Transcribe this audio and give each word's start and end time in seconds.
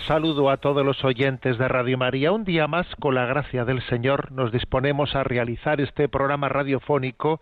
Saludo 0.00 0.50
a 0.50 0.58
todos 0.58 0.84
los 0.84 1.04
oyentes 1.04 1.58
de 1.58 1.68
Radio 1.68 1.96
María. 1.96 2.32
Un 2.32 2.44
día 2.44 2.66
más, 2.66 2.86
con 2.96 3.14
la 3.14 3.26
gracia 3.26 3.64
del 3.64 3.82
Señor, 3.82 4.32
nos 4.32 4.52
disponemos 4.52 5.14
a 5.14 5.24
realizar 5.24 5.80
este 5.80 6.08
programa 6.08 6.48
radiofónico 6.48 7.40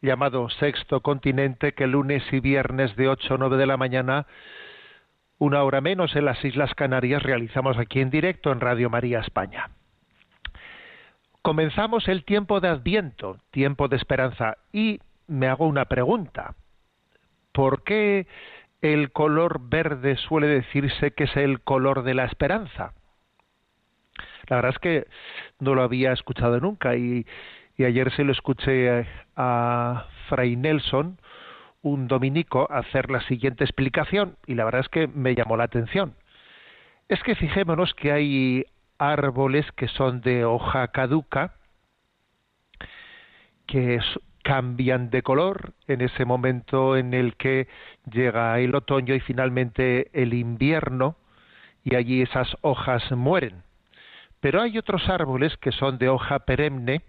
llamado 0.00 0.48
Sexto 0.48 1.00
Continente, 1.00 1.72
que 1.72 1.86
lunes 1.86 2.22
y 2.32 2.40
viernes 2.40 2.96
de 2.96 3.08
8 3.08 3.34
a 3.34 3.38
9 3.38 3.56
de 3.56 3.66
la 3.66 3.76
mañana, 3.76 4.26
una 5.38 5.62
hora 5.62 5.80
menos 5.80 6.16
en 6.16 6.24
las 6.24 6.44
Islas 6.44 6.74
Canarias, 6.74 7.22
realizamos 7.22 7.78
aquí 7.78 8.00
en 8.00 8.10
directo 8.10 8.52
en 8.52 8.60
Radio 8.60 8.88
María 8.90 9.20
España. 9.20 9.70
Comenzamos 11.42 12.08
el 12.08 12.24
tiempo 12.24 12.60
de 12.60 12.68
Adviento, 12.68 13.38
tiempo 13.50 13.88
de 13.88 13.96
esperanza, 13.96 14.56
y 14.72 15.00
me 15.26 15.48
hago 15.48 15.66
una 15.66 15.86
pregunta. 15.86 16.54
¿Por 17.52 17.82
qué 17.82 18.26
el 18.82 19.12
color 19.12 19.60
verde 19.68 20.16
suele 20.16 20.48
decirse 20.48 21.12
que 21.12 21.24
es 21.24 21.36
el 21.36 21.60
color 21.60 22.02
de 22.02 22.14
la 22.14 22.24
esperanza? 22.24 22.92
La 24.48 24.56
verdad 24.56 24.72
es 24.72 24.78
que 24.78 25.06
no 25.60 25.74
lo 25.74 25.82
había 25.82 26.12
escuchado 26.12 26.60
nunca 26.60 26.96
y, 26.96 27.26
ayer 27.78 28.12
se 28.12 28.22
lo 28.22 28.30
escuché 28.30 29.08
a 29.34 30.06
Fray 30.28 30.54
Nelson, 30.54 31.18
un 31.82 32.06
dominico, 32.06 32.68
hacer 32.70 33.10
la 33.10 33.20
siguiente 33.22 33.64
explicación 33.64 34.36
y 34.46 34.54
la 34.54 34.64
verdad 34.64 34.82
es 34.82 34.88
que 34.88 35.08
me 35.08 35.34
llamó 35.34 35.56
la 35.56 35.64
atención. 35.64 36.14
Es 37.08 37.22
que 37.22 37.34
fijémonos 37.34 37.92
que 37.94 38.12
hay 38.12 38.64
árboles 38.98 39.70
que 39.72 39.88
son 39.88 40.20
de 40.20 40.44
hoja 40.44 40.88
caduca, 40.88 41.54
que 43.66 44.00
cambian 44.42 45.10
de 45.10 45.22
color 45.22 45.72
en 45.88 46.00
ese 46.00 46.24
momento 46.24 46.96
en 46.96 47.14
el 47.14 47.36
que 47.36 47.68
llega 48.10 48.58
el 48.58 48.74
otoño 48.74 49.14
y 49.14 49.20
finalmente 49.20 50.10
el 50.12 50.34
invierno 50.34 51.16
y 51.84 51.94
allí 51.94 52.22
esas 52.22 52.56
hojas 52.60 53.10
mueren. 53.12 53.62
Pero 54.40 54.60
hay 54.60 54.78
otros 54.78 55.08
árboles 55.08 55.56
que 55.58 55.72
son 55.72 55.98
de 55.98 56.08
hoja 56.08 56.40
perenne 56.40 57.02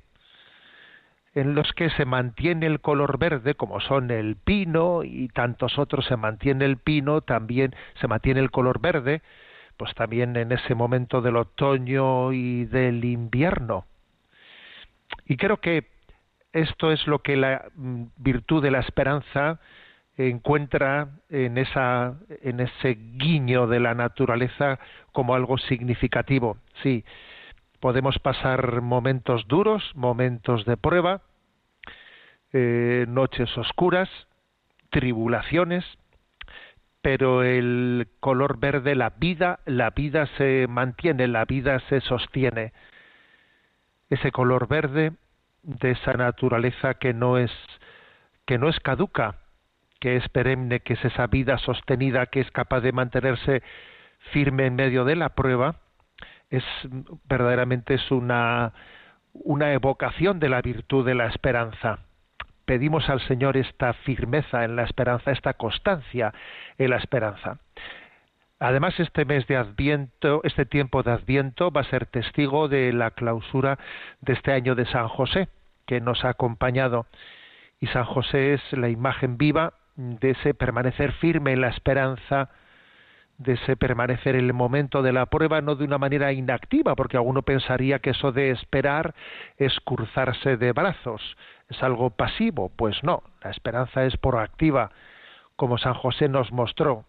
en 1.35 1.55
los 1.55 1.71
que 1.73 1.89
se 1.89 2.05
mantiene 2.05 2.67
el 2.67 2.79
color 2.79 3.17
verde, 3.17 3.55
como 3.55 3.79
son 3.79 4.11
el 4.11 4.35
pino 4.35 5.03
y 5.03 5.29
tantos 5.29 5.79
otros 5.79 6.05
se 6.05 6.15
mantiene 6.15 6.65
el 6.65 6.77
pino, 6.77 7.21
también 7.21 7.75
se 7.99 8.07
mantiene 8.07 8.39
el 8.39 8.51
color 8.51 8.79
verde, 8.79 9.23
pues 9.77 9.95
también 9.95 10.35
en 10.37 10.51
ese 10.51 10.75
momento 10.75 11.21
del 11.21 11.37
otoño 11.37 12.31
y 12.33 12.65
del 12.65 13.03
invierno. 13.03 13.85
Y 15.25 15.37
creo 15.37 15.57
que 15.57 15.92
esto 16.53 16.91
es 16.91 17.05
lo 17.07 17.19
que 17.19 17.35
la 17.35 17.65
mm, 17.75 18.03
virtud 18.17 18.63
de 18.63 18.71
la 18.71 18.79
esperanza 18.79 19.59
encuentra 20.15 21.09
en 21.29 21.57
esa 21.57 22.15
en 22.43 22.59
ese 22.59 22.97
guiño 23.17 23.65
de 23.65 23.79
la 23.79 23.95
naturaleza 23.95 24.79
como 25.11 25.33
algo 25.33 25.57
significativo. 25.57 26.57
Sí, 26.83 27.03
podemos 27.79 28.19
pasar 28.19 28.81
momentos 28.81 29.47
duros, 29.47 29.91
momentos 29.95 30.65
de 30.65 30.77
prueba, 30.77 31.21
eh, 32.53 33.05
noches 33.09 33.57
oscuras, 33.57 34.09
tribulaciones, 34.91 35.83
pero 37.01 37.43
el 37.43 38.07
color 38.19 38.59
verde, 38.59 38.95
la 38.95 39.09
vida, 39.09 39.59
la 39.65 39.89
vida 39.89 40.27
se 40.37 40.67
mantiene, 40.69 41.27
la 41.27 41.45
vida 41.45 41.79
se 41.89 41.99
sostiene. 42.01 42.71
Ese 44.09 44.31
color 44.31 44.67
verde 44.67 45.11
de 45.63 45.91
esa 45.91 46.13
naturaleza 46.13 46.95
que 46.95 47.13
no 47.13 47.37
es 47.37 47.51
que 48.45 48.57
no 48.57 48.69
es 48.69 48.79
caduca, 48.81 49.37
que 49.99 50.17
es 50.17 50.27
perenne, 50.29 50.81
que 50.81 50.93
es 50.93 51.05
esa 51.05 51.27
vida 51.27 51.57
sostenida, 51.57 52.25
que 52.25 52.41
es 52.41 52.51
capaz 52.51 52.81
de 52.81 52.91
mantenerse 52.91 53.63
firme 54.31 54.65
en 54.65 54.75
medio 54.75 55.05
de 55.05 55.15
la 55.15 55.29
prueba, 55.29 55.77
es 56.49 56.63
verdaderamente 57.27 57.95
es 57.95 58.11
una 58.11 58.73
una 59.33 59.73
evocación 59.73 60.39
de 60.39 60.49
la 60.49 60.61
virtud 60.61 61.05
de 61.05 61.15
la 61.15 61.27
esperanza. 61.27 61.99
Pedimos 62.65 63.09
al 63.09 63.19
Señor 63.21 63.57
esta 63.57 63.93
firmeza 63.93 64.63
en 64.63 64.75
la 64.75 64.83
esperanza, 64.83 65.31
esta 65.31 65.53
constancia 65.53 66.33
en 66.77 66.91
la 66.91 66.97
esperanza. 66.97 67.57
Además, 68.59 68.99
este 68.99 69.25
mes 69.25 69.45
de 69.47 69.57
Adviento, 69.57 70.41
este 70.43 70.65
tiempo 70.65 71.03
de 71.03 71.11
Adviento 71.11 71.71
va 71.71 71.81
a 71.81 71.89
ser 71.89 72.05
testigo 72.05 72.67
de 72.67 72.93
la 72.93 73.11
clausura 73.11 73.77
de 74.21 74.33
este 74.33 74.53
año 74.53 74.75
de 74.75 74.85
San 74.85 75.07
José, 75.07 75.49
que 75.85 75.99
nos 75.99 76.23
ha 76.23 76.29
acompañado. 76.29 77.05
Y 77.79 77.87
San 77.87 78.05
José 78.05 78.53
es 78.53 78.61
la 78.71 78.89
imagen 78.89 79.37
viva 79.37 79.73
de 79.95 80.31
ese 80.31 80.53
permanecer 80.53 81.11
firme 81.13 81.51
en 81.51 81.61
la 81.61 81.69
esperanza, 81.69 82.49
de 83.37 83.53
ese 83.53 83.75
permanecer 83.75 84.35
en 84.35 84.45
el 84.45 84.53
momento 84.53 85.01
de 85.01 85.11
la 85.11 85.25
prueba, 85.25 85.61
no 85.61 85.75
de 85.75 85.83
una 85.83 85.97
manera 85.97 86.31
inactiva, 86.31 86.95
porque 86.95 87.17
alguno 87.17 87.41
pensaría 87.41 87.99
que 87.99 88.11
eso 88.11 88.31
de 88.31 88.51
esperar 88.51 89.13
es 89.57 89.77
cruzarse 89.81 90.57
de 90.57 90.71
brazos, 90.71 91.35
es 91.69 91.81
algo 91.83 92.11
pasivo. 92.11 92.71
Pues 92.75 93.03
no, 93.03 93.23
la 93.43 93.51
esperanza 93.51 94.05
es 94.05 94.15
proactiva, 94.17 94.91
como 95.55 95.77
San 95.77 95.95
José 95.95 96.29
nos 96.29 96.51
mostró 96.51 97.05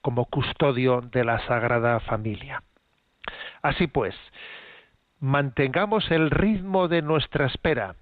como 0.00 0.26
custodio 0.26 1.00
de 1.00 1.24
la 1.24 1.44
Sagrada 1.46 2.00
Familia. 2.00 2.62
Así 3.62 3.86
pues, 3.86 4.14
mantengamos 5.18 6.10
el 6.10 6.30
ritmo 6.30 6.88
de 6.88 7.02
nuestra 7.02 7.46
espera 7.46 7.94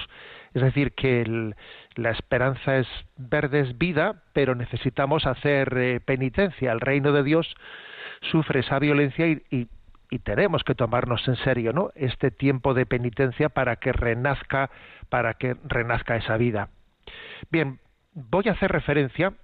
Es 0.55 0.63
decir, 0.63 0.93
que 0.93 1.53
la 1.95 2.11
esperanza 2.11 2.79
es 2.79 2.89
verde, 3.17 3.61
es 3.61 3.79
vida, 3.79 4.23
pero 4.33 4.55
necesitamos 4.55 5.27
hacer 5.27 5.77
eh, 5.77 6.01
penitencia. 6.01 6.73
El 6.73 6.81
reino 6.81 7.13
de 7.13 7.23
Dios 7.23 7.55
sufre 8.31 8.61
esa 8.61 8.79
violencia 8.79 9.27
y, 9.27 9.69
tenemos 10.25 10.65
que 10.65 10.75
tomarnos 10.75 11.29
en 11.29 11.37
serio 11.37 11.75
¿no? 11.75 11.91
este 11.95 12.31
tiempo 12.31 12.73
de 12.73 12.87
penitencia 12.87 13.51
para 13.51 13.77
que 13.77 13.93
renazca, 13.93 14.71
para 15.11 15.35
que 15.35 15.55
renazca 15.65 16.17
esa 16.17 16.39
vida. 16.39 16.71
Bien, 17.51 17.79
voy 18.15 18.49
a 18.49 18.53
hacer 18.53 18.73
referencia 18.73 19.35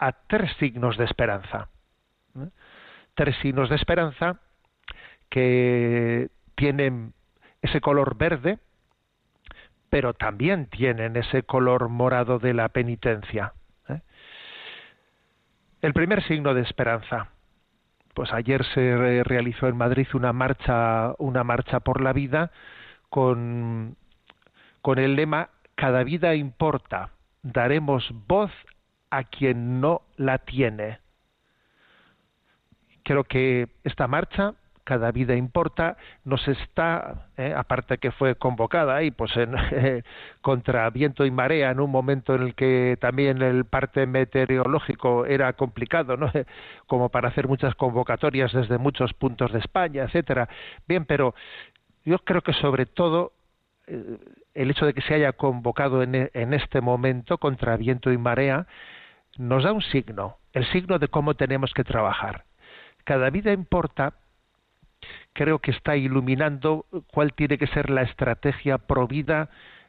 a 0.00 0.12
tres 0.26 0.50
signos 0.58 0.96
de 0.96 1.04
esperanza. 1.04 1.68
¿eh? 2.36 2.48
Tres 3.14 3.36
signos 3.36 3.70
de 3.70 3.76
esperanza 3.76 4.40
que 5.30 6.28
tienen 6.56 7.14
ese 7.62 7.80
color 7.80 8.16
verde, 8.16 8.58
pero 9.88 10.12
también 10.12 10.66
tienen 10.66 11.16
ese 11.16 11.42
color 11.42 11.88
morado 11.88 12.38
de 12.38 12.52
la 12.52 12.68
penitencia. 12.68 13.54
¿eh? 13.88 14.00
El 15.80 15.92
primer 15.94 16.22
signo 16.24 16.52
de 16.52 16.62
esperanza. 16.62 17.28
Pues 18.14 18.32
ayer 18.32 18.64
se 18.74 19.22
realizó 19.24 19.68
en 19.68 19.76
Madrid 19.76 20.06
una 20.14 20.32
marcha, 20.32 21.14
una 21.18 21.44
marcha 21.44 21.80
por 21.80 22.00
la 22.00 22.12
vida 22.12 22.50
con, 23.08 23.96
con 24.82 24.98
el 24.98 25.14
lema 25.14 25.50
Cada 25.76 26.02
vida 26.02 26.34
importa. 26.34 27.10
Daremos 27.42 28.12
voz 28.26 28.50
a 29.10 29.24
quien 29.24 29.80
no 29.80 30.02
la 30.16 30.38
tiene. 30.38 30.98
Creo 33.02 33.24
que 33.24 33.68
esta 33.84 34.06
marcha 34.06 34.54
cada 34.90 35.12
vida 35.12 35.36
importa, 35.36 35.96
nos 36.24 36.48
está, 36.48 37.28
eh, 37.36 37.54
aparte 37.56 37.98
que 37.98 38.10
fue 38.10 38.34
convocada 38.34 38.96
ahí, 38.96 39.12
pues 39.12 39.36
en, 39.36 39.54
eh, 39.70 40.02
contra 40.40 40.90
viento 40.90 41.24
y 41.24 41.30
marea, 41.30 41.70
en 41.70 41.78
un 41.78 41.92
momento 41.92 42.34
en 42.34 42.42
el 42.42 42.54
que 42.56 42.98
también 43.00 43.40
el 43.40 43.66
parte 43.66 44.04
meteorológico 44.06 45.26
era 45.26 45.52
complicado, 45.52 46.16
¿no? 46.16 46.32
Como 46.88 47.08
para 47.08 47.28
hacer 47.28 47.46
muchas 47.46 47.76
convocatorias 47.76 48.52
desde 48.52 48.78
muchos 48.78 49.14
puntos 49.14 49.52
de 49.52 49.60
España, 49.60 50.02
etcétera. 50.02 50.48
Bien, 50.88 51.04
pero 51.04 51.36
yo 52.04 52.18
creo 52.18 52.40
que 52.40 52.52
sobre 52.54 52.86
todo 52.86 53.30
eh, 53.86 54.18
el 54.54 54.72
hecho 54.72 54.86
de 54.86 54.92
que 54.92 55.02
se 55.02 55.14
haya 55.14 55.34
convocado 55.34 56.02
en, 56.02 56.30
en 56.34 56.52
este 56.52 56.80
momento 56.80 57.38
contra 57.38 57.76
viento 57.76 58.10
y 58.10 58.18
marea 58.18 58.66
nos 59.38 59.62
da 59.62 59.72
un 59.72 59.82
signo, 59.82 60.38
el 60.52 60.66
signo 60.72 60.98
de 60.98 61.06
cómo 61.06 61.34
tenemos 61.34 61.72
que 61.74 61.84
trabajar. 61.84 62.42
Cada 63.04 63.30
vida 63.30 63.52
importa 63.52 64.14
creo 65.40 65.60
que 65.60 65.70
está 65.70 65.96
iluminando 65.96 66.84
cuál 67.14 67.32
tiene 67.32 67.56
que 67.56 67.66
ser 67.68 67.88
la 67.88 68.02
estrategia 68.02 68.76
provida 68.76 69.48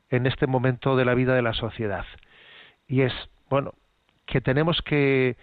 en 0.09 0.25
este 0.25 0.48
momento 0.48 0.95
de 0.95 1.03
la 1.03 1.13
vida 1.13 1.36
de 1.36 1.42
la 1.42 1.51
sociedad. 1.51 2.06
Y 2.88 3.01
es, 3.01 3.12
bueno, 3.50 3.74
que 4.25 4.39
tenemos 4.39 4.81
que, 4.81 5.36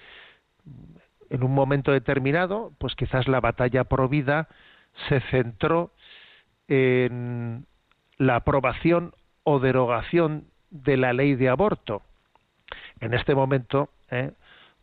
en 1.29 1.43
un 1.45 1.53
momento 1.55 1.93
determinado, 1.93 2.73
pues 2.79 2.95
quizás 2.95 3.29
la 3.29 3.41
batalla 3.41 3.85
provida 3.85 4.49
se 5.11 5.21
centró 5.31 5.93
en 6.69 7.67
la 8.17 8.37
aprobación 8.37 9.13
o 9.45 9.59
derogación 9.59 10.47
de 10.71 10.97
la 10.97 11.13
ley 11.13 11.35
de 11.35 11.51
aborto. 11.51 12.01
En 13.01 13.13
este 13.13 13.35
momento, 13.35 13.91
eh, 14.11 14.33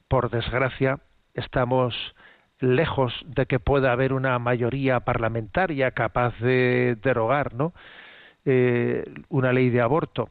por 0.08 0.30
desgracia, 0.30 1.00
estamos 1.34 1.96
lejos 2.60 3.14
de 3.26 3.46
que 3.46 3.60
pueda 3.60 3.92
haber 3.92 4.14
una 4.14 4.40
mayoría 4.40 5.02
parlamentaria 5.02 5.92
capaz 5.92 6.38
de 6.40 6.98
derogar 7.02 7.54
¿no? 7.54 7.74
Eh, 8.46 9.04
una 9.30 9.52
ley 9.52 9.70
de 9.70 9.82
aborto. 9.82 10.30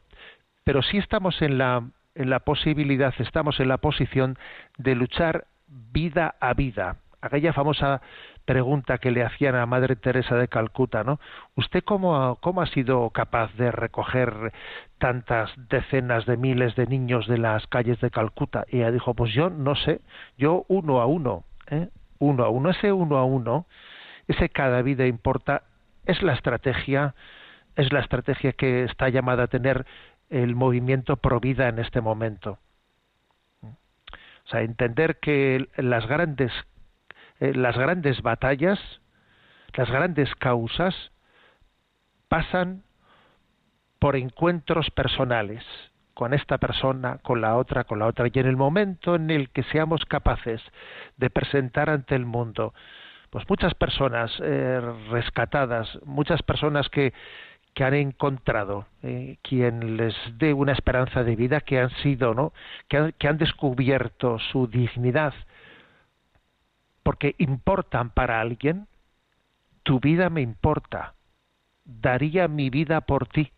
Pero 0.63 0.81
sí 0.81 0.97
estamos 0.97 1.41
en 1.41 1.57
la, 1.57 1.83
en 2.15 2.29
la 2.29 2.39
posibilidad, 2.39 3.13
estamos 3.19 3.59
en 3.59 3.67
la 3.67 3.77
posición 3.77 4.37
de 4.77 4.95
luchar 4.95 5.47
vida 5.67 6.35
a 6.39 6.53
vida. 6.53 6.97
Aquella 7.21 7.53
famosa 7.53 8.01
pregunta 8.45 8.99
que 8.99 9.11
le 9.11 9.23
hacían 9.23 9.55
a 9.55 9.65
Madre 9.65 9.95
Teresa 9.95 10.35
de 10.35 10.47
Calcuta, 10.47 11.03
¿no? 11.03 11.19
¿Usted 11.55 11.83
cómo, 11.83 12.37
cómo 12.41 12.61
ha 12.61 12.67
sido 12.67 13.09
capaz 13.09 13.53
de 13.55 13.71
recoger 13.71 14.53
tantas 14.99 15.51
decenas 15.69 16.25
de 16.25 16.37
miles 16.37 16.75
de 16.75 16.85
niños 16.85 17.27
de 17.27 17.39
las 17.39 17.65
calles 17.67 17.99
de 17.99 18.11
Calcuta? 18.11 18.65
Y 18.69 18.77
ella 18.77 18.91
dijo, 18.91 19.13
pues 19.15 19.33
yo 19.33 19.49
no 19.49 19.75
sé, 19.75 20.01
yo 20.37 20.65
uno 20.67 21.01
a 21.01 21.05
uno, 21.07 21.43
¿eh? 21.69 21.89
Uno 22.19 22.43
a 22.43 22.49
uno. 22.49 22.69
Ese 22.69 22.91
uno 22.91 23.17
a 23.17 23.25
uno, 23.25 23.67
ese 24.27 24.49
cada 24.49 24.81
vida 24.81 25.05
importa, 25.05 25.63
es 26.05 26.21
la 26.21 26.33
estrategia, 26.33 27.15
es 27.75 27.91
la 27.91 27.99
estrategia 27.99 28.53
que 28.53 28.83
está 28.83 29.09
llamada 29.09 29.43
a 29.43 29.47
tener 29.47 29.85
el 30.29 30.55
movimiento 30.55 31.17
pro 31.17 31.39
vida 31.39 31.67
en 31.67 31.79
este 31.79 32.01
momento. 32.01 32.59
O 33.61 34.47
sea, 34.49 34.61
entender 34.61 35.19
que 35.19 35.67
las 35.77 36.05
grandes, 36.07 36.51
eh, 37.39 37.53
las 37.55 37.77
grandes 37.77 38.21
batallas, 38.21 38.79
las 39.73 39.89
grandes 39.89 40.33
causas, 40.35 40.93
pasan 42.27 42.83
por 43.99 44.15
encuentros 44.15 44.91
personales 44.91 45.63
con 46.15 46.33
esta 46.33 46.57
persona, 46.57 47.19
con 47.21 47.41
la 47.41 47.57
otra, 47.57 47.83
con 47.83 47.99
la 47.99 48.07
otra. 48.07 48.27
Y 48.33 48.39
en 48.39 48.47
el 48.47 48.55
momento 48.55 49.15
en 49.15 49.29
el 49.29 49.49
que 49.49 49.63
seamos 49.63 50.05
capaces 50.05 50.61
de 51.17 51.29
presentar 51.29 51.89
ante 51.89 52.15
el 52.15 52.25
mundo, 52.25 52.73
pues 53.29 53.47
muchas 53.49 53.75
personas 53.75 54.31
eh, 54.41 54.81
rescatadas, 55.11 55.99
muchas 56.05 56.41
personas 56.41 56.87
que, 56.87 57.13
que 57.73 57.83
han 57.83 57.93
encontrado 57.93 58.87
eh, 59.03 59.37
quien 59.41 59.97
les 59.97 60.15
dé 60.37 60.53
una 60.53 60.71
esperanza 60.71 61.25
de 61.25 61.35
vida, 61.35 61.59
que 61.59 61.81
han 61.81 61.89
sido, 61.97 62.33
¿no? 62.33 62.53
Que 62.87 62.97
han, 62.97 63.11
que 63.19 63.27
han 63.27 63.37
descubierto 63.37 64.39
su 64.39 64.67
dignidad, 64.67 65.33
porque 67.03 67.35
importan 67.39 68.09
para 68.09 68.39
alguien, 68.39 68.87
tu 69.83 69.99
vida 69.99 70.29
me 70.29 70.41
importa, 70.41 71.13
daría 71.83 72.47
mi 72.47 72.69
vida 72.69 73.01
por 73.01 73.27
ti 73.27 73.51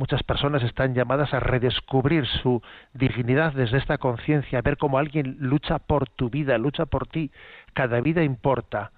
muchas 0.00 0.22
personas 0.22 0.62
están 0.62 0.94
llamadas 0.94 1.34
a 1.34 1.40
redescubrir 1.40 2.24
su 2.42 2.62
dignidad 2.94 3.52
desde 3.52 3.76
esta 3.76 3.98
conciencia, 3.98 4.58
a 4.58 4.62
ver 4.62 4.78
cómo 4.78 4.96
alguien 4.96 5.36
lucha 5.40 5.78
por 5.78 6.08
tu 6.08 6.30
vida, 6.30 6.56
lucha 6.56 6.86
por 6.86 7.06
ti. 7.06 7.30
Cada 7.74 8.00
vida 8.00 8.24
importa. 8.24 8.92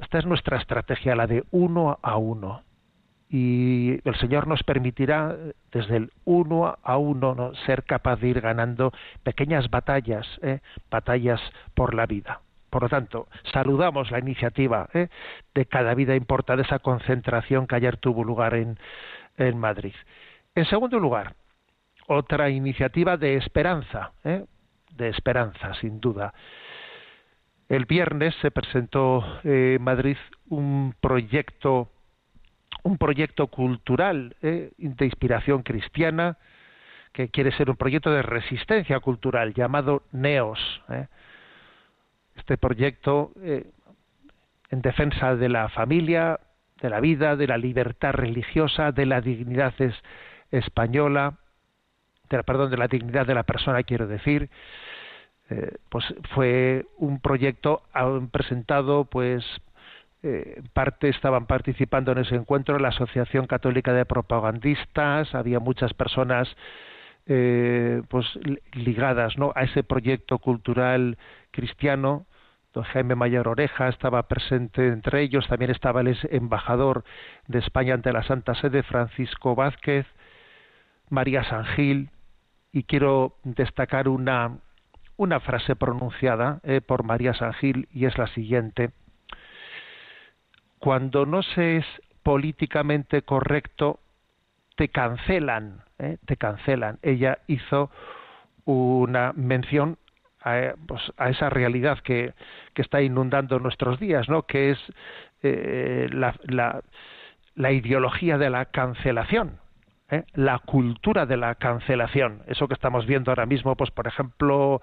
Esta 0.00 0.18
es 0.18 0.26
nuestra 0.26 0.58
estrategia, 0.58 1.14
la 1.14 1.28
de 1.28 1.44
uno 1.52 2.00
a 2.02 2.16
uno. 2.16 2.62
Y 3.30 4.00
el 4.08 4.16
Señor 4.16 4.48
nos 4.48 4.64
permitirá 4.64 5.36
desde 5.70 5.98
el 5.98 6.10
uno 6.24 6.76
a 6.82 6.96
uno 6.96 7.36
¿no? 7.36 7.54
ser 7.66 7.84
capaz 7.84 8.16
de 8.16 8.26
ir 8.26 8.40
ganando 8.40 8.92
pequeñas 9.22 9.70
batallas, 9.70 10.26
¿eh? 10.42 10.58
batallas 10.90 11.40
por 11.74 11.94
la 11.94 12.06
vida. 12.06 12.40
Por 12.70 12.82
lo 12.82 12.88
tanto, 12.88 13.28
saludamos 13.52 14.10
la 14.10 14.18
iniciativa 14.18 14.88
¿eh? 14.94 15.08
de 15.54 15.66
cada 15.66 15.94
vida 15.94 16.16
importa, 16.16 16.56
de 16.56 16.62
esa 16.62 16.80
concentración 16.80 17.68
que 17.68 17.76
ayer 17.76 17.98
tuvo 17.98 18.24
lugar 18.24 18.54
en, 18.54 18.78
en 19.38 19.58
Madrid. 19.58 19.94
En 20.54 20.64
segundo 20.66 20.98
lugar, 20.98 21.34
otra 22.08 22.50
iniciativa 22.50 23.16
de 23.16 23.36
esperanza, 23.36 24.12
¿eh? 24.24 24.44
de 24.90 25.08
esperanza, 25.08 25.74
sin 25.74 26.00
duda. 26.00 26.34
El 27.68 27.84
viernes 27.84 28.34
se 28.40 28.50
presentó 28.50 29.40
eh, 29.44 29.76
en 29.78 29.82
Madrid 29.82 30.16
un 30.48 30.94
proyecto, 31.00 31.90
un 32.82 32.98
proyecto 32.98 33.46
cultural 33.48 34.36
¿eh? 34.42 34.72
de 34.76 35.04
inspiración 35.04 35.62
cristiana 35.62 36.38
que 37.12 37.28
quiere 37.28 37.52
ser 37.52 37.70
un 37.70 37.76
proyecto 37.76 38.10
de 38.10 38.22
resistencia 38.22 39.00
cultural 39.00 39.54
llamado 39.54 40.02
Neos. 40.12 40.60
Este 42.36 42.56
proyecto 42.58 43.32
en 44.70 44.82
defensa 44.82 45.34
de 45.34 45.48
la 45.48 45.68
familia, 45.70 46.38
de 46.80 46.90
la 46.90 47.00
vida, 47.00 47.36
de 47.36 47.46
la 47.46 47.58
libertad 47.58 48.12
religiosa, 48.12 48.92
de 48.92 49.06
la 49.06 49.20
dignidad 49.20 49.74
es, 49.78 49.94
española, 50.50 51.34
de 52.30 52.36
la, 52.36 52.42
perdón, 52.42 52.70
de 52.70 52.76
la 52.76 52.88
dignidad 52.88 53.26
de 53.26 53.34
la 53.34 53.42
persona, 53.42 53.82
quiero 53.82 54.06
decir, 54.06 54.50
eh, 55.50 55.76
pues 55.88 56.04
fue 56.34 56.86
un 56.98 57.20
proyecto 57.20 57.82
presentado 58.30 59.06
pues 59.06 59.44
eh, 60.22 60.60
parte 60.72 61.08
estaban 61.08 61.46
participando 61.46 62.12
en 62.12 62.18
ese 62.18 62.34
encuentro 62.34 62.78
la 62.78 62.88
Asociación 62.88 63.46
Católica 63.46 63.92
de 63.92 64.04
Propagandistas 64.04 65.34
había 65.34 65.58
muchas 65.58 65.94
personas 65.94 66.54
eh, 67.26 68.02
pues 68.08 68.26
ligadas 68.72 69.38
¿no? 69.38 69.52
a 69.54 69.62
ese 69.62 69.84
proyecto 69.84 70.38
cultural 70.38 71.16
cristiano 71.50 72.26
don 72.72 72.84
Jaime 72.84 73.14
Mayor 73.14 73.48
Oreja 73.48 73.88
estaba 73.88 74.28
presente 74.28 74.88
entre 74.88 75.22
ellos 75.22 75.46
también 75.48 75.70
estaba 75.70 76.00
el 76.00 76.16
embajador 76.30 77.04
de 77.46 77.58
España 77.58 77.94
ante 77.94 78.12
la 78.12 78.22
Santa 78.22 78.54
Sede 78.54 78.82
Francisco 78.82 79.54
Vázquez 79.54 80.06
María 81.08 81.44
San 81.44 81.64
Gil 81.64 82.10
y 82.72 82.84
quiero 82.84 83.36
destacar 83.44 84.08
una 84.08 84.58
una 85.18 85.40
frase 85.40 85.76
pronunciada 85.76 86.60
eh, 86.62 86.80
por 86.80 87.02
María 87.02 87.34
San 87.34 87.52
Gil 87.52 87.88
y 87.92 88.06
es 88.06 88.16
la 88.16 88.28
siguiente. 88.28 88.92
Cuando 90.78 91.26
no 91.26 91.42
se 91.42 91.78
es 91.78 91.86
políticamente 92.22 93.22
correcto, 93.22 93.98
te 94.76 94.88
cancelan, 94.88 95.82
eh, 95.98 96.18
te 96.24 96.36
cancelan. 96.36 97.00
Ella 97.02 97.38
hizo 97.48 97.90
una 98.64 99.32
mención 99.34 99.98
a, 100.42 100.74
pues, 100.86 101.02
a 101.16 101.30
esa 101.30 101.50
realidad 101.50 101.98
que, 102.00 102.32
que, 102.74 102.82
está 102.82 103.02
inundando 103.02 103.58
nuestros 103.58 103.98
días, 103.98 104.28
¿no? 104.28 104.42
que 104.42 104.70
es 104.70 104.78
eh, 105.42 106.08
la, 106.12 106.34
la, 106.44 106.82
la 107.54 107.72
ideología 107.72 108.38
de 108.38 108.50
la 108.50 108.66
cancelación. 108.66 109.58
¿eh? 110.10 110.24
la 110.34 110.58
cultura 110.58 111.26
de 111.26 111.36
la 111.36 111.54
cancelación. 111.54 112.42
Eso 112.46 112.68
que 112.68 112.74
estamos 112.74 113.06
viendo 113.06 113.30
ahora 113.30 113.46
mismo, 113.46 113.76
pues 113.76 113.90
por 113.90 114.06
ejemplo, 114.06 114.80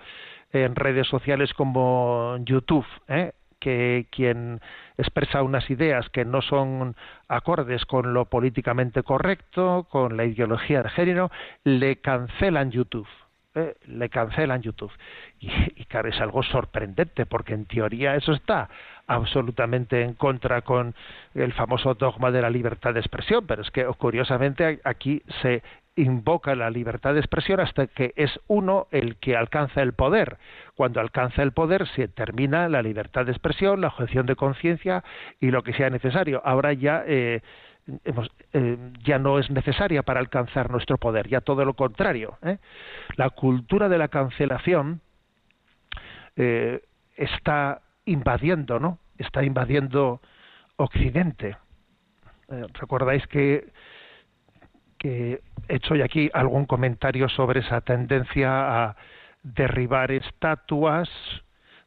en 0.51 0.75
redes 0.75 1.07
sociales 1.07 1.53
como 1.53 2.37
YouTube, 2.39 2.85
¿eh? 3.07 3.31
que 3.59 4.07
quien 4.11 4.61
expresa 4.97 5.41
unas 5.41 5.69
ideas 5.69 6.07
que 6.09 6.25
no 6.25 6.41
son 6.41 6.95
acordes 7.27 7.85
con 7.85 8.13
lo 8.13 8.25
políticamente 8.25 9.03
correcto, 9.03 9.87
con 9.89 10.17
la 10.17 10.25
ideología 10.25 10.83
de 10.83 10.89
género, 10.89 11.31
le 11.63 11.97
cancelan 11.97 12.71
YouTube. 12.71 13.07
¿Eh? 13.55 13.75
le 13.87 14.09
cancelan 14.09 14.61
YouTube. 14.61 14.91
Y, 15.39 15.47
y 15.47 15.87
es 16.05 16.21
algo 16.21 16.43
sorprendente, 16.43 17.25
porque 17.25 17.53
en 17.53 17.65
teoría 17.65 18.15
eso 18.15 18.33
está 18.33 18.69
absolutamente 19.07 20.01
en 20.01 20.13
contra 20.13 20.61
con 20.61 20.95
el 21.33 21.53
famoso 21.53 21.93
dogma 21.93 22.31
de 22.31 22.41
la 22.41 22.49
libertad 22.49 22.93
de 22.93 22.99
expresión, 22.99 23.45
pero 23.47 23.61
es 23.61 23.71
que 23.71 23.85
curiosamente 23.97 24.79
aquí 24.83 25.21
se 25.41 25.63
invoca 25.95 26.55
la 26.55 26.69
libertad 26.69 27.13
de 27.13 27.19
expresión 27.19 27.59
hasta 27.59 27.87
que 27.87 28.13
es 28.17 28.39
uno 28.47 28.87
el 28.91 29.15
que 29.17 29.35
alcanza 29.35 29.81
el 29.81 29.93
poder. 29.93 30.37
Cuando 30.75 30.99
alcanza 30.99 31.41
el 31.41 31.53
poder 31.53 31.87
se 31.95 32.07
termina 32.07 32.67
la 32.67 32.81
libertad 32.81 33.25
de 33.25 33.31
expresión, 33.31 33.81
la 33.81 33.87
objeción 33.87 34.25
de 34.25 34.35
conciencia 34.35 35.03
y 35.39 35.51
lo 35.51 35.63
que 35.63 35.73
sea 35.73 35.89
necesario. 35.89 36.41
Ahora 36.43 36.73
ya 36.73 37.03
eh, 37.07 37.41
eh, 38.53 38.77
ya 39.03 39.19
no 39.19 39.39
es 39.39 39.49
necesaria 39.49 40.03
para 40.03 40.19
alcanzar 40.19 40.71
nuestro 40.71 40.97
poder, 40.97 41.27
ya 41.27 41.41
todo 41.41 41.65
lo 41.65 41.73
contrario. 41.73 42.37
¿eh? 42.41 42.57
La 43.15 43.29
cultura 43.29 43.89
de 43.89 43.97
la 43.97 44.07
cancelación 44.07 45.01
está 47.15 47.81
invadiendo, 48.05 48.79
¿no? 48.79 48.99
Está 49.17 49.43
invadiendo 49.43 50.21
Occidente. 50.77 51.57
Eh, 52.49 52.65
Recordáis 52.73 53.25
que, 53.27 53.71
que 54.97 55.41
he 55.67 55.75
hecho 55.75 55.95
aquí 56.03 56.29
algún 56.33 56.65
comentario 56.65 57.29
sobre 57.29 57.61
esa 57.61 57.81
tendencia 57.81 58.83
a 58.83 58.95
derribar 59.43 60.11
estatuas, 60.11 61.09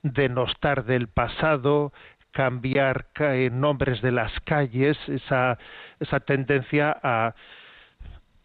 denostar 0.03 0.85
del 0.85 1.09
pasado, 1.09 1.93
cambiar 2.39 3.09
nombres 3.51 4.01
de 4.01 4.13
las 4.13 4.31
calles, 4.45 4.97
esa, 5.09 5.59
esa 5.99 6.21
tendencia 6.21 6.97
a 7.03 7.35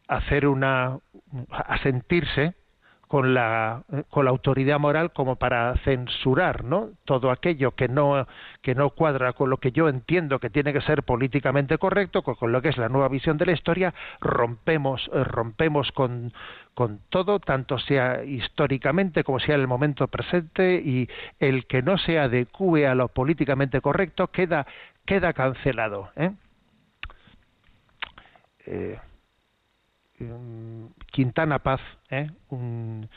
hacer 0.07 0.47
una 0.47 0.97
a 1.51 1.77
sentirse 1.83 2.55
con 3.13 3.35
la, 3.35 3.83
con 4.09 4.25
la 4.25 4.31
autoridad 4.31 4.79
moral 4.79 5.13
como 5.13 5.35
para 5.35 5.77
censurar 5.83 6.63
¿no? 6.63 6.89
todo 7.05 7.29
aquello 7.29 7.75
que 7.75 7.87
no, 7.87 8.25
que 8.63 8.73
no 8.73 8.89
cuadra 8.89 9.33
con 9.33 9.51
lo 9.51 9.57
que 9.57 9.71
yo 9.71 9.87
entiendo 9.87 10.39
que 10.39 10.49
tiene 10.49 10.73
que 10.73 10.81
ser 10.81 11.03
políticamente 11.03 11.77
correcto, 11.77 12.23
con, 12.23 12.51
lo 12.51 12.59
que 12.63 12.69
es 12.69 12.77
la 12.79 12.89
nueva 12.89 13.09
visión 13.09 13.37
de 13.37 13.45
la 13.45 13.51
historia, 13.51 13.93
rompemos, 14.19 15.11
eh, 15.13 15.23
rompemos 15.25 15.91
con, 15.91 16.33
con 16.73 17.01
todo, 17.09 17.39
tanto 17.39 17.77
sea 17.77 18.23
históricamente 18.23 19.23
como 19.23 19.39
sea 19.39 19.53
en 19.53 19.61
el 19.61 19.67
momento 19.67 20.07
presente, 20.07 20.81
y 20.83 21.07
el 21.39 21.67
que 21.67 21.83
no 21.83 21.99
se 21.99 22.17
adecue 22.17 22.87
a 22.87 22.95
lo 22.95 23.09
políticamente 23.09 23.79
correcto 23.79 24.29
queda, 24.29 24.65
queda 25.05 25.33
cancelado. 25.33 26.09
¿eh? 26.15 26.31
Eh, 28.65 28.97
Quintana 31.11 31.59
Paz, 31.59 31.81
¿eh? 32.09 32.29
un, 32.49 33.09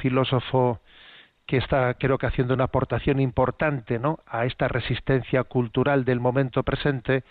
filósofo 0.00 0.80
que 1.44 1.58
está 1.58 1.94
creo 1.94 2.16
que 2.18 2.26
haciendo 2.26 2.54
una 2.54 2.64
aportación 2.64 3.20
importante 3.20 3.98
¿no? 3.98 4.20
a 4.26 4.46
esta 4.46 4.68
resistencia 4.68 5.44
cultural 5.44 6.04
del 6.04 6.18
momento 6.18 6.62
presente, 6.62 7.24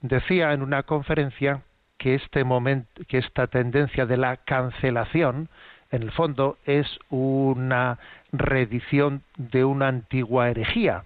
decía 0.00 0.52
en 0.52 0.62
una 0.62 0.82
conferencia 0.82 1.62
que 1.96 2.14
este 2.14 2.44
momento, 2.44 3.02
que 3.08 3.18
esta 3.18 3.46
tendencia 3.46 4.04
de 4.04 4.16
la 4.16 4.36
cancelación, 4.38 5.48
en 5.90 6.02
el 6.02 6.10
fondo, 6.12 6.58
es 6.64 6.98
una 7.08 7.98
reedición 8.32 9.22
de 9.36 9.64
una 9.64 9.88
antigua 9.88 10.50
herejía 10.50 11.04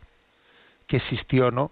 que 0.86 0.96
existió, 0.96 1.50
¿no? 1.50 1.70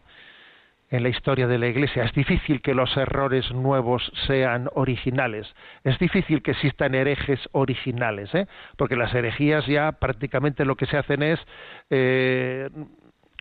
En 0.90 1.02
la 1.02 1.08
historia 1.08 1.46
de 1.46 1.58
la 1.58 1.66
Iglesia. 1.66 2.04
Es 2.04 2.12
difícil 2.12 2.62
que 2.62 2.74
los 2.74 2.96
errores 2.96 3.50
nuevos 3.52 4.10
sean 4.26 4.68
originales. 4.74 5.52
Es 5.84 5.98
difícil 5.98 6.42
que 6.42 6.52
existan 6.52 6.94
herejes 6.94 7.40
originales, 7.52 8.34
¿eh? 8.34 8.46
porque 8.76 8.96
las 8.96 9.14
herejías 9.14 9.66
ya 9.66 9.92
prácticamente 9.92 10.64
lo 10.64 10.76
que 10.76 10.86
se 10.86 10.96
hacen 10.96 11.22
es 11.22 11.40
eh, 11.90 12.68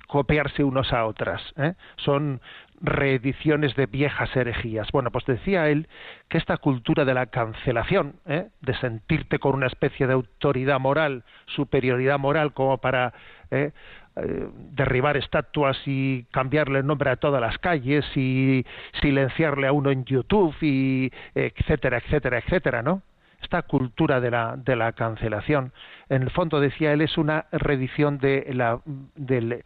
copiarse 0.08 0.64
unos 0.64 0.92
a 0.94 1.06
otras. 1.06 1.42
¿eh? 1.58 1.74
Son 1.98 2.42
reediciones 2.80 3.76
de 3.76 3.86
viejas 3.88 4.36
herejías. 4.36 4.92
Bueno, 4.92 5.12
pues 5.12 5.26
decía 5.26 5.68
él 5.70 5.88
que 6.30 6.38
esta 6.38 6.58
cultura 6.58 7.06
de 7.06 7.14
la 7.14 7.28
cancelación, 7.28 8.16
¿eh? 8.26 8.48
de 8.62 8.74
sentirte 8.76 9.40
con 9.40 9.56
una 9.56 9.68
especie 9.68 10.08
de 10.08 10.14
autoridad 10.14 10.80
moral, 10.80 11.24
superioridad 11.48 12.20
moral, 12.20 12.54
como 12.54 12.78
para 12.78 13.14
¿eh? 13.52 13.72
Eh, 14.20 14.50
derribar 14.72 15.16
estatuas 15.18 15.78
y 15.86 16.24
cambiarle 16.32 16.82
nombre 16.82 17.12
a 17.12 17.18
todas 17.18 17.40
las 17.40 17.58
calles 17.60 18.06
y 18.16 18.66
silenciarle 19.02 19.68
a 19.68 19.72
uno 19.72 19.92
en 19.92 20.06
YouTube 20.06 20.56
y 20.62 21.12
etcétera, 21.36 21.98
etcétera, 22.00 22.40
etcétera, 22.40 22.82
¿no? 22.82 23.04
Esta 23.42 23.62
cultura 23.62 24.20
de 24.20 24.32
la, 24.32 24.56
de 24.58 24.76
la 24.76 24.94
cancelación, 24.94 25.72
en 26.10 26.24
el 26.24 26.32
fondo 26.32 26.60
decía 26.60 26.94
él, 26.94 27.02
es 27.02 27.18
una 27.18 27.46
reedición 27.52 28.18
de 28.18 28.48
la, 28.54 28.82
de 29.16 29.64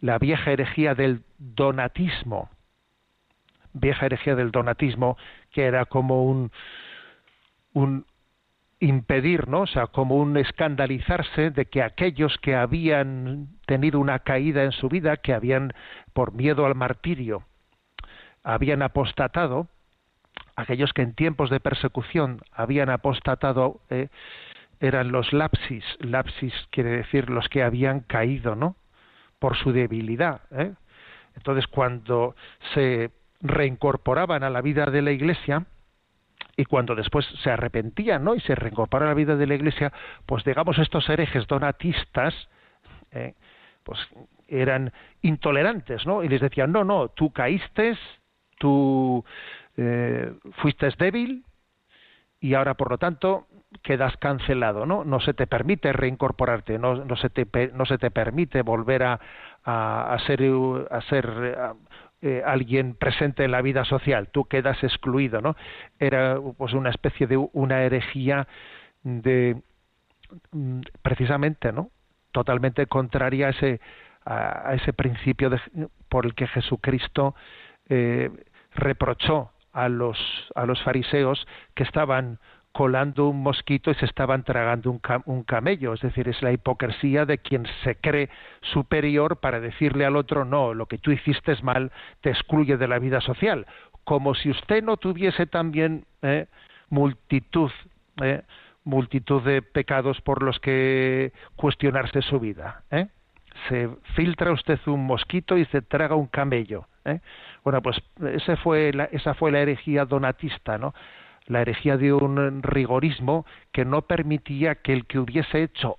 la 0.00 0.18
vieja 0.18 0.50
herejía 0.52 0.94
del 0.94 1.22
donatismo, 1.38 2.48
vieja 3.74 4.06
herejía 4.06 4.34
del 4.34 4.50
donatismo, 4.50 5.18
que 5.52 5.64
era 5.64 5.84
como 5.84 6.24
un, 6.24 6.50
un, 7.74 8.06
impedir, 8.80 9.46
¿no? 9.48 9.62
O 9.62 9.66
sea, 9.66 9.86
como 9.86 10.16
un 10.16 10.36
escandalizarse 10.36 11.50
de 11.50 11.66
que 11.66 11.82
aquellos 11.82 12.36
que 12.38 12.56
habían 12.56 13.48
tenido 13.66 14.00
una 14.00 14.20
caída 14.20 14.64
en 14.64 14.72
su 14.72 14.88
vida, 14.88 15.18
que 15.18 15.34
habían, 15.34 15.72
por 16.14 16.32
miedo 16.32 16.66
al 16.66 16.74
martirio, 16.74 17.44
habían 18.42 18.82
apostatado, 18.82 19.68
aquellos 20.56 20.92
que 20.94 21.02
en 21.02 21.14
tiempos 21.14 21.50
de 21.50 21.60
persecución 21.60 22.40
habían 22.52 22.88
apostatado, 22.88 23.80
eh, 23.90 24.08
eran 24.80 25.12
los 25.12 25.32
lapsis. 25.34 25.84
Lapsis 26.00 26.54
quiere 26.70 26.90
decir 26.90 27.28
los 27.28 27.48
que 27.48 27.62
habían 27.62 28.00
caído, 28.00 28.54
¿no? 28.54 28.76
Por 29.38 29.56
su 29.56 29.72
debilidad. 29.72 30.40
¿eh? 30.50 30.72
Entonces, 31.36 31.66
cuando 31.66 32.34
se 32.74 33.10
reincorporaban 33.42 34.42
a 34.42 34.50
la 34.50 34.62
vida 34.62 34.86
de 34.86 35.02
la 35.02 35.12
Iglesia, 35.12 35.66
y 36.60 36.66
cuando 36.66 36.94
después 36.94 37.26
se 37.42 37.50
arrepentían 37.50 38.22
¿no? 38.22 38.34
y 38.34 38.40
se 38.40 38.54
reincorporaron 38.54 39.08
a 39.08 39.12
la 39.12 39.14
vida 39.14 39.34
de 39.34 39.46
la 39.46 39.54
Iglesia, 39.54 39.90
pues 40.26 40.44
digamos 40.44 40.78
estos 40.78 41.08
herejes 41.08 41.46
donatistas, 41.46 42.34
eh, 43.12 43.34
pues 43.82 43.98
eran 44.46 44.92
intolerantes, 45.22 46.04
¿no? 46.06 46.22
Y 46.22 46.28
les 46.28 46.42
decían, 46.42 46.70
no, 46.70 46.84
no, 46.84 47.08
tú 47.08 47.30
caíste, 47.32 47.96
tú 48.58 49.24
eh, 49.78 50.34
fuiste 50.56 50.90
débil 50.98 51.44
y 52.40 52.52
ahora, 52.52 52.74
por 52.74 52.90
lo 52.90 52.98
tanto, 52.98 53.46
quedas 53.82 54.14
cancelado, 54.18 54.84
¿no? 54.84 55.02
No 55.04 55.20
se 55.20 55.32
te 55.32 55.46
permite 55.46 55.94
reincorporarte, 55.94 56.78
no, 56.78 56.96
no, 57.06 57.16
se, 57.16 57.30
te, 57.30 57.70
no 57.72 57.86
se 57.86 57.96
te 57.96 58.10
permite 58.10 58.60
volver 58.60 59.02
a, 59.04 59.20
a, 59.64 60.12
a 60.12 60.18
ser, 60.26 60.42
a 60.90 61.00
ser 61.02 61.26
eh, 62.22 62.42
alguien 62.44 62.94
presente 62.94 63.44
en 63.44 63.50
la 63.52 63.62
vida 63.62 63.84
social, 63.84 64.28
tú 64.28 64.44
quedas 64.44 64.82
excluido, 64.84 65.40
¿no? 65.40 65.56
Era 65.98 66.38
pues 66.56 66.74
una 66.74 66.90
especie 66.90 67.26
de 67.26 67.36
una 67.36 67.82
herejía 67.82 68.46
de 69.02 69.60
mm, 70.52 70.80
precisamente, 71.02 71.72
¿no? 71.72 71.90
totalmente 72.32 72.86
contraria 72.86 73.48
a 73.48 73.50
ese, 73.50 73.80
a, 74.24 74.74
ese 74.74 74.92
principio 74.92 75.50
por 76.08 76.26
el 76.26 76.34
que 76.34 76.46
Jesucristo 76.46 77.34
eh, 77.88 78.30
reprochó 78.74 79.50
a 79.72 79.88
los, 79.88 80.18
a 80.54 80.66
los 80.66 80.82
fariseos 80.82 81.46
que 81.74 81.82
estaban 81.82 82.38
colando 82.72 83.28
un 83.28 83.42
mosquito 83.42 83.90
y 83.90 83.94
se 83.94 84.06
estaban 84.06 84.44
tragando 84.44 84.90
un, 84.90 85.00
un, 85.26 85.42
camello. 85.42 85.92
Es 85.92 86.00
decir, 86.00 86.28
es 86.28 86.40
la 86.42 86.52
hipocresía 86.52 87.26
de 87.26 87.38
quien 87.38 87.66
se 87.84 87.96
cree 87.96 88.30
superior 88.60 89.38
para 89.38 89.60
decirle 89.60 90.04
al 90.04 90.16
otro, 90.16 90.44
no, 90.44 90.74
lo 90.74 90.86
que 90.86 90.98
tú 90.98 91.10
hiciste 91.10 91.52
es 91.52 91.62
mal, 91.62 91.90
te 92.20 92.30
excluye 92.30 92.76
de 92.76 92.88
la 92.88 92.98
vida 92.98 93.20
social. 93.20 93.66
Como 94.04 94.34
si 94.34 94.50
usted 94.50 94.82
no 94.82 94.96
tuviese 94.96 95.46
también 95.46 96.04
eh, 96.22 96.46
multitud, 96.90 97.70
eh, 98.22 98.42
multitud 98.84 99.42
de 99.42 99.62
pecados 99.62 100.20
por 100.20 100.42
los 100.42 100.60
que 100.60 101.32
cuestionarse 101.56 102.22
su 102.22 102.38
vida. 102.38 102.82
¿eh? 102.90 103.08
Se 103.68 103.88
filtra 104.14 104.52
usted 104.52 104.78
un 104.86 105.06
mosquito 105.06 105.58
y 105.58 105.64
se 105.66 105.82
traga 105.82 106.14
un 106.14 106.26
camello. 106.26 106.86
¿eh? 107.04 107.20
Bueno, 107.64 107.82
pues 107.82 108.00
ese 108.32 108.56
fue 108.56 108.92
la, 108.92 109.04
esa 109.04 109.34
fue 109.34 109.50
la 109.50 109.60
herejía 109.60 110.04
donatista, 110.04 110.78
¿no? 110.78 110.94
La 111.50 111.62
herejía 111.62 111.96
de 111.96 112.12
un 112.12 112.62
rigorismo 112.62 113.44
que 113.72 113.84
no 113.84 114.02
permitía 114.02 114.76
que 114.76 114.92
el 114.92 115.06
que 115.06 115.18
hubiese 115.18 115.64
hecho 115.64 115.98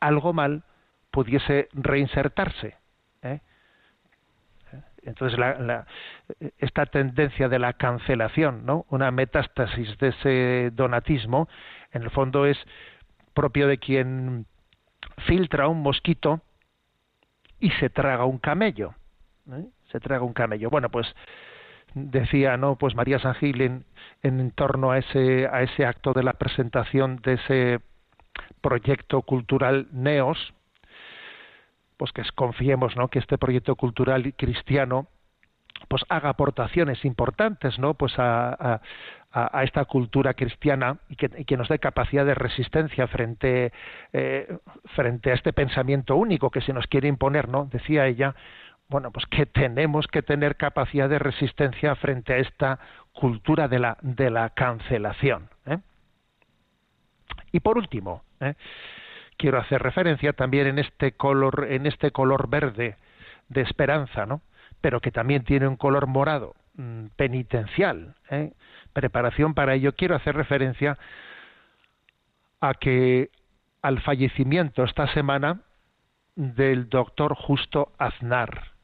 algo 0.00 0.32
mal 0.32 0.64
pudiese 1.12 1.68
reinsertarse. 1.72 2.76
¿eh? 3.22 3.38
Entonces, 5.04 5.38
la, 5.38 5.54
la, 5.54 5.86
esta 6.58 6.86
tendencia 6.86 7.48
de 7.48 7.60
la 7.60 7.74
cancelación, 7.74 8.66
¿no? 8.66 8.86
una 8.90 9.12
metástasis 9.12 9.96
de 9.98 10.08
ese 10.08 10.70
donatismo, 10.72 11.48
en 11.92 12.02
el 12.02 12.10
fondo 12.10 12.44
es 12.44 12.58
propio 13.34 13.68
de 13.68 13.78
quien 13.78 14.46
filtra 15.26 15.68
un 15.68 15.80
mosquito 15.80 16.40
y 17.60 17.70
se 17.70 17.88
traga 17.88 18.24
un 18.24 18.38
camello. 18.38 18.94
¿eh? 19.52 19.64
Se 19.92 20.00
traga 20.00 20.24
un 20.24 20.32
camello. 20.32 20.70
Bueno, 20.70 20.88
pues 20.90 21.06
decía, 21.94 22.56
¿no? 22.56 22.76
Pues 22.76 22.94
María 22.94 23.18
San 23.18 23.34
Gil 23.34 23.60
en, 23.60 23.84
en 24.22 24.50
torno 24.52 24.90
a 24.90 24.98
ese, 24.98 25.46
a 25.46 25.62
ese 25.62 25.86
acto 25.86 26.12
de 26.12 26.22
la 26.22 26.34
presentación 26.34 27.16
de 27.22 27.34
ese 27.34 27.80
proyecto 28.60 29.22
cultural 29.22 29.88
Neos, 29.92 30.54
pues 31.96 32.12
que 32.12 32.22
confiemos 32.34 32.96
¿no? 32.96 33.08
que 33.08 33.18
este 33.18 33.38
proyecto 33.38 33.76
cultural 33.76 34.34
cristiano 34.36 35.08
pues 35.88 36.02
haga 36.08 36.30
aportaciones 36.30 37.04
importantes 37.04 37.78
no 37.78 37.94
pues 37.94 38.14
a, 38.18 38.80
a, 39.30 39.62
esta 39.62 39.84
cultura 39.84 40.34
cristiana 40.34 40.98
y 41.08 41.16
que, 41.16 41.30
y 41.38 41.44
que, 41.44 41.56
nos 41.56 41.68
dé 41.68 41.78
capacidad 41.78 42.24
de 42.24 42.34
resistencia 42.34 43.06
frente 43.06 43.72
eh, 44.12 44.58
frente 44.96 45.30
a 45.30 45.34
este 45.34 45.52
pensamiento 45.52 46.16
único 46.16 46.50
que 46.50 46.62
se 46.62 46.72
nos 46.72 46.86
quiere 46.86 47.06
imponer 47.06 47.48
no 47.48 47.66
decía 47.66 48.06
ella 48.06 48.34
bueno 48.88 49.10
pues 49.10 49.26
que 49.26 49.46
tenemos 49.46 50.06
que 50.06 50.22
tener 50.22 50.56
capacidad 50.56 51.08
de 51.08 51.18
resistencia 51.18 51.94
frente 51.96 52.32
a 52.32 52.38
esta 52.38 52.78
cultura 53.12 53.68
de 53.68 54.30
la 54.30 54.50
cancelación 54.50 55.48
¿eh? 55.66 55.78
y 57.52 57.60
por 57.60 57.78
último 57.78 58.22
¿eh? 58.40 58.54
quiero 59.38 59.58
hacer 59.58 59.82
referencia 59.82 60.34
también 60.34 60.66
en 60.66 60.78
este 60.78 61.12
color, 61.12 61.68
en 61.70 61.86
este 61.86 62.10
color 62.10 62.50
verde 62.50 62.96
de 63.48 63.62
esperanza, 63.62 64.26
¿no? 64.26 64.42
Pero 64.82 65.00
que 65.00 65.10
también 65.10 65.44
tiene 65.44 65.66
un 65.66 65.76
color 65.76 66.06
morado 66.06 66.54
mmm, 66.74 67.06
penitencial, 67.16 68.16
¿eh? 68.30 68.52
preparación 68.92 69.54
para 69.54 69.74
ello. 69.74 69.94
Quiero 69.94 70.16
hacer 70.16 70.36
referencia 70.36 70.98
a 72.60 72.74
que 72.74 73.30
al 73.80 74.00
fallecimiento 74.02 74.84
esta 74.84 75.06
semana 75.14 75.60
del 76.34 76.88
doctor 76.88 77.34
Justo 77.34 77.92
Aznar. 77.98 78.77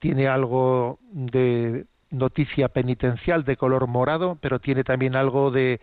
Tiene 0.00 0.26
algo 0.26 0.98
de 1.12 1.86
noticia 2.10 2.68
penitencial 2.68 3.44
de 3.44 3.56
color 3.56 3.86
morado, 3.86 4.36
pero 4.40 4.58
tiene 4.58 4.82
también 4.82 5.14
algo 5.14 5.50
de 5.50 5.80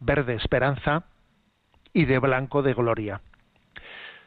verde 0.00 0.34
esperanza 0.34 1.04
y 1.92 2.06
de 2.06 2.18
blanco 2.18 2.62
de 2.62 2.74
gloria. 2.74 3.20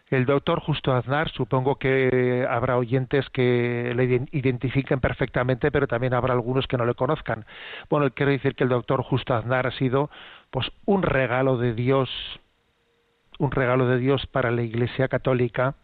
El 0.10 0.26
doctor 0.26 0.62
Justo 0.62 0.94
Aznar, 0.94 1.30
supongo 1.32 1.76
que 1.76 2.48
habrá 2.50 2.78
oyentes 2.78 3.30
que 3.30 3.92
le 3.94 4.06
identifiquen 4.32 5.02
perfectamente, 5.02 5.70
pero 5.70 5.86
también 5.86 6.14
habrá 6.14 6.34
algunos 6.34 6.66
que 6.66 6.78
no 6.78 6.86
le 6.86 6.94
conozcan. 6.94 7.46
Bueno, 7.90 8.10
quiero 8.12 8.32
decir 8.32 8.56
que 8.56 8.64
el 8.64 8.70
doctor 8.70 9.04
Justo 9.04 9.34
Aznar 9.34 9.68
ha 9.68 9.72
sido 9.72 10.10
pues 10.50 10.72
un 10.86 11.04
regalo 11.04 11.58
de 11.58 11.74
Dios, 11.74 12.10
un 13.38 13.52
regalo 13.52 13.86
de 13.88 13.98
Dios 13.98 14.26
para 14.28 14.50
la 14.50 14.62
Iglesia 14.62 15.10
Católica, 15.10 15.76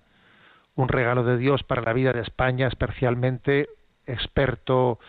un 0.75 0.87
regalo 0.87 1.23
de 1.23 1.37
Dios 1.37 1.63
para 1.63 1.81
la 1.81 1.93
vida 1.93 2.13
de 2.13 2.21
España, 2.21 2.67
especialmente 2.67 3.69
experto 4.05 4.99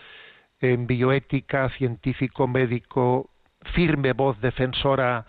en 0.61 0.87
bioética, 0.87 1.69
científico, 1.71 2.47
médico, 2.47 3.31
firme 3.75 4.13
voz 4.13 4.41
defensora 4.41 5.27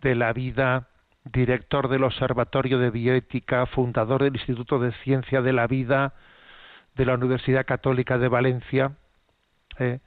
de 0.00 0.14
la 0.14 0.32
vida, 0.32 0.88
director 1.24 1.88
del 1.88 2.04
Observatorio 2.04 2.78
de 2.78 2.90
Bioética, 2.90 3.66
fundador 3.66 4.22
del 4.22 4.36
Instituto 4.36 4.78
de 4.78 4.92
Ciencia 5.04 5.42
de 5.42 5.52
la 5.52 5.66
Vida 5.66 6.14
de 6.94 7.06
la 7.06 7.14
Universidad 7.14 7.66
Católica 7.66 8.18
de 8.18 8.28
Valencia. 8.28 8.92
Eh, 9.78 10.00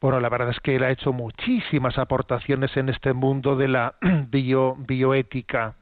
bueno, 0.00 0.20
la 0.20 0.28
verdad 0.28 0.50
es 0.50 0.60
que 0.60 0.76
él 0.76 0.82
ha 0.82 0.90
hecho 0.90 1.12
muchísimas 1.12 1.98
aportaciones 1.98 2.76
en 2.76 2.88
este 2.88 3.12
mundo 3.12 3.56
de 3.56 3.68
la 3.68 3.94
bio, 4.28 4.76
bioética. 4.76 5.76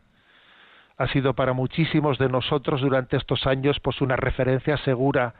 Ha 1.03 1.09
sido 1.09 1.35
para 1.35 1.53
muchísimos 1.53 2.17
de 2.19 2.29
nosotros 2.29 2.81
durante 2.81 3.17
estos 3.17 3.45
años 3.49 3.81
pues 3.81 4.01
una 4.01 4.15
referencia 4.15 4.77
segura 4.79 5.35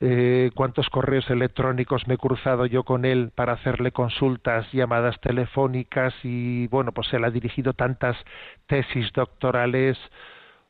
eh, 0.00 0.50
cuántos 0.54 0.90
correos 0.90 1.30
electrónicos 1.30 2.06
me 2.06 2.14
he 2.14 2.18
cruzado 2.18 2.66
yo 2.66 2.82
con 2.82 3.06
él 3.06 3.30
para 3.34 3.54
hacerle 3.54 3.90
consultas, 3.90 4.70
llamadas 4.70 5.18
telefónicas 5.20 6.12
y 6.22 6.66
bueno, 6.66 6.92
pues 6.92 7.10
él 7.14 7.24
ha 7.24 7.30
dirigido 7.30 7.72
tantas 7.72 8.18
tesis 8.66 9.10
doctorales, 9.14 9.96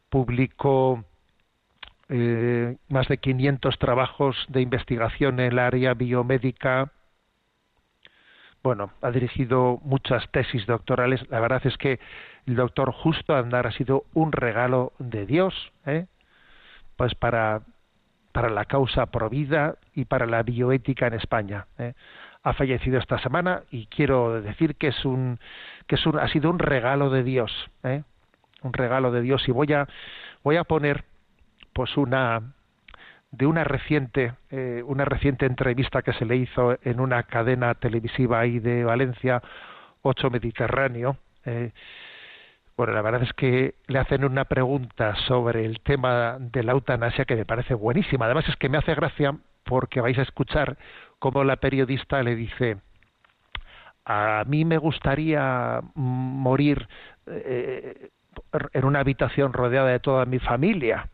publicó 0.09 1.05
eh, 2.11 2.77
más 2.89 3.09
de 3.09 3.19
500 3.19 3.77
trabajos 3.81 4.37
de 4.51 4.61
investigación 4.61 5.41
en 5.41 5.47
el 5.53 5.59
área 5.59 5.95
biomédica. 5.95 6.93
Bueno, 8.65 8.93
ha 9.03 9.11
dirigido 9.11 9.79
muchas 9.85 10.27
tesis 10.31 10.65
doctorales. 10.65 11.21
La 11.29 11.39
verdad 11.39 11.61
es 11.67 11.77
que 11.77 12.01
el 12.47 12.57
doctor 12.57 12.93
Justo 12.93 13.37
Andar 13.37 13.67
ha 13.67 13.73
sido 13.73 14.07
un 14.15 14.33
regalo 14.33 14.95
de 14.99 15.27
Dios, 15.27 15.71
¿eh? 15.85 16.07
pues 16.97 17.15
para 17.15 17.61
para 18.33 18.49
la 18.49 18.65
causa 18.65 19.07
provida 19.07 19.77
y 19.95 20.07
para 20.07 20.27
la 20.27 20.43
bioética 20.43 21.07
en 21.07 21.13
España. 21.13 21.67
¿eh? 21.79 21.93
Ha 22.43 22.55
fallecido 22.55 22.99
esta 22.99 23.19
semana 23.19 23.63
y 23.71 23.87
quiero 23.87 24.41
decir 24.41 24.77
que 24.77 24.89
es 24.89 25.05
un 25.05 25.39
que 25.87 25.97
es 25.97 26.07
un, 26.07 26.19
ha 26.19 26.27
sido 26.29 26.49
un 26.49 26.59
regalo 26.59 27.11
de 27.11 27.23
Dios, 27.23 27.53
¿eh? 27.83 28.03
un 28.63 28.73
regalo 28.73 29.13
de 29.13 29.21
Dios 29.21 29.47
y 29.47 29.53
voy 29.53 29.75
a 29.75 29.87
voy 30.43 30.57
a 30.57 30.65
poner 30.65 31.05
pues 31.75 31.99
una 31.99 32.55
de 33.37 33.47
una 33.47 33.65
reciente 33.65 34.35
eh, 34.51 34.83
una 34.87 35.05
reciente 35.05 35.47
entrevista 35.47 36.03
que 36.03 36.13
se 36.13 36.25
le 36.25 36.37
hizo 36.37 36.79
en 36.83 37.01
una 37.01 37.25
cadena 37.25 37.75
televisiva 37.75 38.41
ahí 38.41 38.59
de 38.61 38.85
Valencia, 38.85 39.43
Ocho 40.03 40.31
Mediterráneo. 40.31 41.17
Eh, 41.45 41.73
bueno, 42.77 42.93
la 42.93 43.03
verdad 43.03 43.23
es 43.23 43.33
que 43.33 43.75
le 43.87 43.99
hacen 43.99 44.25
una 44.25 44.45
pregunta 44.45 45.15
sobre 45.27 45.65
el 45.65 45.81
tema 45.81 46.39
de 46.39 46.63
la 46.63 46.73
eutanasia 46.73 47.25
que 47.25 47.37
me 47.37 47.45
parece 47.45 47.75
buenísima. 47.75 48.27
Además 48.27 48.49
es 48.49 48.57
que 48.57 48.69
me 48.69 48.79
hace 48.79 48.95
gracia 48.95 49.37
porque 49.65 50.01
vais 50.01 50.19
a 50.19 50.23
escuchar 50.23 50.77
cómo 51.19 51.45
la 51.45 51.57
periodista 51.57 52.23
le 52.23 52.35
dice, 52.35 52.79
a 54.05 54.45
mí 54.47 54.65
me 54.65 54.79
gustaría 54.79 55.81
morir 55.95 56.87
eh, 57.27 58.11
en 58.73 58.85
una 58.85 59.01
habitación 59.01 59.53
rodeada 59.53 59.89
de 59.89 60.01
toda 60.01 60.27
mi 60.27 60.39
familia. 60.39 61.09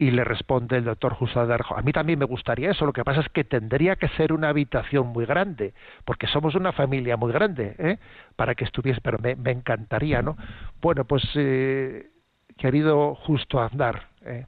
Y 0.00 0.12
le 0.12 0.24
responde 0.24 0.78
el 0.78 0.84
doctor 0.84 1.12
Jusadarjo, 1.12 1.76
a 1.76 1.82
mí 1.82 1.92
también 1.92 2.18
me 2.18 2.24
gustaría 2.24 2.70
eso, 2.70 2.86
lo 2.86 2.92
que 2.94 3.04
pasa 3.04 3.20
es 3.20 3.28
que 3.28 3.44
tendría 3.44 3.96
que 3.96 4.08
ser 4.08 4.32
una 4.32 4.48
habitación 4.48 5.08
muy 5.08 5.26
grande, 5.26 5.74
porque 6.06 6.26
somos 6.26 6.54
una 6.54 6.72
familia 6.72 7.18
muy 7.18 7.30
grande, 7.32 7.76
¿eh? 7.78 7.98
para 8.34 8.54
que 8.54 8.64
estuviese, 8.64 9.02
pero 9.02 9.18
me, 9.18 9.50
encantaría, 9.50 10.22
¿no? 10.22 10.38
Bueno, 10.80 11.04
pues, 11.04 11.22
eh, 11.34 12.08
querido 12.56 13.14
Justo 13.14 13.60
Andar, 13.60 14.08
¿eh? 14.24 14.46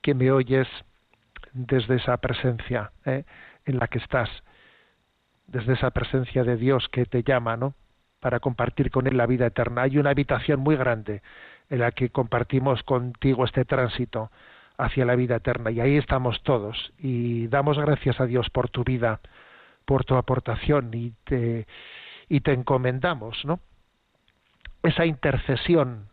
que 0.00 0.14
me 0.14 0.30
oyes 0.30 0.68
desde 1.52 1.96
esa 1.96 2.16
presencia 2.18 2.92
¿eh? 3.06 3.24
en 3.64 3.78
la 3.78 3.88
que 3.88 3.98
estás, 3.98 4.30
desde 5.48 5.72
esa 5.72 5.90
presencia 5.90 6.44
de 6.44 6.56
Dios 6.56 6.88
que 6.92 7.04
te 7.04 7.24
llama, 7.24 7.56
¿no? 7.56 7.74
Para 8.20 8.38
compartir 8.38 8.92
con 8.92 9.08
Él 9.08 9.16
la 9.16 9.26
vida 9.26 9.46
eterna. 9.46 9.82
Hay 9.82 9.98
una 9.98 10.10
habitación 10.10 10.60
muy 10.60 10.76
grande 10.76 11.20
en 11.70 11.78
la 11.78 11.92
que 11.92 12.10
compartimos 12.10 12.82
contigo 12.82 13.44
este 13.44 13.64
tránsito 13.64 14.30
hacia 14.76 15.04
la 15.04 15.16
vida 15.16 15.36
eterna. 15.36 15.70
Y 15.70 15.80
ahí 15.80 15.96
estamos 15.96 16.42
todos. 16.42 16.92
Y 16.98 17.46
damos 17.48 17.78
gracias 17.78 18.20
a 18.20 18.26
Dios 18.26 18.50
por 18.50 18.68
tu 18.68 18.84
vida, 18.84 19.20
por 19.84 20.04
tu 20.04 20.16
aportación 20.16 20.90
y 20.92 21.12
te, 21.24 21.66
y 22.28 22.40
te 22.40 22.52
encomendamos, 22.52 23.44
¿no? 23.44 23.60
esa 24.82 25.06
intercesión 25.06 26.08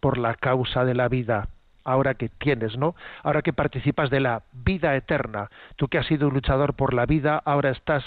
por 0.00 0.18
la 0.18 0.34
causa 0.34 0.84
de 0.84 0.94
la 0.94 1.08
vida, 1.08 1.48
ahora 1.84 2.14
que 2.14 2.28
tienes, 2.28 2.76
¿no? 2.76 2.94
Ahora 3.22 3.42
que 3.42 3.52
participas 3.52 4.10
de 4.10 4.20
la 4.20 4.42
vida 4.52 4.94
eterna, 4.94 5.50
tú 5.76 5.88
que 5.88 5.98
has 5.98 6.06
sido 6.06 6.28
un 6.28 6.34
luchador 6.34 6.74
por 6.74 6.94
la 6.94 7.06
vida, 7.06 7.42
ahora 7.44 7.70
estás 7.70 8.04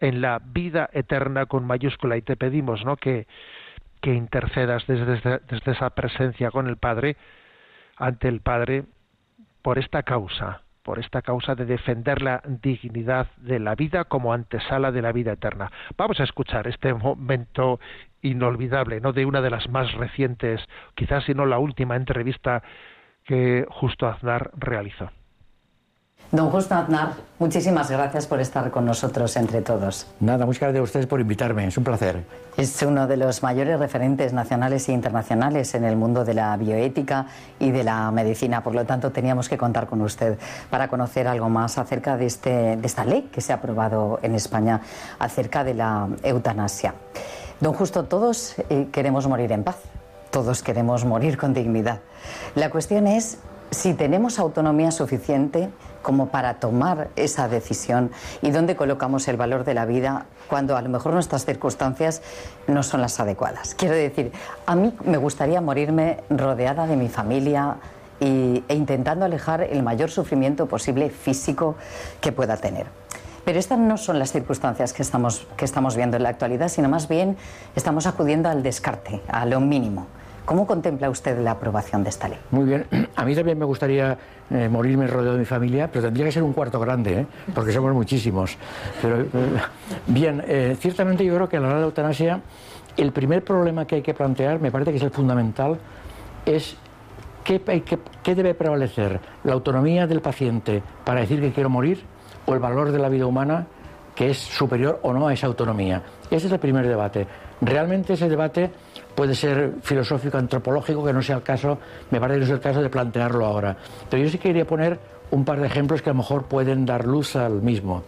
en 0.00 0.20
la 0.20 0.40
vida 0.42 0.90
eterna 0.92 1.46
con 1.46 1.66
mayúscula 1.66 2.16
y 2.16 2.22
te 2.22 2.36
pedimos, 2.36 2.84
¿no? 2.84 2.96
Que, 2.96 3.26
que 4.00 4.14
intercedas 4.14 4.86
desde, 4.86 5.40
esa 5.70 5.90
presencia 5.90 6.50
con 6.50 6.66
el 6.68 6.76
Padre, 6.76 7.16
ante 7.96 8.28
el 8.28 8.40
Padre, 8.40 8.84
por 9.62 9.78
esta 9.78 10.02
causa, 10.02 10.62
por 10.82 10.98
esta 10.98 11.22
causa 11.22 11.54
de 11.54 11.66
defender 11.66 12.22
la 12.22 12.42
dignidad 12.44 13.28
de 13.36 13.58
la 13.58 13.74
vida 13.74 14.04
como 14.04 14.32
antesala 14.32 14.90
de 14.90 15.02
la 15.02 15.12
vida 15.12 15.32
eterna. 15.32 15.70
Vamos 15.96 16.20
a 16.20 16.24
escuchar 16.24 16.66
este 16.66 16.94
momento 16.94 17.78
inolvidable, 18.22 19.00
¿no? 19.00 19.12
de 19.12 19.26
una 19.26 19.40
de 19.40 19.50
las 19.50 19.68
más 19.68 19.92
recientes, 19.92 20.60
quizás 20.94 21.24
si 21.24 21.34
no 21.34 21.46
la 21.46 21.58
última 21.58 21.96
entrevista 21.96 22.62
que 23.24 23.66
Justo 23.68 24.06
Aznar 24.06 24.50
realizó. 24.56 25.10
Don 26.32 26.48
Justo 26.50 26.76
Aznar, 26.76 27.14
muchísimas 27.40 27.90
gracias 27.90 28.28
por 28.28 28.40
estar 28.40 28.70
con 28.70 28.84
nosotros 28.84 29.36
entre 29.36 29.62
todos. 29.62 30.06
Nada, 30.20 30.46
muchas 30.46 30.60
gracias 30.60 30.80
a 30.80 30.84
ustedes 30.84 31.06
por 31.06 31.20
invitarme, 31.20 31.66
es 31.66 31.76
un 31.76 31.82
placer. 31.82 32.22
Es 32.56 32.80
uno 32.82 33.08
de 33.08 33.16
los 33.16 33.42
mayores 33.42 33.80
referentes 33.80 34.32
nacionales 34.32 34.88
e 34.88 34.92
internacionales 34.92 35.74
en 35.74 35.84
el 35.84 35.96
mundo 35.96 36.24
de 36.24 36.34
la 36.34 36.56
bioética 36.56 37.26
y 37.58 37.72
de 37.72 37.82
la 37.82 38.12
medicina, 38.12 38.62
por 38.62 38.76
lo 38.76 38.84
tanto 38.84 39.10
teníamos 39.10 39.48
que 39.48 39.58
contar 39.58 39.88
con 39.88 40.02
usted 40.02 40.38
para 40.70 40.86
conocer 40.86 41.26
algo 41.26 41.48
más 41.48 41.78
acerca 41.78 42.16
de, 42.16 42.26
este, 42.26 42.76
de 42.76 42.86
esta 42.86 43.04
ley 43.04 43.28
que 43.32 43.40
se 43.40 43.52
ha 43.52 43.56
aprobado 43.56 44.20
en 44.22 44.36
España 44.36 44.82
acerca 45.18 45.64
de 45.64 45.74
la 45.74 46.06
eutanasia. 46.22 46.94
Don 47.58 47.72
Justo, 47.72 48.04
todos 48.04 48.54
eh, 48.68 48.86
queremos 48.92 49.26
morir 49.26 49.50
en 49.50 49.64
paz, 49.64 49.78
todos 50.30 50.62
queremos 50.62 51.04
morir 51.04 51.36
con 51.36 51.54
dignidad. 51.54 51.98
La 52.54 52.70
cuestión 52.70 53.08
es 53.08 53.38
si 53.70 53.94
tenemos 53.94 54.38
autonomía 54.38 54.90
suficiente 54.90 55.70
como 56.02 56.28
para 56.28 56.54
tomar 56.54 57.08
esa 57.16 57.48
decisión 57.48 58.10
y 58.42 58.50
dónde 58.50 58.76
colocamos 58.76 59.28
el 59.28 59.36
valor 59.36 59.64
de 59.64 59.74
la 59.74 59.84
vida 59.84 60.26
cuando 60.48 60.76
a 60.76 60.82
lo 60.82 60.88
mejor 60.88 61.14
nuestras 61.14 61.44
circunstancias 61.44 62.22
no 62.66 62.82
son 62.82 63.00
las 63.00 63.20
adecuadas. 63.20 63.74
Quiero 63.74 63.94
decir, 63.94 64.32
a 64.66 64.74
mí 64.74 64.92
me 65.04 65.18
gustaría 65.18 65.60
morirme 65.60 66.18
rodeada 66.30 66.86
de 66.86 66.96
mi 66.96 67.08
familia 67.08 67.76
y, 68.18 68.64
e 68.68 68.74
intentando 68.74 69.24
alejar 69.24 69.62
el 69.62 69.82
mayor 69.82 70.10
sufrimiento 70.10 70.66
posible 70.66 71.10
físico 71.10 71.76
que 72.20 72.32
pueda 72.32 72.56
tener. 72.56 72.86
Pero 73.44 73.58
estas 73.58 73.78
no 73.78 73.96
son 73.96 74.18
las 74.18 74.32
circunstancias 74.32 74.92
que 74.92 75.02
estamos, 75.02 75.46
que 75.56 75.64
estamos 75.64 75.96
viendo 75.96 76.16
en 76.16 76.24
la 76.24 76.28
actualidad, 76.28 76.68
sino 76.68 76.88
más 76.88 77.08
bien 77.08 77.36
estamos 77.74 78.06
acudiendo 78.06 78.48
al 78.48 78.62
descarte, 78.62 79.22
a 79.28 79.46
lo 79.46 79.60
mínimo. 79.60 80.06
¿Cómo 80.50 80.66
contempla 80.66 81.08
usted 81.08 81.38
la 81.38 81.52
aprobación 81.52 82.02
de 82.02 82.10
esta 82.10 82.26
ley? 82.26 82.36
Muy 82.50 82.64
bien, 82.64 82.84
a 83.14 83.24
mí 83.24 83.36
también 83.36 83.56
me 83.56 83.64
gustaría 83.64 84.18
eh, 84.50 84.68
morirme 84.68 85.06
rodeado 85.06 85.34
de 85.34 85.38
mi 85.38 85.44
familia, 85.44 85.86
pero 85.88 86.06
tendría 86.06 86.26
que 86.26 86.32
ser 86.32 86.42
un 86.42 86.52
cuarto 86.52 86.80
grande, 86.80 87.20
¿eh? 87.20 87.26
porque 87.54 87.70
somos 87.70 87.94
muchísimos. 87.94 88.58
Pero, 89.00 89.20
eh, 89.20 89.26
bien, 90.08 90.42
eh, 90.44 90.76
ciertamente 90.80 91.24
yo 91.24 91.36
creo 91.36 91.48
que 91.48 91.56
a 91.56 91.60
la 91.60 91.66
hora 91.68 91.76
de 91.76 91.80
la 91.82 91.86
eutanasia, 91.86 92.40
el 92.96 93.12
primer 93.12 93.44
problema 93.44 93.86
que 93.86 93.94
hay 93.94 94.02
que 94.02 94.12
plantear, 94.12 94.58
me 94.58 94.72
parece 94.72 94.90
que 94.90 94.96
es 94.96 95.04
el 95.04 95.12
fundamental, 95.12 95.78
es 96.44 96.76
qué, 97.44 97.60
que- 97.60 98.00
qué 98.20 98.34
debe 98.34 98.54
prevalecer, 98.54 99.20
la 99.44 99.52
autonomía 99.52 100.08
del 100.08 100.20
paciente 100.20 100.82
para 101.04 101.20
decir 101.20 101.40
que 101.40 101.52
quiero 101.52 101.70
morir 101.70 102.02
o 102.46 102.54
el 102.54 102.58
valor 102.58 102.90
de 102.90 102.98
la 102.98 103.08
vida 103.08 103.24
humana 103.24 103.68
que 104.16 104.30
es 104.30 104.38
superior 104.38 104.98
o 105.04 105.12
no 105.12 105.28
a 105.28 105.32
esa 105.32 105.46
autonomía. 105.46 106.02
Ese 106.28 106.48
es 106.48 106.52
el 106.52 106.58
primer 106.58 106.88
debate. 106.88 107.28
Realmente 107.60 108.14
ese 108.14 108.28
debate 108.28 108.70
puede 109.20 109.34
ser 109.34 109.74
filosófico, 109.82 110.38
antropológico, 110.38 111.04
que 111.04 111.12
no 111.12 111.20
sea 111.20 111.36
el 111.36 111.42
caso, 111.42 111.76
me 112.10 112.18
parece 112.18 112.36
que 112.40 112.46
no 112.46 112.46
es 112.46 112.52
el 112.52 112.60
caso 112.60 112.80
de 112.80 112.88
plantearlo 112.88 113.44
ahora. 113.44 113.76
Pero 114.08 114.22
yo 114.22 114.30
sí 114.30 114.38
quería 114.38 114.64
poner 114.64 114.98
un 115.30 115.44
par 115.44 115.60
de 115.60 115.66
ejemplos 115.66 116.00
que 116.00 116.08
a 116.08 116.14
lo 116.14 116.20
mejor 116.20 116.44
pueden 116.46 116.86
dar 116.86 117.04
luz 117.04 117.36
al 117.36 117.60
mismo. 117.60 118.02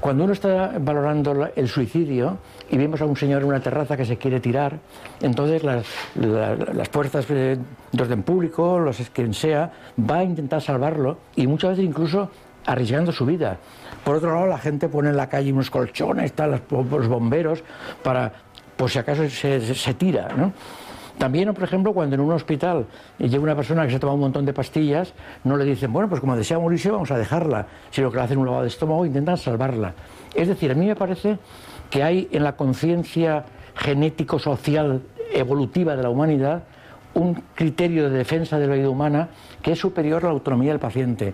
Cuando 0.00 0.24
uno 0.24 0.32
está 0.32 0.72
valorando 0.80 1.48
el 1.54 1.68
suicidio 1.68 2.38
y 2.68 2.76
vemos 2.76 3.00
a 3.00 3.04
un 3.04 3.16
señor 3.16 3.42
en 3.42 3.48
una 3.48 3.60
terraza 3.60 3.96
que 3.96 4.04
se 4.04 4.16
quiere 4.16 4.40
tirar, 4.40 4.76
entonces 5.22 5.62
las, 5.62 5.86
la- 6.16 6.56
las 6.56 6.88
fuerzas 6.88 7.26
eh, 7.30 7.56
de 7.92 8.02
orden 8.02 8.24
público, 8.24 8.80
los 8.80 8.96
quien 9.10 9.34
sea, 9.34 9.70
va 10.10 10.16
a 10.18 10.24
intentar 10.24 10.60
salvarlo 10.60 11.18
y 11.36 11.46
muchas 11.46 11.70
veces 11.70 11.84
incluso 11.84 12.28
arriesgando 12.66 13.12
su 13.12 13.24
vida. 13.24 13.58
Por 14.04 14.16
otro 14.16 14.34
lado, 14.34 14.46
la 14.48 14.58
gente 14.58 14.88
pone 14.88 15.10
en 15.10 15.16
la 15.16 15.28
calle 15.28 15.52
unos 15.52 15.70
colchones, 15.70 16.32
tal, 16.32 16.60
los 16.70 17.08
bomberos, 17.08 17.62
para, 18.02 18.32
por 18.76 18.90
si 18.90 18.98
acaso 18.98 19.28
se, 19.28 19.74
se- 19.74 19.94
tira, 19.94 20.28
¿no? 20.36 20.52
También, 21.18 21.54
por 21.54 21.62
ejemplo, 21.62 21.92
cuando 21.92 22.16
en 22.16 22.20
un 22.20 22.32
hospital 22.32 22.86
llega 23.18 23.38
una 23.40 23.54
persona 23.54 23.86
que 23.86 23.92
se 23.92 24.00
toma 24.00 24.14
un 24.14 24.20
montón 24.20 24.44
de 24.44 24.52
pastillas, 24.52 25.14
no 25.44 25.56
le 25.56 25.64
dicen, 25.64 25.92
bueno, 25.92 26.08
pues 26.08 26.20
como 26.20 26.36
desea 26.36 26.58
morirse, 26.58 26.90
vamos 26.90 27.10
a 27.12 27.16
dejarla, 27.18 27.66
sino 27.90 28.10
que 28.10 28.16
le 28.16 28.22
hacen 28.24 28.38
un 28.38 28.46
lavado 28.46 28.62
de 28.64 28.68
estómago 28.68 29.04
e 29.04 29.08
intentan 29.08 29.36
salvarla. 29.36 29.94
Es 30.34 30.48
decir, 30.48 30.72
a 30.72 30.74
mí 30.74 30.86
me 30.86 30.96
parece 30.96 31.38
que 31.88 32.02
hay 32.02 32.28
en 32.32 32.42
la 32.42 32.56
conciencia 32.56 33.44
genético-social 33.76 35.02
evolutiva 35.32 35.94
de 35.96 36.02
la 36.02 36.10
humanidad 36.10 36.64
un 37.14 37.34
criterio 37.54 38.10
de 38.10 38.18
defensa 38.18 38.58
de 38.58 38.66
la 38.66 38.74
vida 38.74 38.88
humana 38.90 39.28
que 39.62 39.70
es 39.72 39.78
superior 39.78 40.22
a 40.24 40.26
la 40.26 40.32
autonomía 40.32 40.72
del 40.72 40.80
paciente. 40.80 41.32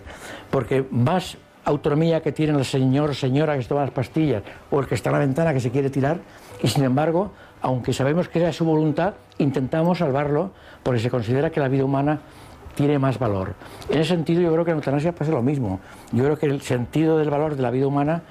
Porque 0.51 0.85
más 0.91 1.37
autonomía 1.65 2.21
que 2.21 2.31
tiene 2.31 2.57
el 2.57 2.65
señor 2.65 3.15
señora 3.15 3.55
que 3.55 3.63
se 3.63 3.69
toma 3.69 3.81
las 3.81 3.91
pastillas 3.91 4.43
o 4.69 4.79
el 4.79 4.87
que 4.87 4.95
está 4.95 5.09
en 5.09 5.13
la 5.13 5.19
ventana 5.19 5.53
que 5.53 5.59
se 5.59 5.71
quiere 5.71 5.89
tirar, 5.89 6.19
y 6.61 6.67
sin 6.67 6.83
embargo, 6.83 7.31
aunque 7.61 7.93
sabemos 7.93 8.27
que 8.27 8.39
era 8.39 8.53
su 8.53 8.65
voluntad, 8.65 9.13
intentamos 9.37 9.99
salvarlo 9.99 10.51
porque 10.83 10.99
se 10.99 11.09
considera 11.09 11.51
que 11.51 11.59
la 11.59 11.67
vida 11.67 11.85
humana 11.85 12.19
tiene 12.75 12.99
más 12.99 13.19
valor. 13.19 13.53
En 13.89 13.99
ese 13.99 14.09
sentido, 14.09 14.41
yo 14.41 14.51
creo 14.51 14.65
que 14.65 14.71
en 14.71 14.77
eutanasia 14.77 15.13
pasa 15.13 15.31
lo 15.31 15.41
mismo. 15.41 15.79
Yo 16.11 16.23
creo 16.23 16.37
que 16.37 16.45
el 16.45 16.61
sentido 16.61 17.17
del 17.17 17.29
valor 17.29 17.55
de 17.55 17.61
la 17.61 17.71
vida 17.71 17.87
humana 17.87 18.23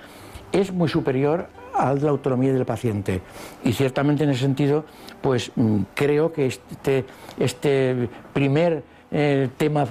es 0.52 0.72
muy 0.72 0.88
superior 0.88 1.48
al 1.74 1.98
de 1.98 2.06
la 2.06 2.10
autonomía 2.10 2.52
del 2.52 2.64
paciente. 2.64 3.20
Y 3.64 3.72
ciertamente 3.72 4.24
en 4.24 4.30
ese 4.30 4.40
sentido, 4.40 4.84
pues 5.20 5.52
mm, 5.54 5.82
creo 5.94 6.32
que 6.32 6.46
este, 6.46 7.04
este 7.38 8.08
primer 8.32 8.82
eh, 9.12 9.48
tema 9.56 9.86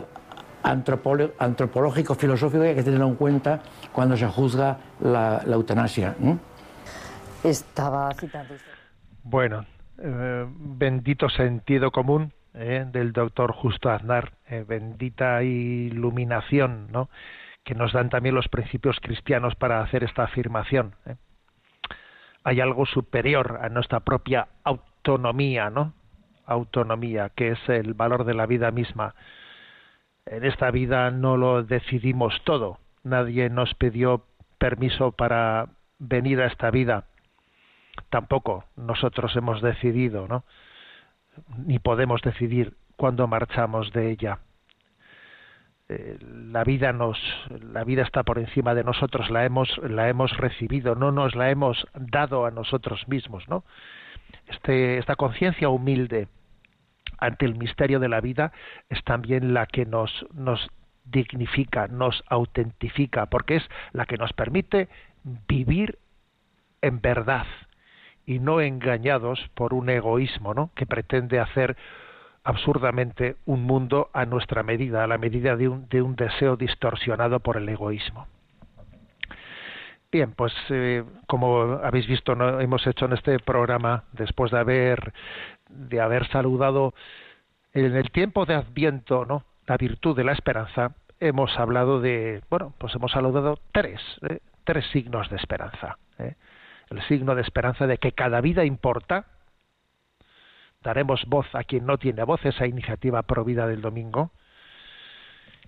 antropológico, 0.64 2.16
filosófico, 2.16 2.64
hay 2.64 2.76
que 2.76 2.84
tenerlo 2.84 3.08
en 3.08 3.16
cuenta 3.16 3.62
cuando 3.92 4.18
se 4.18 4.28
juzga 4.28 4.78
la, 5.00 5.42
la 5.46 5.56
eutanasia. 5.56 6.16
Estaba 7.44 8.14
citando. 8.16 8.56
Bueno, 9.24 9.66
eh, 9.98 10.46
bendito 10.50 11.30
sentido 11.30 11.92
común 11.92 12.34
eh, 12.54 12.86
del 12.92 13.14
doctor 13.14 13.54
Justo 13.54 13.90
Aznar, 13.90 14.34
eh, 14.50 14.66
bendita 14.68 15.44
iluminación, 15.44 16.88
¿no? 16.92 17.10
Que 17.64 17.76
nos 17.76 17.94
dan 17.94 18.10
también 18.10 18.34
los 18.36 18.48
principios 18.48 19.00
cristianos 19.02 19.56
para 19.56 19.82
hacer 19.82 20.04
esta 20.04 20.24
afirmación. 20.24 20.96
¿eh? 21.06 21.16
Hay 22.44 22.60
algo 22.60 22.86
superior 22.86 23.60
a 23.62 23.70
nuestra 23.70 24.00
propia 24.00 24.48
autonomía, 24.64 25.70
¿no? 25.70 25.94
Autonomía, 26.46 27.30
que 27.30 27.52
es 27.52 27.60
el 27.68 27.94
valor 27.94 28.24
de 28.24 28.34
la 28.34 28.48
vida 28.48 28.72
misma. 28.72 29.14
En 30.30 30.46
esta 30.46 30.72
vida 30.72 31.12
no 31.12 31.38
lo 31.38 31.64
decidimos 31.64 32.42
todo. 32.44 32.78
Nadie 33.04 33.50
nos 33.50 33.74
pidió 33.76 34.26
permiso 34.58 35.12
para 35.12 35.68
venir 36.00 36.42
a 36.42 36.48
esta 36.48 36.72
vida 36.72 37.06
tampoco 38.10 38.66
nosotros 38.76 39.36
hemos 39.36 39.62
decidido, 39.62 40.28
¿no? 40.28 40.44
Ni 41.66 41.80
podemos 41.80 42.22
decidir 42.22 42.74
cuándo 42.96 43.28
marchamos 43.28 43.92
de 43.94 44.12
ella. 44.12 44.40
Eh, 45.88 46.18
la 46.22 46.64
vida 46.64 46.94
nos, 46.94 47.18
la 47.50 47.84
vida 47.84 48.04
está 48.04 48.24
por 48.24 48.38
encima 48.38 48.76
de 48.76 48.84
nosotros, 48.84 49.30
la 49.30 49.46
hemos, 49.46 49.70
la 49.80 50.10
hemos 50.10 50.36
recibido, 50.38 50.96
no 50.96 51.12
nos 51.12 51.36
la 51.36 51.50
hemos 51.50 51.88
dado 51.94 52.46
a 52.46 52.52
nosotros 52.52 53.08
mismos, 53.08 53.48
¿no? 53.48 53.64
Este, 54.48 54.98
esta 54.98 55.16
conciencia 55.16 55.70
humilde 55.70 56.28
ante 57.20 57.46
el 57.46 57.56
misterio 57.56 58.00
de 58.00 58.10
la 58.10 58.22
vida 58.22 58.52
es 58.90 59.04
también 59.04 59.54
la 59.54 59.66
que 59.66 59.86
nos, 59.86 60.26
nos 60.34 60.70
dignifica, 61.06 61.88
nos 61.88 62.24
autentifica, 62.28 63.28
porque 63.28 63.58
es 63.58 63.70
la 63.94 64.06
que 64.06 64.18
nos 64.18 64.34
permite 64.34 64.90
vivir 65.48 65.98
en 66.82 67.02
verdad 67.02 67.46
y 68.26 68.40
no 68.40 68.62
engañados 68.62 69.40
por 69.56 69.74
un 69.74 69.90
egoísmo, 69.90 70.54
¿no? 70.54 70.72
que 70.76 70.86
pretende 70.86 71.40
hacer 71.40 71.76
absurdamente 72.44 73.36
un 73.46 73.64
mundo 73.64 74.10
a 74.14 74.26
nuestra 74.26 74.64
medida, 74.64 75.04
a 75.04 75.08
la 75.08 75.18
medida 75.18 75.56
de 75.56 75.68
un, 75.68 75.90
de 75.90 76.02
un 76.02 76.16
deseo 76.16 76.56
distorsionado 76.56 77.40
por 77.40 77.58
el 77.58 77.68
egoísmo. 77.68 78.28
Bien, 80.12 80.32
pues 80.32 80.54
eh, 80.70 81.04
como 81.28 81.80
habéis 81.84 82.08
visto, 82.08 82.34
¿no? 82.34 82.60
hemos 82.60 82.86
hecho 82.88 83.06
en 83.06 83.14
este 83.14 83.38
programa, 83.40 84.06
después 84.14 84.52
de 84.52 84.60
haber 84.60 85.14
de 85.70 86.02
haber 86.02 86.28
saludado 86.28 86.94
en 87.74 87.96
el 87.96 88.12
tiempo 88.12 88.46
de 88.46 88.56
Adviento, 88.56 89.26
¿no? 89.26 89.44
La 89.68 89.78
virtud 89.78 90.16
de 90.16 90.24
la 90.24 90.32
esperanza, 90.32 90.96
hemos 91.20 91.58
hablado 91.60 92.02
de, 92.02 92.42
bueno, 92.50 92.74
pues 92.78 92.96
hemos 92.96 93.12
saludado 93.12 93.60
tres, 93.72 94.02
¿eh? 94.28 94.40
tres 94.64 94.86
signos 94.92 95.30
de 95.30 95.38
esperanza. 95.38 95.98
¿eh? 96.18 96.36
El 96.90 97.02
signo 97.04 97.36
de 97.36 97.42
esperanza 97.42 97.86
de 97.86 97.98
que 97.98 98.14
cada 98.14 98.42
vida 98.42 98.66
importa, 98.66 99.26
daremos 100.82 101.24
voz 101.28 101.48
a 101.54 101.64
quien 101.64 101.86
no 101.86 101.98
tiene 101.98 102.24
voz, 102.24 102.44
esa 102.46 102.66
iniciativa 102.66 103.22
Provida 103.24 103.68
del 103.68 103.82
domingo. 103.82 104.32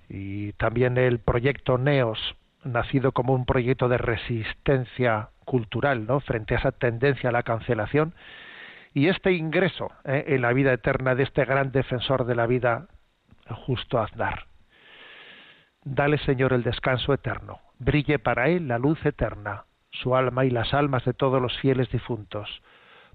Y 0.10 0.54
también 0.54 0.98
el 0.98 1.20
proyecto 1.20 1.78
NEOS, 1.78 2.36
nacido 2.64 3.12
como 3.12 3.34
un 3.34 3.46
proyecto 3.46 3.88
de 3.88 3.98
resistencia 3.98 5.30
cultural, 5.46 6.06
¿no? 6.08 6.20
Frente 6.20 6.56
a 6.56 6.58
esa 6.60 6.72
tendencia 6.72 7.30
a 7.30 7.34
la 7.34 7.44
cancelación 7.44 8.14
y 8.94 9.08
este 9.08 9.32
ingreso 9.32 9.92
¿eh? 10.04 10.26
en 10.28 10.42
la 10.42 10.54
vida 10.54 10.74
eterna 10.74 11.16
de 11.16 11.24
este 11.24 11.46
gran 11.46 11.72
defensor 11.72 12.26
de 12.26 12.36
la 12.36 12.48
vida, 12.48 12.88
justo 13.66 14.00
Aznar. 14.00 14.48
Dale, 15.84 16.18
Señor, 16.20 16.54
el 16.54 16.64
descanso 16.64 17.14
eterno. 17.14 17.60
Brille 17.80 18.20
para 18.20 18.50
él 18.50 18.68
la 18.68 18.78
luz 18.78 19.04
eterna, 19.06 19.66
su 19.92 20.16
alma 20.16 20.46
y 20.46 20.52
las 20.52 20.74
almas 20.74 21.06
de 21.06 21.14
todos 21.14 21.42
los 21.42 21.58
fieles 21.60 21.90
difuntos. 21.90 22.62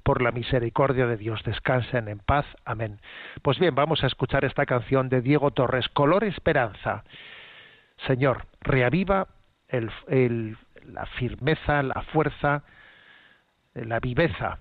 Por 0.03 0.23
la 0.23 0.33
misericordia 0.33 1.07
de 1.07 1.17
Dios 1.17 1.43
descansen 1.45 2.09
en 2.09 2.19
paz. 2.19 2.47
Amén. 2.65 3.01
Pues 3.43 3.59
bien, 3.59 3.75
vamos 3.75 4.03
a 4.03 4.07
escuchar 4.07 4.45
esta 4.45 4.67
canción 4.67 5.09
de 5.09 5.21
Diego 5.21 5.51
Torres, 5.51 5.89
Color 5.89 6.25
Esperanza. 6.25 7.05
Señor, 8.07 8.47
reaviva 8.61 9.29
la 9.69 11.07
firmeza, 11.19 11.83
la 11.83 12.03
fuerza, 12.03 12.62
la 13.75 14.01
viveza 14.01 14.61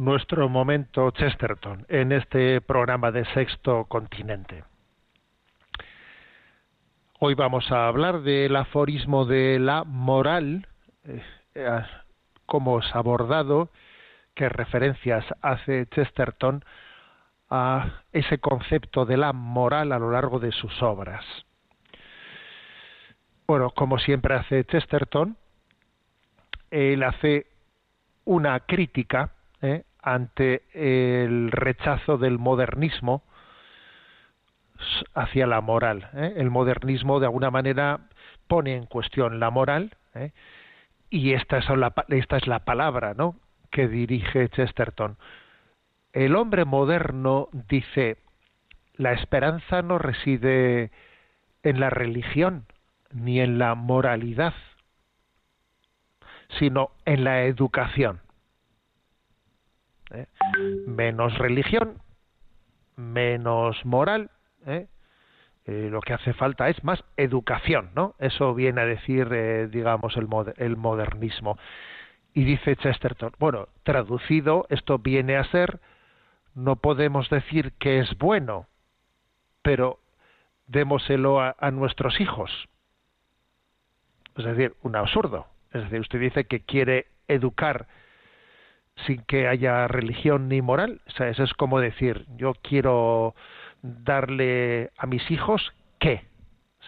Nuestro 0.00 0.48
momento 0.48 1.10
Chesterton 1.10 1.84
en 1.90 2.12
este 2.12 2.62
programa 2.62 3.10
de 3.10 3.26
Sexto 3.34 3.84
Continente. 3.84 4.64
Hoy 7.18 7.34
vamos 7.34 7.70
a 7.70 7.86
hablar 7.86 8.22
del 8.22 8.56
aforismo 8.56 9.26
de 9.26 9.58
la 9.58 9.84
moral, 9.84 10.66
eh, 11.04 11.22
eh, 11.54 11.82
cómo 12.46 12.78
es 12.78 12.96
abordado, 12.96 13.68
qué 14.32 14.48
referencias 14.48 15.22
hace 15.42 15.84
Chesterton 15.88 16.64
a 17.50 18.00
ese 18.10 18.38
concepto 18.38 19.04
de 19.04 19.18
la 19.18 19.34
moral 19.34 19.92
a 19.92 19.98
lo 19.98 20.12
largo 20.12 20.38
de 20.38 20.52
sus 20.52 20.82
obras. 20.82 21.26
Bueno, 23.46 23.68
como 23.68 23.98
siempre 23.98 24.34
hace 24.34 24.64
Chesterton, 24.64 25.36
él 26.70 27.02
hace 27.02 27.48
una 28.24 28.60
crítica 28.60 29.32
¿eh? 29.60 29.84
Ante 30.02 30.62
el 30.74 31.50
rechazo 31.50 32.18
del 32.18 32.38
modernismo 32.38 33.22
hacia 35.14 35.46
la 35.46 35.60
moral. 35.60 36.08
¿eh? 36.14 36.34
El 36.36 36.50
modernismo 36.50 37.20
de 37.20 37.26
alguna 37.26 37.50
manera 37.50 38.00
pone 38.48 38.74
en 38.74 38.86
cuestión 38.86 39.40
la 39.40 39.50
moral 39.50 39.96
¿eh? 40.14 40.32
y 41.10 41.32
esta 41.34 41.58
es, 41.58 41.68
la, 41.68 41.92
esta 42.08 42.36
es 42.36 42.46
la 42.46 42.60
palabra 42.60 43.14
¿no? 43.14 43.36
que 43.70 43.88
dirige 43.88 44.48
Chesterton. 44.48 45.16
El 46.12 46.34
hombre 46.34 46.64
moderno 46.64 47.48
dice, 47.68 48.16
la 48.96 49.12
esperanza 49.12 49.82
no 49.82 49.98
reside 49.98 50.90
en 51.62 51.78
la 51.78 51.90
religión 51.90 52.66
ni 53.12 53.40
en 53.40 53.58
la 53.58 53.74
moralidad, 53.74 54.54
sino 56.58 56.90
en 57.04 57.24
la 57.24 57.44
educación. 57.44 58.20
¿Eh? 60.12 60.26
Menos 60.86 61.36
religión, 61.38 61.98
menos 62.96 63.84
moral, 63.84 64.30
¿eh? 64.66 64.88
Eh, 65.66 65.88
lo 65.90 66.00
que 66.00 66.14
hace 66.14 66.32
falta 66.32 66.68
es 66.68 66.82
más 66.82 67.04
educación, 67.16 67.90
¿no? 67.94 68.14
Eso 68.18 68.54
viene 68.54 68.80
a 68.80 68.86
decir, 68.86 69.28
digamos, 69.70 70.16
el, 70.16 70.26
el 70.56 70.76
modernismo. 70.76 71.58
Y 72.32 72.44
dice 72.44 72.76
Chesterton, 72.76 73.32
bueno, 73.38 73.68
traducido, 73.82 74.66
esto 74.70 74.98
viene 74.98 75.36
a 75.36 75.44
ser, 75.44 75.80
no 76.54 76.76
podemos 76.76 77.28
decir 77.28 77.72
que 77.78 78.00
es 78.00 78.16
bueno, 78.18 78.66
pero 79.62 80.00
démoselo 80.66 81.40
a, 81.40 81.54
a 81.58 81.70
nuestros 81.70 82.20
hijos. 82.20 82.50
Es 84.36 84.44
decir, 84.44 84.74
un 84.82 84.96
absurdo. 84.96 85.46
Es 85.72 85.82
decir, 85.84 86.00
usted 86.00 86.20
dice 86.20 86.44
que 86.44 86.60
quiere 86.60 87.06
educar 87.28 87.86
sin 89.06 89.22
que 89.22 89.48
haya 89.48 89.88
religión 89.88 90.48
ni 90.48 90.62
moral. 90.62 91.00
O 91.06 91.10
sea, 91.12 91.28
eso 91.28 91.44
es 91.44 91.52
como 91.54 91.80
decir, 91.80 92.26
yo 92.36 92.54
quiero 92.62 93.34
darle 93.82 94.90
a 94.96 95.06
mis 95.06 95.30
hijos 95.30 95.72
qué. 95.98 96.24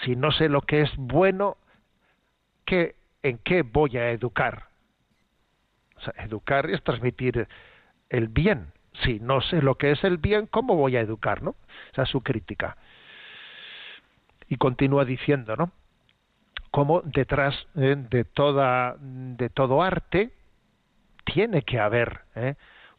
Si 0.04 0.16
no 0.16 0.32
sé 0.32 0.48
lo 0.48 0.62
que 0.62 0.82
es 0.82 0.90
bueno, 0.96 1.56
¿qué, 2.64 2.96
¿en 3.22 3.38
qué 3.38 3.62
voy 3.62 3.96
a 3.96 4.10
educar? 4.10 4.64
O 5.96 6.00
sea, 6.00 6.14
educar 6.24 6.68
es 6.70 6.82
transmitir 6.82 7.46
el 8.08 8.28
bien. 8.28 8.72
Si 9.04 9.20
no 9.20 9.40
sé 9.40 9.62
lo 9.62 9.76
que 9.76 9.92
es 9.92 10.04
el 10.04 10.18
bien, 10.18 10.46
¿cómo 10.46 10.76
voy 10.76 10.96
a 10.96 11.00
educar? 11.00 11.42
¿no? 11.42 11.54
Esa 11.92 12.02
es 12.02 12.08
su 12.08 12.22
crítica. 12.22 12.76
Y 14.48 14.56
continúa 14.56 15.04
diciendo, 15.04 15.56
¿no? 15.56 15.70
Como 16.70 17.02
detrás 17.02 17.54
eh, 17.76 17.96
de 17.96 18.24
toda 18.24 18.96
de 18.98 19.48
todo 19.50 19.82
arte 19.82 20.30
tiene 21.24 21.62
que 21.62 21.80
haber 21.80 22.20
¿eh? 22.34 22.54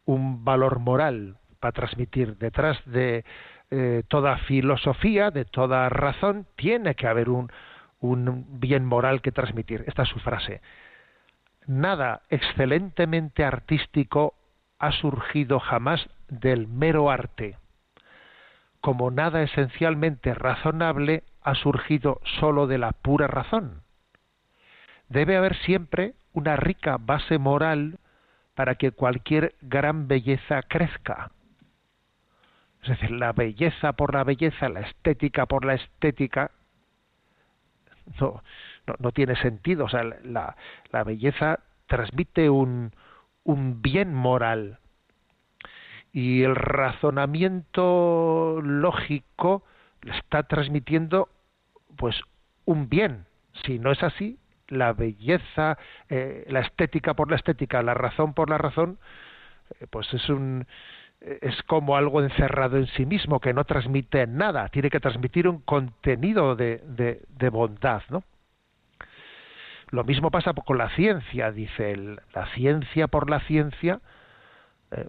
un 0.05 0.43
valor 0.43 0.79
moral 0.79 1.37
para 1.59 1.71
transmitir 1.71 2.37
detrás 2.37 2.77
de 2.85 3.23
eh, 3.71 4.03
toda 4.07 4.37
filosofía, 4.39 5.31
de 5.31 5.45
toda 5.45 5.89
razón, 5.89 6.45
tiene 6.55 6.95
que 6.95 7.07
haber 7.07 7.29
un, 7.29 7.51
un 7.99 8.59
bien 8.59 8.85
moral 8.85 9.21
que 9.21 9.31
transmitir. 9.31 9.83
Esta 9.87 10.03
es 10.03 10.09
su 10.09 10.19
frase. 10.19 10.61
Nada 11.65 12.21
excelentemente 12.29 13.45
artístico 13.45 14.35
ha 14.79 14.91
surgido 14.91 15.59
jamás 15.59 16.05
del 16.27 16.67
mero 16.67 17.09
arte, 17.09 17.57
como 18.81 19.11
nada 19.11 19.41
esencialmente 19.41 20.33
razonable 20.33 21.23
ha 21.41 21.55
surgido 21.55 22.19
sólo 22.39 22.67
de 22.67 22.77
la 22.77 22.91
pura 22.91 23.27
razón. 23.27 23.81
Debe 25.07 25.37
haber 25.37 25.55
siempre 25.59 26.15
una 26.33 26.57
rica 26.57 26.97
base 26.99 27.37
moral 27.37 27.99
para 28.55 28.75
que 28.75 28.91
cualquier 28.91 29.55
gran 29.61 30.07
belleza 30.07 30.61
crezca. 30.63 31.31
Es 32.83 32.89
decir, 32.89 33.11
la 33.11 33.31
belleza 33.31 33.93
por 33.93 34.13
la 34.13 34.23
belleza, 34.23 34.69
la 34.69 34.81
estética 34.81 35.45
por 35.45 35.65
la 35.65 35.75
estética, 35.75 36.51
no, 38.19 38.43
no, 38.99 39.11
tiene 39.11 39.35
sentido. 39.37 39.85
O 39.85 39.89
sea, 39.89 40.03
la, 40.03 40.55
la 40.91 41.03
belleza 41.03 41.61
transmite 41.87 42.49
un, 42.49 42.91
un 43.43 43.81
bien 43.81 44.13
moral. 44.13 44.79
Y 46.11 46.43
el 46.43 46.55
razonamiento 46.55 48.59
lógico 48.61 49.63
está 50.03 50.43
transmitiendo 50.43 51.29
pues 51.95 52.19
un 52.65 52.89
bien. 52.89 53.25
Si 53.65 53.79
no 53.79 53.91
es 53.91 54.03
así, 54.03 54.37
la 54.77 54.93
belleza, 54.93 55.77
eh, 56.09 56.45
la 56.49 56.61
estética 56.61 57.13
por 57.13 57.29
la 57.29 57.37
estética, 57.37 57.81
la 57.81 57.93
razón 57.93 58.33
por 58.33 58.49
la 58.49 58.57
razón, 58.57 58.99
eh, 59.79 59.87
pues 59.89 60.13
es 60.13 60.29
un 60.29 60.65
es 61.41 61.63
como 61.63 61.95
algo 61.95 62.21
encerrado 62.21 62.77
en 62.77 62.87
sí 62.87 63.05
mismo 63.05 63.39
que 63.39 63.53
no 63.53 63.63
transmite 63.63 64.27
nada, 64.27 64.67
tiene 64.69 64.89
que 64.89 64.99
transmitir 64.99 65.47
un 65.47 65.59
contenido 65.59 66.55
de, 66.55 66.81
de, 67.29 67.49
bondad, 67.49 68.03
¿no? 68.09 68.23
Lo 69.89 70.03
mismo 70.03 70.31
pasa 70.31 70.53
con 70.53 70.77
la 70.77 70.89
ciencia, 70.89 71.51
dice 71.51 71.91
él, 71.91 72.19
la 72.33 72.47
ciencia 72.47 73.07
por 73.07 73.29
la 73.29 73.39
ciencia, 73.41 74.01
eh, 74.91 75.07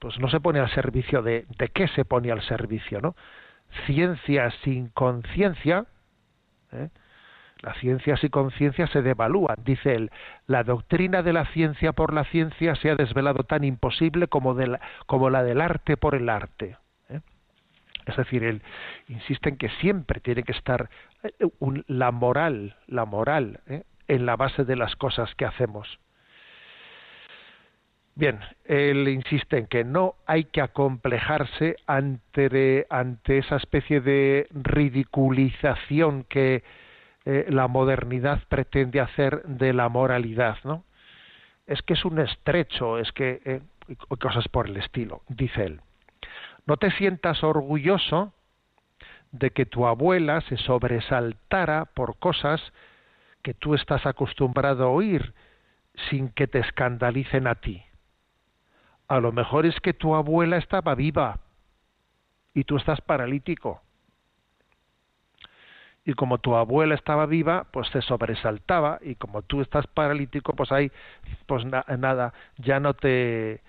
pues 0.00 0.18
no 0.18 0.28
se 0.28 0.40
pone 0.40 0.58
al 0.60 0.70
servicio 0.70 1.22
de, 1.22 1.46
de 1.56 1.68
qué 1.68 1.88
se 1.88 2.04
pone 2.04 2.30
al 2.30 2.42
servicio, 2.42 3.00
¿no? 3.00 3.14
Ciencia 3.86 4.50
sin 4.64 4.88
conciencia, 4.88 5.86
¿eh? 6.72 6.88
La 7.60 7.74
ciencia 7.74 8.16
y 8.22 8.28
conciencia 8.28 8.86
se 8.86 9.02
devalúan. 9.02 9.56
Dice 9.64 9.94
él, 9.94 10.10
la 10.46 10.62
doctrina 10.62 11.22
de 11.22 11.32
la 11.32 11.46
ciencia 11.46 11.92
por 11.92 12.12
la 12.12 12.24
ciencia 12.24 12.76
se 12.76 12.90
ha 12.90 12.94
desvelado 12.94 13.42
tan 13.42 13.64
imposible 13.64 14.28
como, 14.28 14.54
de 14.54 14.68
la, 14.68 14.80
como 15.06 15.28
la 15.28 15.42
del 15.42 15.60
arte 15.60 15.96
por 15.96 16.14
el 16.14 16.28
arte. 16.28 16.76
¿eh? 17.08 17.20
Es 18.06 18.16
decir, 18.16 18.44
él 18.44 18.62
insiste 19.08 19.48
en 19.48 19.56
que 19.56 19.70
siempre 19.80 20.20
tiene 20.20 20.44
que 20.44 20.52
estar 20.52 20.88
eh, 21.24 21.30
la 21.88 22.12
moral, 22.12 22.76
la 22.86 23.04
moral, 23.04 23.60
¿eh? 23.66 23.82
en 24.06 24.24
la 24.24 24.36
base 24.36 24.64
de 24.64 24.76
las 24.76 24.94
cosas 24.94 25.34
que 25.34 25.44
hacemos. 25.44 25.98
Bien, 28.14 28.40
él 28.64 29.06
insiste 29.06 29.58
en 29.58 29.66
que 29.68 29.84
no 29.84 30.16
hay 30.26 30.44
que 30.44 30.60
acomplejarse 30.60 31.76
ante, 31.86 32.84
ante 32.90 33.38
esa 33.38 33.56
especie 33.56 34.00
de 34.00 34.48
ridiculización 34.50 36.24
que 36.24 36.64
eh, 37.30 37.44
la 37.50 37.68
modernidad 37.68 38.40
pretende 38.48 39.02
hacer 39.02 39.42
de 39.42 39.74
la 39.74 39.90
moralidad, 39.90 40.56
¿no? 40.64 40.84
Es 41.66 41.82
que 41.82 41.92
es 41.92 42.06
un 42.06 42.20
estrecho, 42.20 42.98
es 42.98 43.12
que 43.12 43.42
eh, 43.44 43.60
cosas 44.18 44.48
por 44.48 44.66
el 44.66 44.78
estilo, 44.78 45.20
dice 45.28 45.64
él. 45.64 45.82
No 46.64 46.78
te 46.78 46.90
sientas 46.92 47.44
orgulloso 47.44 48.32
de 49.30 49.50
que 49.50 49.66
tu 49.66 49.86
abuela 49.86 50.40
se 50.40 50.56
sobresaltara 50.56 51.84
por 51.84 52.18
cosas 52.18 52.62
que 53.42 53.52
tú 53.52 53.74
estás 53.74 54.06
acostumbrado 54.06 54.84
a 54.84 54.88
oír 54.88 55.34
sin 56.08 56.30
que 56.30 56.46
te 56.46 56.60
escandalicen 56.60 57.46
a 57.46 57.56
ti. 57.56 57.82
A 59.06 59.20
lo 59.20 59.32
mejor 59.32 59.66
es 59.66 59.78
que 59.80 59.92
tu 59.92 60.14
abuela 60.14 60.56
estaba 60.56 60.94
viva 60.94 61.40
y 62.54 62.64
tú 62.64 62.78
estás 62.78 63.02
paralítico 63.02 63.82
y 66.08 66.14
como 66.14 66.38
tu 66.38 66.54
abuela 66.56 66.94
estaba 66.94 67.26
viva, 67.26 67.66
pues 67.70 67.86
se 67.88 68.00
sobresaltaba 68.00 68.98
y 69.02 69.16
como 69.16 69.42
tú 69.42 69.60
estás 69.60 69.86
paralítico, 69.86 70.54
pues 70.54 70.72
ahí, 70.72 70.90
pues 71.44 71.66
nada, 71.66 72.32
ya 72.56 72.80
no 72.80 72.94
te, 72.94 73.60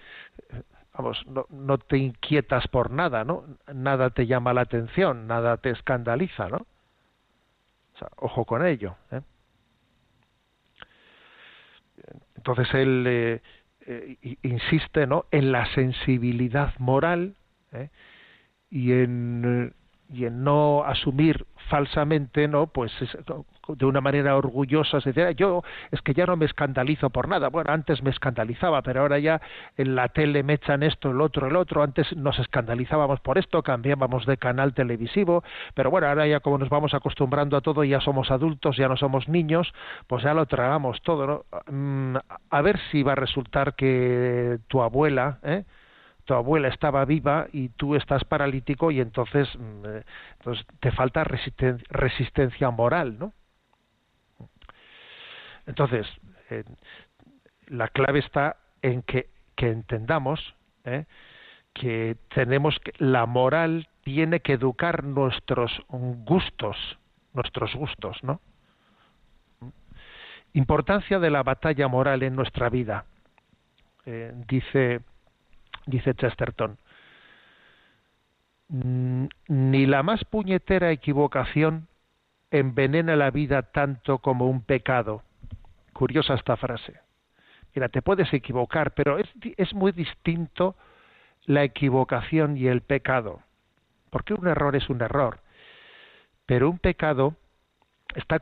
vamos, 0.94 1.22
no, 1.52 1.78
te 1.80 1.98
inquietas 1.98 2.66
por 2.70 2.92
nada, 2.92 3.26
¿no? 3.26 3.44
Nada 3.74 4.12
te 4.12 4.26
llama 4.26 4.54
la 4.54 4.62
atención, 4.62 5.28
nada 5.28 5.58
te 5.58 5.72
escandaliza, 5.72 6.48
¿no? 6.48 6.60
O 7.96 7.98
sea, 8.00 8.08
ojo 8.16 8.46
con 8.46 8.66
ello. 8.66 8.96
¿eh? 9.12 9.20
Entonces 12.38 12.74
él 12.74 13.04
eh, 13.06 13.42
eh, 13.86 14.38
insiste, 14.44 15.08
¿no? 15.08 15.26
En 15.32 15.52
la 15.52 15.66
sensibilidad 15.74 16.74
moral 16.80 17.36
¿eh? 17.74 17.90
y 18.70 18.94
en 18.94 19.74
y 20.12 20.26
en 20.26 20.44
no 20.44 20.84
asumir 20.84 21.46
falsamente, 21.70 22.48
¿no? 22.48 22.68
Pues 22.68 22.92
es- 23.02 23.18
de 23.68 23.86
una 23.86 24.02
manera 24.02 24.36
orgullosa, 24.36 25.00
se 25.00 25.12
dice, 25.12 25.36
yo 25.36 25.62
es 25.92 26.02
que 26.02 26.16
ya 26.16 26.26
no 26.26 26.36
me 26.36 26.46
escandalizo 26.46 27.12
por 27.12 27.28
nada. 27.28 27.50
Bueno, 27.50 27.72
antes 27.72 28.02
me 28.02 28.10
escandalizaba, 28.10 28.82
pero 28.82 29.02
ahora 29.02 29.20
ya 29.20 29.40
en 29.78 29.94
la 29.94 30.08
tele 30.08 30.42
me 30.42 30.54
echan 30.54 30.82
esto, 30.82 31.12
el 31.12 31.22
otro, 31.22 31.46
el 31.48 31.56
otro. 31.56 31.84
Antes 31.84 32.12
nos 32.18 32.40
escandalizábamos 32.40 33.20
por 33.20 33.38
esto, 33.38 33.62
cambiábamos 33.62 34.26
de 34.26 34.38
canal 34.38 34.74
televisivo, 34.74 35.44
pero 35.76 35.92
bueno, 35.92 36.08
ahora 36.08 36.26
ya 36.26 36.40
como 36.40 36.58
nos 36.58 36.70
vamos 36.70 36.96
acostumbrando 36.96 37.56
a 37.58 37.62
todo, 37.62 37.84
ya 37.84 38.02
somos 38.02 38.32
adultos, 38.32 38.76
ya 38.76 38.88
no 38.88 38.98
somos 38.98 39.28
niños, 39.30 39.72
pues 40.08 40.24
ya 40.24 40.34
lo 40.34 40.48
tragamos 40.48 41.02
todo, 41.04 41.28
¿no? 41.28 41.46
Mm, 41.72 42.18
A 42.50 42.62
ver 42.64 42.80
si 42.90 43.04
va 43.04 43.12
a 43.12 43.16
resultar 43.16 43.76
que 43.76 44.58
tu 44.68 44.82
abuela, 44.82 45.38
¿eh? 45.44 45.64
Tu 46.30 46.36
abuela 46.36 46.68
estaba 46.68 47.06
viva 47.06 47.48
y 47.52 47.70
tú 47.70 47.96
estás 47.96 48.24
paralítico 48.24 48.92
y 48.92 49.02
entonces, 49.02 49.50
mm, 49.58 49.84
eh, 49.84 50.04
entonces 50.38 50.64
te 50.80 50.92
falta 50.92 51.24
resisten- 51.24 51.84
resistencia 51.90 52.70
moral, 52.70 53.18
¿no? 53.18 53.34
Entonces, 55.66 56.06
eh, 56.52 56.64
la 57.66 57.88
clave 57.88 58.20
está 58.20 58.58
en 58.84 59.02
que, 59.02 59.32
entendamos 59.58 60.54
¿eh? 60.86 61.06
que 61.74 62.16
tenemos 62.36 62.78
que, 62.80 62.94
la 63.00 63.26
moral 63.26 63.88
tiene 64.04 64.42
que 64.42 64.54
educar 64.54 65.04
nuestros 65.04 65.72
gustos, 65.88 66.78
nuestros 67.34 67.74
gustos, 67.74 68.24
¿no? 68.24 68.40
Importancia 70.54 71.18
de 71.18 71.32
la 71.32 71.42
batalla 71.42 71.88
moral 71.88 72.22
en 72.22 72.36
nuestra 72.36 72.70
vida. 72.70 73.06
Dice 74.48 75.02
dice 75.90 76.14
Chesterton. 76.14 76.78
"Mm, 78.70 79.26
Ni 79.48 79.86
la 79.86 80.04
más 80.04 80.24
puñetera 80.26 80.92
equivocación 80.92 81.88
envenena 82.52 83.16
la 83.16 83.32
vida 83.32 83.62
tanto 83.64 84.20
como 84.20 84.48
un 84.48 84.62
pecado. 84.62 85.24
Curiosa 85.94 86.36
esta 86.36 86.56
frase. 86.58 86.94
Mira, 87.76 87.90
te 87.90 88.02
puedes 88.02 88.34
equivocar, 88.34 88.92
pero 88.94 89.20
es, 89.20 89.28
es 89.58 89.74
muy 89.74 89.92
distinto 89.92 90.76
la 91.46 91.64
equivocación 91.64 92.58
y 92.58 92.68
el 92.68 92.82
pecado. 92.82 93.42
Porque 94.10 94.34
un 94.34 94.48
error 94.48 94.76
es 94.76 94.90
un 94.90 95.02
error. 95.02 95.40
Pero 96.46 96.70
un 96.70 96.80
pecado 96.80 97.36
está 98.16 98.42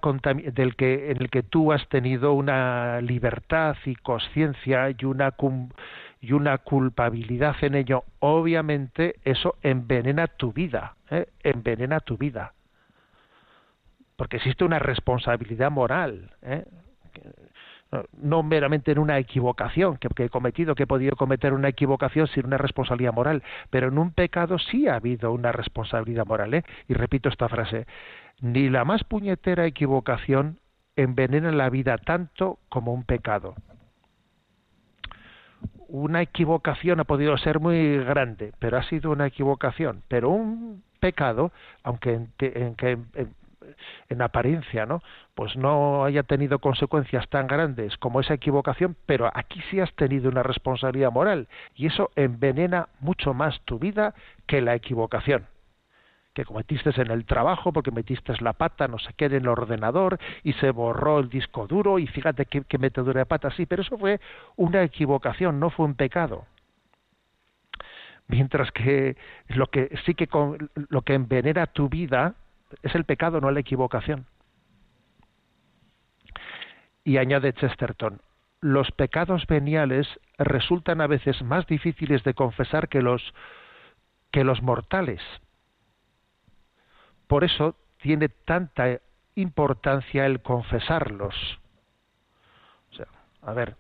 del 0.54 0.76
que 0.76 1.12
en 1.12 1.22
el 1.22 1.30
que 1.30 1.44
tú 1.44 1.74
has 1.74 1.88
tenido 1.90 2.34
una 2.34 3.02
libertad 3.02 3.76
y 3.86 3.96
conciencia 3.96 4.90
y 4.98 5.06
una 5.06 5.32
y 6.20 6.34
una 6.34 6.58
culpabilidad 6.58 7.56
en 7.62 7.76
ello 7.76 8.04
obviamente 8.20 9.16
eso 9.24 9.56
envenena 9.62 10.28
tu 10.28 10.52
vida 10.52 10.96
¿eh? 11.12 11.28
envenena 11.44 12.00
tu 12.00 12.18
vida 12.18 12.54
porque 14.16 14.38
existe 14.38 14.64
una 14.66 14.80
responsabilidad 14.80 15.72
moral 15.72 16.32
¿eh? 16.42 16.66
No- 18.22 18.44
meramente 18.44 18.92
en 18.92 19.00
una 19.00 19.18
equivocación 19.18 19.98
que, 19.98 20.10
que 20.10 20.26
he 20.26 20.30
cometido, 20.30 20.76
que 20.76 20.84
he 20.84 20.88
podido 20.88 21.16
cometer 21.16 21.54
una 21.54 21.70
equivocación 21.70 22.28
sin 22.28 22.46
una 22.46 22.58
responsabilidad 22.58 23.14
moral, 23.14 23.42
pero 23.70 23.88
en 23.88 23.98
un 23.98 24.12
pecado 24.12 24.60
sí 24.60 24.88
ha 24.90 24.96
habido 24.96 25.32
una 25.32 25.54
responsabilidad 25.54 26.26
moral. 26.26 26.54
¿eh? 26.54 26.64
Y 26.90 26.94
repito 26.96 27.30
esta 27.30 27.48
frase, 27.48 27.88
ni 28.42 28.70
la 28.70 28.84
más 28.84 29.06
puñetera 29.06 29.66
equivocación 29.66 30.60
envenena 30.98 31.52
la 31.54 31.70
vida 31.70 31.98
tanto 31.98 32.60
como 32.68 32.92
un 32.94 33.04
pecado. 33.04 33.56
Una 35.88 36.22
equivocación 36.22 37.00
ha 37.00 37.04
podido 37.06 37.38
ser 37.38 37.60
muy 37.60 37.98
grande, 38.00 38.54
pero 38.60 38.78
ha 38.78 38.84
sido 38.84 39.12
una 39.12 39.28
equivocación. 39.28 40.04
Pero 40.08 40.30
un 40.30 40.84
pecado, 41.00 41.52
aunque 41.84 42.14
en, 42.14 42.30
en- 42.40 43.34
en 44.10 44.22
apariencia, 44.22 44.86
¿no? 44.86 45.02
Pues 45.36 45.56
no 45.58 46.06
haya 46.06 46.24
tenido 46.24 46.60
consecuencias 46.60 47.28
tan 47.30 47.48
grandes 47.48 47.98
como 47.98 48.22
esa 48.22 48.34
equivocación, 48.34 48.96
pero 49.06 49.30
aquí 49.34 49.62
sí 49.70 49.80
has 49.80 49.94
tenido 49.94 50.30
una 50.30 50.42
responsabilidad 50.44 51.12
moral 51.12 51.48
y 51.76 51.88
eso 51.88 52.10
envenena 52.16 52.88
mucho 53.02 53.34
más 53.34 53.60
tu 53.66 53.78
vida 53.78 54.14
que 54.46 54.62
la 54.62 54.74
equivocación 54.76 55.48
que 56.38 56.46
cometiste 56.46 56.92
en 57.02 57.10
el 57.10 57.26
trabajo 57.26 57.74
porque 57.74 57.90
metiste 57.90 58.32
la 58.42 58.54
pata, 58.54 58.88
no 58.88 59.00
sé 59.00 59.12
qué, 59.18 59.26
en 59.26 59.34
el 59.34 59.48
ordenador 59.48 60.20
y 60.44 60.54
se 60.54 60.70
borró 60.70 61.18
el 61.20 61.30
disco 61.30 61.66
duro 61.66 61.98
y 61.98 62.06
fíjate 62.06 62.46
qué, 62.46 62.62
qué 62.62 62.78
metedura 62.78 63.22
de 63.22 63.26
pata, 63.26 63.50
sí, 63.50 63.66
pero 63.66 63.82
eso 63.82 63.98
fue 63.98 64.20
una 64.56 64.84
equivocación, 64.84 65.60
no 65.60 65.72
fue 65.72 65.88
un 65.88 65.96
pecado. 65.96 66.46
Mientras 68.28 68.72
que 68.72 69.18
lo 69.48 69.68
que 69.68 69.90
sí 70.06 70.14
que 70.14 70.28
con- 70.28 70.70
lo 70.76 71.02
que 71.02 71.16
envenena 71.16 71.66
tu 71.66 71.90
vida 71.90 72.36
es 72.84 72.94
el 72.94 73.04
pecado, 73.06 73.42
no 73.42 73.50
la 73.50 73.62
equivocación. 73.62 74.28
Y 77.04 77.18
añade 77.18 77.54
Chesterton, 77.54 78.22
los 78.62 78.92
pecados 78.92 79.48
veniales 79.48 80.08
resultan 80.38 81.02
a 81.02 81.08
veces 81.08 81.42
más 81.42 81.66
difíciles 81.66 82.24
de 82.24 82.36
confesar 82.36 82.90
que 82.90 83.02
los 83.02 83.34
que 84.30 84.44
los 84.44 84.62
mortales. 84.62 85.22
Por 87.28 87.44
eso 87.44 87.76
tiene 88.02 88.30
tanta 88.30 89.00
importancia 89.36 90.26
el 90.26 90.42
confesarlos. 90.42 91.36
O 92.92 92.96
sea, 92.96 93.08
a 93.42 93.54
ver, 93.54 93.76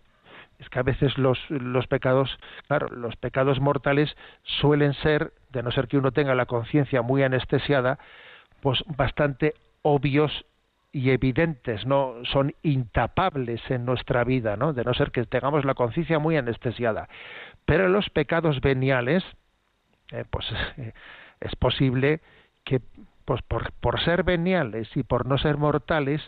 es 0.59 0.69
que 0.69 0.79
a 0.79 0.83
veces 0.83 1.17
los, 1.17 1.39
los 1.49 1.87
pecados, 1.87 2.37
claro, 2.67 2.87
los 2.89 3.15
pecados 3.15 3.59
mortales 3.59 4.15
suelen 4.43 4.93
ser, 4.95 5.33
de 5.51 5.63
no 5.63 5.71
ser 5.71 5.87
que 5.87 5.97
uno 5.97 6.11
tenga 6.11 6.35
la 6.35 6.45
conciencia 6.45 7.01
muy 7.01 7.23
anestesiada, 7.23 7.99
pues 8.61 8.83
bastante 8.97 9.53
obvios 9.81 10.45
y 10.91 11.11
evidentes, 11.11 11.85
no 11.85 12.15
son 12.23 12.55
intapables 12.63 13.61
en 13.69 13.85
nuestra 13.85 14.23
vida, 14.23 14.55
¿no? 14.55 14.73
De 14.73 14.83
no 14.83 14.93
ser 14.93 15.11
que 15.11 15.23
tengamos 15.25 15.63
la 15.63 15.75
conciencia 15.75 16.17
muy 16.17 16.37
anestesiada. 16.37 17.07
Pero 17.65 17.87
los 17.87 18.09
pecados 18.09 18.61
veniales, 18.61 19.23
eh, 20.11 20.23
pues 20.29 20.45
es 21.39 21.55
posible 21.57 22.21
que 22.63 22.81
pues 23.27 23.41
por, 23.41 23.99
ser 24.05 24.23
veniales 24.23 24.87
y 24.95 25.03
por 25.03 25.25
no 25.25 25.37
ser 25.37 25.57
mortales, 25.57 26.21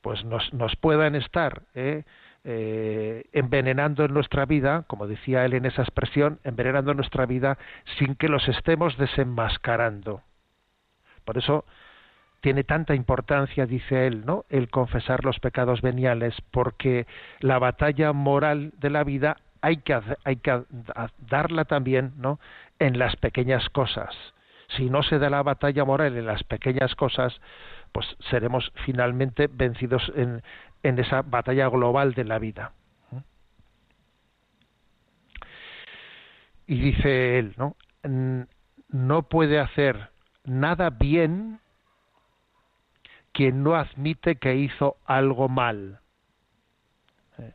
pues 0.00 0.24
nos, 0.24 0.54
nos 0.54 0.74
puedan 0.76 1.14
estar 1.14 1.64
eh, 1.74 2.04
eh, 2.44 3.24
envenenando 3.32 4.06
en 4.06 4.14
nuestra 4.14 4.46
vida, 4.46 4.84
como 4.86 5.06
decía 5.06 5.44
él 5.44 5.52
en 5.52 5.66
esa 5.66 5.82
expresión, 5.82 6.40
envenenando 6.44 6.94
nuestra 6.94 7.26
vida 7.26 7.58
sin 7.98 8.14
que 8.14 8.28
los 8.28 8.48
estemos 8.48 8.96
desenmascarando. 8.96 10.22
Por 11.26 11.36
eso 11.36 11.66
tiene 12.40 12.64
tanta 12.64 12.94
importancia, 12.94 13.66
dice 13.66 14.06
él, 14.06 14.24
¿no? 14.24 14.46
el 14.48 14.70
confesar 14.70 15.26
los 15.26 15.40
pecados 15.40 15.82
veniales, 15.82 16.34
porque 16.50 17.06
la 17.40 17.58
batalla 17.58 18.14
moral 18.14 18.72
de 18.78 18.88
la 18.88 19.04
vida 19.04 19.36
hay 19.60 19.82
que, 19.82 20.00
hay 20.24 20.36
que 20.36 20.62
darla 21.28 21.66
también 21.66 22.14
¿no? 22.16 22.40
en 22.78 22.98
las 22.98 23.16
pequeñas 23.16 23.68
cosas. 23.68 24.16
Si 24.68 24.90
no 24.90 25.02
se 25.02 25.18
da 25.18 25.30
la 25.30 25.42
batalla 25.42 25.84
moral 25.84 26.16
en 26.16 26.26
las 26.26 26.44
pequeñas 26.44 26.94
cosas, 26.94 27.40
pues 27.92 28.06
seremos 28.30 28.70
finalmente 28.84 29.48
vencidos 29.50 30.12
en, 30.14 30.42
esa 30.82 31.22
batalla 31.22 31.68
global 31.68 32.14
de 32.14 32.24
la 32.24 32.38
vida. 32.38 32.72
Y 36.66 36.80
dice 36.80 37.38
él, 37.38 37.54
¿no? 37.56 37.76
No 38.88 39.22
puede 39.22 39.58
hacer 39.58 40.10
nada 40.44 40.90
bien 40.90 41.60
quien 43.32 43.62
no 43.62 43.74
admite 43.74 44.36
que 44.36 44.56
hizo 44.56 44.96
algo 45.06 45.48
mal. 45.48 46.00
Eh, 47.38 47.54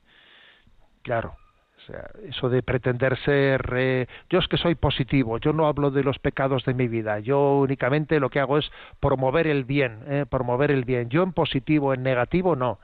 Claro, 1.04 1.36
o 1.84 1.86
sea, 1.86 2.10
eso 2.30 2.50
de 2.50 2.64
pretender 2.64 3.18
ser, 3.20 3.74
eh, 3.76 4.08
yo 4.30 4.40
es 4.40 4.48
que 4.48 4.58
soy 4.58 4.76
positivo, 4.76 5.38
yo 5.38 5.52
no 5.52 5.68
hablo 5.68 5.92
de 5.92 6.04
los 6.04 6.18
pecados 6.18 6.64
de 6.64 6.74
mi 6.74 6.88
vida, 6.88 7.20
yo 7.20 7.60
únicamente 7.60 8.20
lo 8.22 8.30
que 8.30 8.40
hago 8.40 8.58
es 8.58 8.72
promover 9.02 9.48
el 9.48 9.66
bien, 9.66 10.00
eh, 10.08 10.26
promover 10.30 10.72
el 10.72 10.86
bien. 10.86 11.10
Yo 11.10 11.24
en 11.24 11.34
positivo, 11.34 11.94
en 11.94 12.04
negativo, 12.04 12.56
no. 12.56 12.80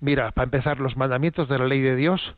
Mira, 0.00 0.32
para 0.32 0.44
empezar, 0.44 0.80
los 0.80 0.96
mandamientos 0.96 1.48
de 1.48 1.58
la 1.58 1.64
ley 1.66 1.80
de 1.80 1.96
Dios 1.96 2.36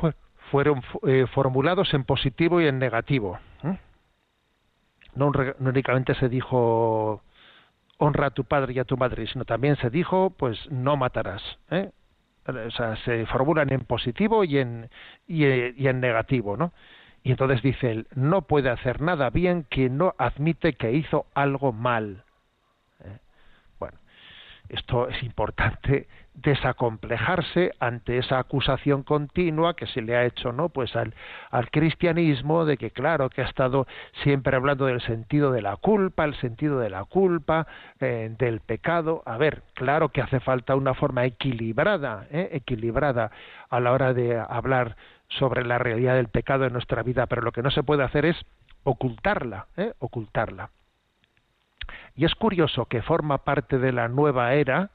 fue- 0.00 0.14
fueron 0.50 0.82
eh, 1.06 1.26
formulados 1.32 1.94
en 1.94 2.04
positivo 2.04 2.60
y 2.60 2.66
en 2.66 2.78
negativo. 2.78 3.38
No, 5.14 5.30
no 5.58 5.70
únicamente 5.70 6.14
se 6.14 6.28
dijo 6.28 7.22
honra 7.98 8.26
a 8.26 8.30
tu 8.30 8.44
padre 8.44 8.74
y 8.74 8.78
a 8.78 8.84
tu 8.84 8.96
madre, 8.96 9.26
sino 9.28 9.44
también 9.44 9.76
se 9.76 9.88
dijo, 9.90 10.30
pues 10.30 10.58
no 10.70 10.96
matarás. 10.96 11.42
¿eh? 11.70 11.90
O 12.48 12.70
sea, 12.70 12.96
se 13.04 13.26
formulan 13.26 13.72
en 13.72 13.80
positivo 13.80 14.44
y 14.44 14.58
en, 14.58 14.88
y, 15.26 15.44
eh, 15.44 15.74
y 15.76 15.88
en 15.88 16.00
negativo, 16.00 16.56
¿no? 16.56 16.72
Y 17.22 17.32
entonces 17.32 17.60
dice 17.60 17.90
él, 17.90 18.06
no 18.14 18.42
puede 18.42 18.70
hacer 18.70 19.00
nada 19.00 19.30
bien 19.30 19.66
quien 19.68 19.96
no 19.98 20.14
admite 20.16 20.74
que 20.74 20.92
hizo 20.92 21.26
algo 21.34 21.72
mal. 21.72 22.22
¿eh? 23.04 23.18
Bueno, 23.80 23.98
esto 24.68 25.08
es 25.08 25.20
importante 25.24 26.06
desacomplejarse 26.36 27.72
ante 27.80 28.18
esa 28.18 28.38
acusación 28.38 29.02
continua 29.02 29.74
que 29.74 29.86
se 29.86 30.02
le 30.02 30.16
ha 30.16 30.24
hecho 30.24 30.52
no 30.52 30.68
pues 30.68 30.94
al, 30.94 31.14
cristianismo 31.70 32.66
de 32.66 32.76
que 32.76 32.90
claro 32.90 33.30
que 33.30 33.40
ha 33.40 33.46
estado 33.46 33.86
siempre 34.22 34.54
hablando 34.54 34.84
del 34.84 35.00
sentido 35.00 35.50
de 35.50 35.62
la 35.62 35.76
culpa 35.76 36.24
el 36.24 36.34
sentido 36.36 36.78
de 36.78 36.90
la 36.90 37.04
culpa 37.04 37.66
eh, 38.00 38.34
del 38.38 38.60
pecado 38.60 39.22
a 39.24 39.38
ver 39.38 39.62
claro 39.74 40.10
que 40.10 40.20
hace 40.20 40.40
falta 40.40 40.76
una 40.76 40.92
forma 40.92 41.24
equilibrada 41.24 42.26
¿eh? 42.30 42.50
equilibrada 42.52 43.30
a 43.70 43.80
la 43.80 43.92
hora 43.92 44.12
de 44.12 44.38
hablar 44.38 44.96
sobre 45.28 45.64
la 45.64 45.78
realidad 45.78 46.16
del 46.16 46.28
pecado 46.28 46.66
en 46.66 46.74
nuestra 46.74 47.02
vida 47.02 47.26
pero 47.26 47.40
lo 47.40 47.52
que 47.52 47.62
no 47.62 47.70
se 47.70 47.82
puede 47.82 48.04
hacer 48.04 48.26
es 48.26 48.36
ocultarla 48.84 49.68
¿eh? 49.78 49.94
ocultarla 50.00 50.68
y 52.14 52.26
es 52.26 52.34
curioso 52.34 52.84
que 52.86 53.00
forma 53.00 53.38
parte 53.38 53.78
de 53.78 53.92
la 53.92 54.08
nueva 54.08 54.52
era 54.52 54.90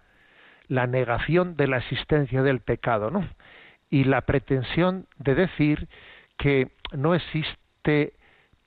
la 0.71 0.87
negación 0.87 1.57
de 1.57 1.67
la 1.67 1.79
existencia 1.79 2.43
del 2.43 2.61
pecado, 2.61 3.11
¿no? 3.11 3.27
Y 3.89 4.05
la 4.05 4.21
pretensión 4.21 5.05
de 5.17 5.35
decir 5.35 5.89
que 6.37 6.71
no 6.93 7.13
existe 7.13 8.13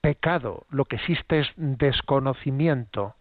pecado, 0.01 0.67
lo 0.69 0.85
que 0.85 0.97
existe 0.97 1.39
es 1.39 1.47
desconocimiento. 1.57 3.15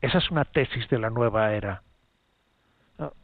Esa 0.00 0.18
es 0.18 0.28
una 0.28 0.44
tesis 0.44 0.88
de 0.88 0.98
la 0.98 1.08
nueva 1.08 1.52
era. 1.52 1.84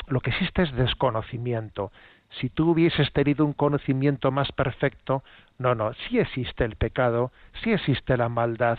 Lo 0.06 0.20
que 0.20 0.30
existe 0.30 0.62
es 0.62 0.72
desconocimiento. 0.76 1.90
Si 2.38 2.48
tú 2.48 2.70
hubieses 2.70 3.12
tenido 3.12 3.44
un 3.44 3.54
conocimiento 3.54 4.30
más 4.30 4.52
perfecto, 4.52 5.24
no, 5.58 5.74
no, 5.74 5.94
sí 5.94 6.20
existe 6.20 6.64
el 6.64 6.76
pecado, 6.76 7.32
sí 7.64 7.72
existe 7.72 8.16
la 8.16 8.28
maldad. 8.28 8.78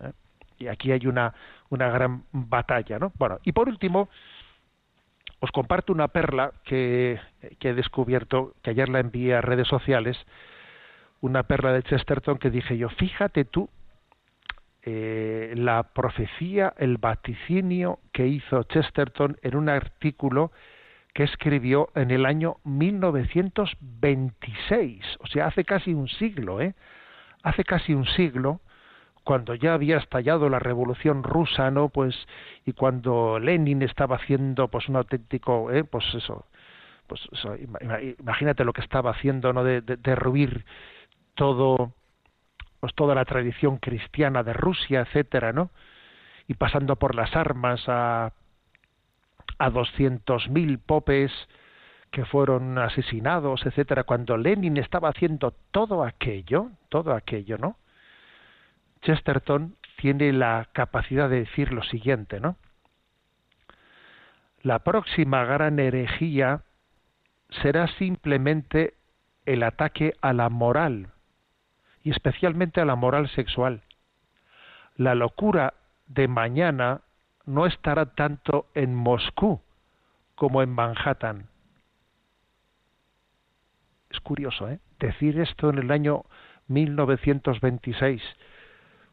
¿eh? 0.00 0.10
Y 0.58 0.66
aquí 0.66 0.90
hay 0.90 1.06
una, 1.06 1.34
una 1.68 1.88
gran 1.88 2.24
batalla, 2.32 2.98
¿no? 2.98 3.12
Bueno, 3.16 3.38
y 3.44 3.52
por 3.52 3.68
último, 3.68 4.08
os 5.46 5.52
comparto 5.52 5.92
una 5.92 6.08
perla 6.08 6.50
que, 6.64 7.20
he 7.60 7.74
descubierto, 7.74 8.54
que 8.62 8.70
ayer 8.70 8.88
la 8.88 8.98
envié 8.98 9.36
a 9.36 9.40
redes 9.40 9.68
sociales, 9.68 10.18
una 11.20 11.44
perla 11.44 11.72
de 11.72 11.84
Chesterton 11.84 12.38
que 12.38 12.50
dije 12.50 12.76
yo, 12.76 12.88
fíjate 12.88 13.44
tú 13.44 13.70
eh, 14.82 15.54
la 15.56 15.84
profecía, 15.84 16.74
el 16.78 16.98
vaticinio 16.98 18.00
que 18.12 18.26
hizo 18.26 18.64
Chesterton 18.64 19.36
en 19.42 19.56
un 19.56 19.68
artículo 19.68 20.50
que 21.14 21.22
escribió 21.22 21.90
en 21.94 22.10
el 22.10 22.26
año 22.26 22.56
1926, 22.64 25.04
o 25.20 25.28
sea, 25.28 25.46
hace 25.46 25.64
casi 25.64 25.94
un 25.94 26.08
siglo, 26.08 26.60
¿eh? 26.60 26.74
Hace 27.44 27.62
casi 27.62 27.94
un 27.94 28.06
siglo, 28.06 28.60
cuando 29.26 29.56
ya 29.56 29.74
había 29.74 29.96
estallado 29.96 30.48
la 30.48 30.60
revolución 30.60 31.24
rusa, 31.24 31.72
¿no? 31.72 31.88
Pues 31.88 32.14
y 32.64 32.74
cuando 32.74 33.40
Lenin 33.40 33.82
estaba 33.82 34.14
haciendo 34.16 34.68
pues 34.68 34.88
un 34.88 34.94
auténtico, 34.94 35.72
¿eh? 35.72 35.82
pues 35.82 36.04
eso, 36.14 36.46
pues 37.08 37.20
eso, 37.32 37.56
imagínate 38.20 38.64
lo 38.64 38.72
que 38.72 38.82
estaba 38.82 39.10
haciendo, 39.10 39.52
¿no? 39.52 39.64
De, 39.64 39.80
derruir 39.80 40.64
todo, 41.34 41.92
pues 42.78 42.94
toda 42.94 43.16
la 43.16 43.24
tradición 43.24 43.78
cristiana 43.78 44.44
de 44.44 44.52
Rusia, 44.52 45.00
etcétera, 45.00 45.52
¿no? 45.52 45.70
Y 46.46 46.54
pasando 46.54 46.94
por 46.94 47.16
las 47.16 47.34
armas 47.34 47.82
a 47.88 48.32
a 49.58 49.70
doscientos 49.70 50.48
mil 50.50 50.78
popes 50.78 51.32
que 52.12 52.24
fueron 52.26 52.78
asesinados, 52.78 53.66
etcétera, 53.66 54.04
cuando 54.04 54.36
Lenin 54.36 54.76
estaba 54.76 55.08
haciendo 55.08 55.52
todo 55.72 56.04
aquello, 56.04 56.70
todo 56.90 57.12
aquello, 57.12 57.58
¿no? 57.58 57.76
Chesterton 59.06 59.76
tiene 59.98 60.32
la 60.32 60.68
capacidad 60.72 61.30
de 61.30 61.40
decir 61.40 61.72
lo 61.72 61.84
siguiente, 61.84 62.40
¿no? 62.40 62.56
La 64.62 64.80
próxima 64.80 65.44
gran 65.44 65.78
herejía 65.78 66.62
será 67.62 67.86
simplemente 67.86 68.94
el 69.44 69.62
ataque 69.62 70.16
a 70.22 70.32
la 70.32 70.48
moral, 70.48 71.10
y 72.02 72.10
especialmente 72.10 72.80
a 72.80 72.84
la 72.84 72.96
moral 72.96 73.28
sexual. 73.28 73.82
La 74.96 75.14
locura 75.14 75.74
de 76.08 76.26
mañana 76.26 77.02
no 77.44 77.66
estará 77.66 78.06
tanto 78.06 78.66
en 78.74 78.92
Moscú 78.92 79.62
como 80.34 80.62
en 80.62 80.70
Manhattan. 80.70 81.48
Es 84.10 84.18
curioso, 84.18 84.68
¿eh? 84.68 84.80
Decir 84.98 85.38
esto 85.38 85.70
en 85.70 85.78
el 85.78 85.92
año 85.92 86.24
1926 86.66 88.20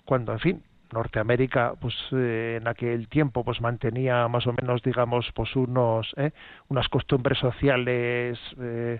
cuando 0.05 0.31
en 0.33 0.39
fin 0.39 0.63
Norteamérica 0.91 1.73
pues 1.79 1.95
eh, 2.11 2.59
en 2.61 2.67
aquel 2.67 3.07
tiempo 3.07 3.43
pues 3.43 3.61
mantenía 3.61 4.27
más 4.27 4.45
o 4.47 4.53
menos 4.53 4.81
digamos 4.83 5.31
pues 5.33 5.55
unos 5.55 6.13
eh, 6.17 6.31
unas 6.69 6.87
costumbres 6.89 7.39
sociales 7.39 8.39
eh, 8.59 8.99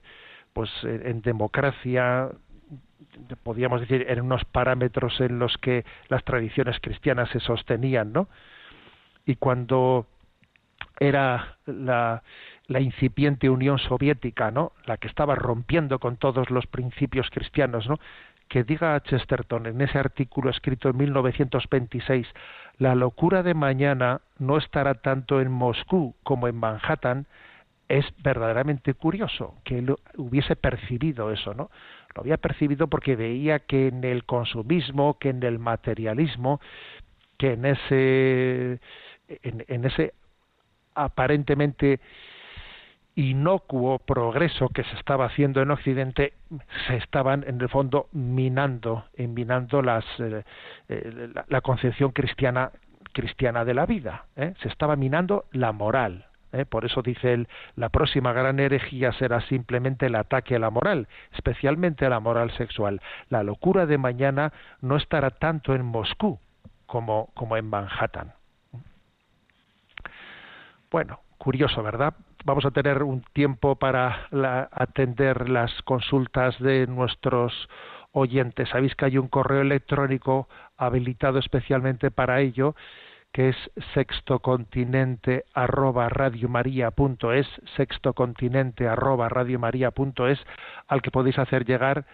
pues 0.54 0.70
en 0.84 1.22
democracia 1.22 2.30
podríamos 3.44 3.82
decir 3.82 4.06
en 4.10 4.22
unos 4.22 4.44
parámetros 4.46 5.20
en 5.22 5.40
los 5.40 5.58
que 5.58 5.86
las 6.10 6.24
tradiciones 6.24 6.80
cristianas 6.82 7.30
se 7.30 7.40
sostenían 7.40 8.12
no 8.12 8.28
y 9.26 9.36
cuando 9.36 10.08
era 11.00 11.58
la, 11.66 12.24
la 12.68 12.80
incipiente 12.80 13.50
Unión 13.50 13.80
Soviética, 13.80 14.52
¿no? 14.52 14.74
La 14.86 14.98
que 14.98 15.08
estaba 15.08 15.36
rompiendo 15.36 16.00
con 16.00 16.18
todos 16.18 16.50
los 16.50 16.68
principios 16.68 17.30
cristianos, 17.30 17.88
¿no? 17.88 18.00
Que 18.54 18.64
diga 18.64 19.02
Chesterton 19.02 19.66
en 19.66 19.82
ese 19.82 19.98
artículo 19.98 20.52
escrito 20.52 20.88
en 20.88 20.98
1926, 20.98 22.28
la 22.78 22.94
locura 22.94 23.42
de 23.42 23.56
mañana 23.56 24.22
no 24.38 24.60
estará 24.60 24.94
tanto 24.94 25.42
en 25.42 25.52
Moscú 25.52 26.14
como 26.22 26.48
en 26.48 26.58
Manhattan, 26.58 27.26
es 27.90 28.06
verdaderamente 28.22 28.94
curioso 28.94 29.56
que 29.64 29.80
él 29.80 29.96
hubiese 30.18 30.56
percibido 30.56 31.32
eso, 31.32 31.56
¿no? 31.56 31.72
Lo 32.14 32.22
había 32.22 32.38
percibido 32.38 32.86
porque 32.86 33.16
veía 33.16 33.58
que 33.58 33.88
en 33.88 34.04
el 34.04 34.24
consumismo, 34.24 35.18
que 35.18 35.30
en 35.30 35.42
el 35.42 35.58
materialismo, 35.58 36.62
que 37.40 37.54
en 37.54 37.66
ese 37.66 38.80
en 39.42 39.86
ese 39.86 40.14
aparentemente 40.94 42.00
inocuo 43.16 44.00
progreso 44.00 44.70
que 44.70 44.84
se 44.84 44.96
estaba 44.96 45.26
haciendo 45.26 45.62
en 45.62 45.72
Occidente 45.72 46.34
se 46.88 46.98
estaban 46.98 47.44
en 47.48 47.62
el 47.62 47.70
fondo 47.70 48.08
minando, 48.12 49.06
minando 49.18 49.82
las, 49.82 50.06
eh, 50.20 50.44
eh, 50.90 51.34
la, 51.48 51.62
concepción 51.62 52.12
cristiana 52.12 52.72
cristiana 53.12 53.64
de 53.64 53.74
la 53.76 53.86
vida. 53.86 54.26
¿eh? 54.36 54.54
Se 54.62 54.70
estaba 54.70 54.96
minando 54.96 55.46
la 55.52 55.72
moral. 55.72 56.26
Por 56.70 56.86
eso 56.86 57.02
dice 57.02 57.34
él, 57.34 57.48
la 57.76 57.90
próxima 57.90 58.32
gran 58.32 58.60
herejía 58.60 59.12
será 59.14 59.42
simplemente 59.42 60.06
el 60.06 60.14
ataque 60.14 60.56
a 60.56 60.60
la 60.60 60.70
moral, 60.70 61.08
especialmente 61.34 62.06
a 62.06 62.10
la 62.10 62.20
moral 62.20 62.52
sexual. 62.52 63.02
La 63.30 63.42
locura 63.42 63.88
de 63.88 63.98
mañana 63.98 64.54
no 64.80 64.98
estará 64.98 65.32
tanto 65.32 65.74
en 65.74 65.84
Moscú 65.84 66.40
como, 66.86 67.32
como 67.34 67.58
en 67.58 67.66
Manhattan. 67.66 68.34
Bueno, 70.92 71.22
curioso, 71.40 71.82
¿verdad? 71.82 72.14
Vamos 72.44 72.66
a 72.66 72.72
tener 72.72 73.04
un 73.04 73.24
tiempo 73.34 73.76
para 73.76 74.28
atender 74.72 75.50
las 75.50 75.72
consultas 75.84 76.58
de 76.60 76.88
nuestros 76.88 77.70
oyentes. 78.12 78.70
Sabéis 78.70 78.96
que 78.96 79.06
hay 79.06 79.18
un 79.18 79.28
correo 79.28 79.62
electrónico 79.62 80.48
habilitado 80.78 81.40
especialmente 81.40 82.12
para 82.12 82.42
ello, 82.42 82.76
que 83.32 83.50
es 83.50 83.56
sextocontinente 83.94 85.46
arroba 85.54 86.10
radiomaria.es, 86.10 87.48
sextocontinente 87.76 88.88
arroba 88.88 89.30
radiomaria.es, 89.30 90.40
al 90.88 91.02
que 91.02 91.12
podéis 91.12 91.40
hacer 91.40 91.66
llegar 91.66 92.06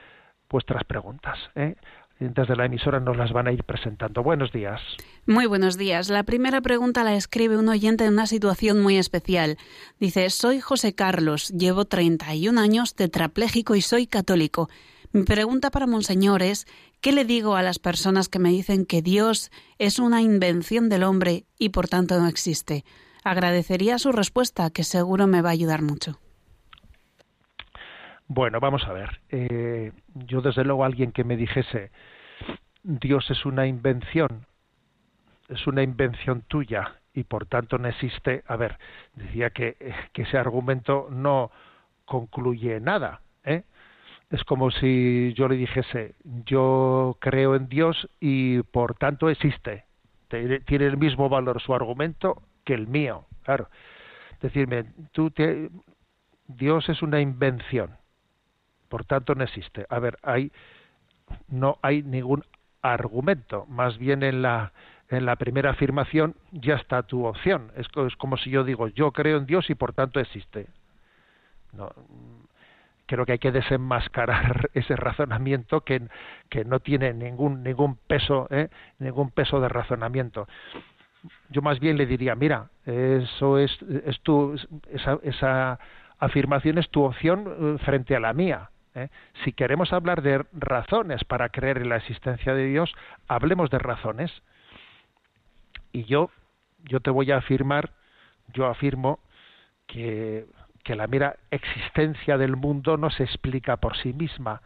vuestras 0.49 0.83
preguntas. 0.85 1.37
¿eh? 1.55 1.75
Desde 2.19 2.55
la 2.55 2.65
emisora 2.65 2.99
nos 2.99 3.15
las 3.15 3.31
van 3.31 3.47
a 3.47 3.51
ir 3.53 3.63
presentando. 3.63 4.21
Buenos 4.21 4.51
días. 4.51 4.81
Muy 5.25 5.45
buenos 5.45 5.77
días. 5.77 6.09
La 6.09 6.23
primera 6.23 6.59
pregunta 6.59 7.03
la 7.03 7.15
escribe 7.15 7.57
un 7.57 7.69
oyente 7.69 8.03
en 8.05 8.13
una 8.13 8.27
situación 8.27 8.81
muy 8.81 8.97
especial. 8.97 9.57
Dice, 9.99 10.29
soy 10.29 10.59
José 10.59 10.93
Carlos, 10.93 11.49
llevo 11.49 11.85
31 11.85 12.59
años 12.59 12.95
tetrapléjico 12.95 13.75
y 13.75 13.81
soy 13.81 14.05
católico. 14.05 14.69
Mi 15.11 15.23
pregunta 15.23 15.71
para 15.71 15.87
Monseñor 15.87 16.43
es, 16.43 16.67
¿qué 17.01 17.13
le 17.13 17.23
digo 17.25 17.55
a 17.55 17.63
las 17.63 17.79
personas 17.79 18.27
que 18.27 18.37
me 18.37 18.49
dicen 18.49 18.85
que 18.85 19.01
Dios 19.01 19.49
es 19.77 19.97
una 19.97 20.21
invención 20.21 20.89
del 20.89 21.03
hombre 21.03 21.45
y 21.57 21.69
por 21.69 21.87
tanto 21.87 22.19
no 22.19 22.27
existe? 22.27 22.83
Agradecería 23.23 23.97
su 23.97 24.11
respuesta, 24.11 24.69
que 24.69 24.83
seguro 24.83 25.25
me 25.25 25.41
va 25.41 25.49
a 25.49 25.53
ayudar 25.53 25.81
mucho. 25.81 26.19
Bueno, 28.29 28.59
vamos 28.59 28.85
a 28.85 28.93
ver. 28.93 29.21
Eh, 29.29 29.91
yo 30.13 30.41
desde 30.41 30.63
luego 30.63 30.85
alguien 30.85 31.11
que 31.11 31.23
me 31.23 31.35
dijese 31.35 31.89
Dios 32.83 33.29
es 33.31 33.43
una 33.43 33.65
invención, 33.65 34.45
es 35.47 35.65
una 35.65 35.81
invención 35.81 36.43
tuya 36.47 36.99
y 37.15 37.23
por 37.23 37.47
tanto 37.47 37.79
no 37.79 37.87
existe. 37.87 38.43
A 38.45 38.55
ver, 38.55 38.77
decía 39.15 39.49
que, 39.49 39.75
que 40.13 40.21
ese 40.21 40.37
argumento 40.37 41.07
no 41.09 41.49
concluye 42.05 42.79
nada. 42.79 43.21
¿eh? 43.43 43.63
Es 44.29 44.43
como 44.43 44.69
si 44.69 45.33
yo 45.35 45.47
le 45.47 45.55
dijese 45.55 46.13
yo 46.45 47.17
creo 47.19 47.55
en 47.55 47.67
Dios 47.67 48.09
y 48.19 48.61
por 48.61 48.93
tanto 48.93 49.29
existe. 49.29 49.85
Tiene 50.27 50.85
el 50.85 50.97
mismo 50.97 51.29
valor 51.29 51.59
su 51.63 51.73
argumento 51.73 52.43
que 52.63 52.75
el 52.75 52.87
mío. 52.87 53.25
claro. 53.41 53.69
Decirme, 54.39 54.85
tú 55.11 55.31
te, 55.31 55.69
Dios 56.47 56.87
es 56.87 57.01
una 57.01 57.19
invención, 57.19 57.98
por 58.89 59.05
tanto 59.05 59.35
no 59.35 59.43
existe. 59.43 59.85
A 59.89 59.99
ver, 59.99 60.17
hay, 60.23 60.51
no 61.47 61.77
hay 61.81 62.03
ningún 62.03 62.43
argumento, 62.81 63.65
más 63.67 63.97
bien 63.97 64.23
en 64.23 64.41
la, 64.41 64.71
en 65.09 65.25
la 65.25 65.35
primera 65.35 65.71
afirmación 65.71 66.35
ya 66.51 66.75
está 66.75 67.03
tu 67.03 67.25
opción. 67.25 67.71
Es, 67.75 67.87
es 68.05 68.15
como 68.15 68.37
si 68.37 68.49
yo 68.49 68.63
digo, 68.63 68.87
yo 68.87 69.11
creo 69.11 69.37
en 69.37 69.45
Dios 69.45 69.69
y 69.69 69.75
por 69.75 69.93
tanto 69.93 70.19
existe. 70.19 70.67
No, 71.71 71.91
creo 73.09 73.25
que 73.25 73.33
hay 73.33 73.39
que 73.39 73.51
desenmascarar 73.51 74.69
ese 74.73 74.95
razonamiento 74.95 75.81
que, 75.81 76.03
que 76.49 76.63
no 76.63 76.79
tiene 76.79 77.13
ningún 77.13 77.63
ningún 77.63 77.95
peso 77.95 78.47
¿eh? 78.51 78.69
ningún 78.99 79.31
peso 79.31 79.59
de 79.59 79.67
razonamiento 79.67 80.47
yo 81.49 81.61
más 81.61 81.79
bien 81.79 81.97
le 81.97 82.05
diría 82.05 82.35
mira 82.35 82.69
eso 82.85 83.57
es, 83.57 83.75
es 84.05 84.19
tu 84.21 84.55
esa, 84.91 85.17
esa 85.23 85.79
afirmación 86.19 86.77
es 86.77 86.89
tu 86.89 87.03
opción 87.03 87.45
eh, 87.47 87.77
frente 87.83 88.15
a 88.15 88.19
la 88.19 88.33
mía 88.33 88.69
¿eh? 88.95 89.09
si 89.43 89.53
queremos 89.53 89.93
hablar 89.93 90.21
de 90.21 90.45
razones 90.53 91.23
para 91.23 91.49
creer 91.49 91.77
en 91.77 91.89
la 91.89 91.97
existencia 91.97 92.53
de 92.53 92.65
Dios 92.65 92.93
hablemos 93.27 93.69
de 93.69 93.79
razones 93.79 94.31
y 95.91 96.05
yo 96.05 96.31
yo 96.83 96.99
te 96.99 97.09
voy 97.09 97.31
a 97.31 97.37
afirmar 97.37 97.91
yo 98.53 98.65
afirmo 98.67 99.19
que 99.87 100.45
que 100.83 100.95
la 100.95 101.07
mera 101.07 101.37
existencia 101.51 102.37
del 102.37 102.55
mundo 102.55 102.97
no 102.97 103.09
se 103.09 103.23
explica 103.23 103.77
por 103.77 103.97
sí 103.97 104.13
misma. 104.13 104.61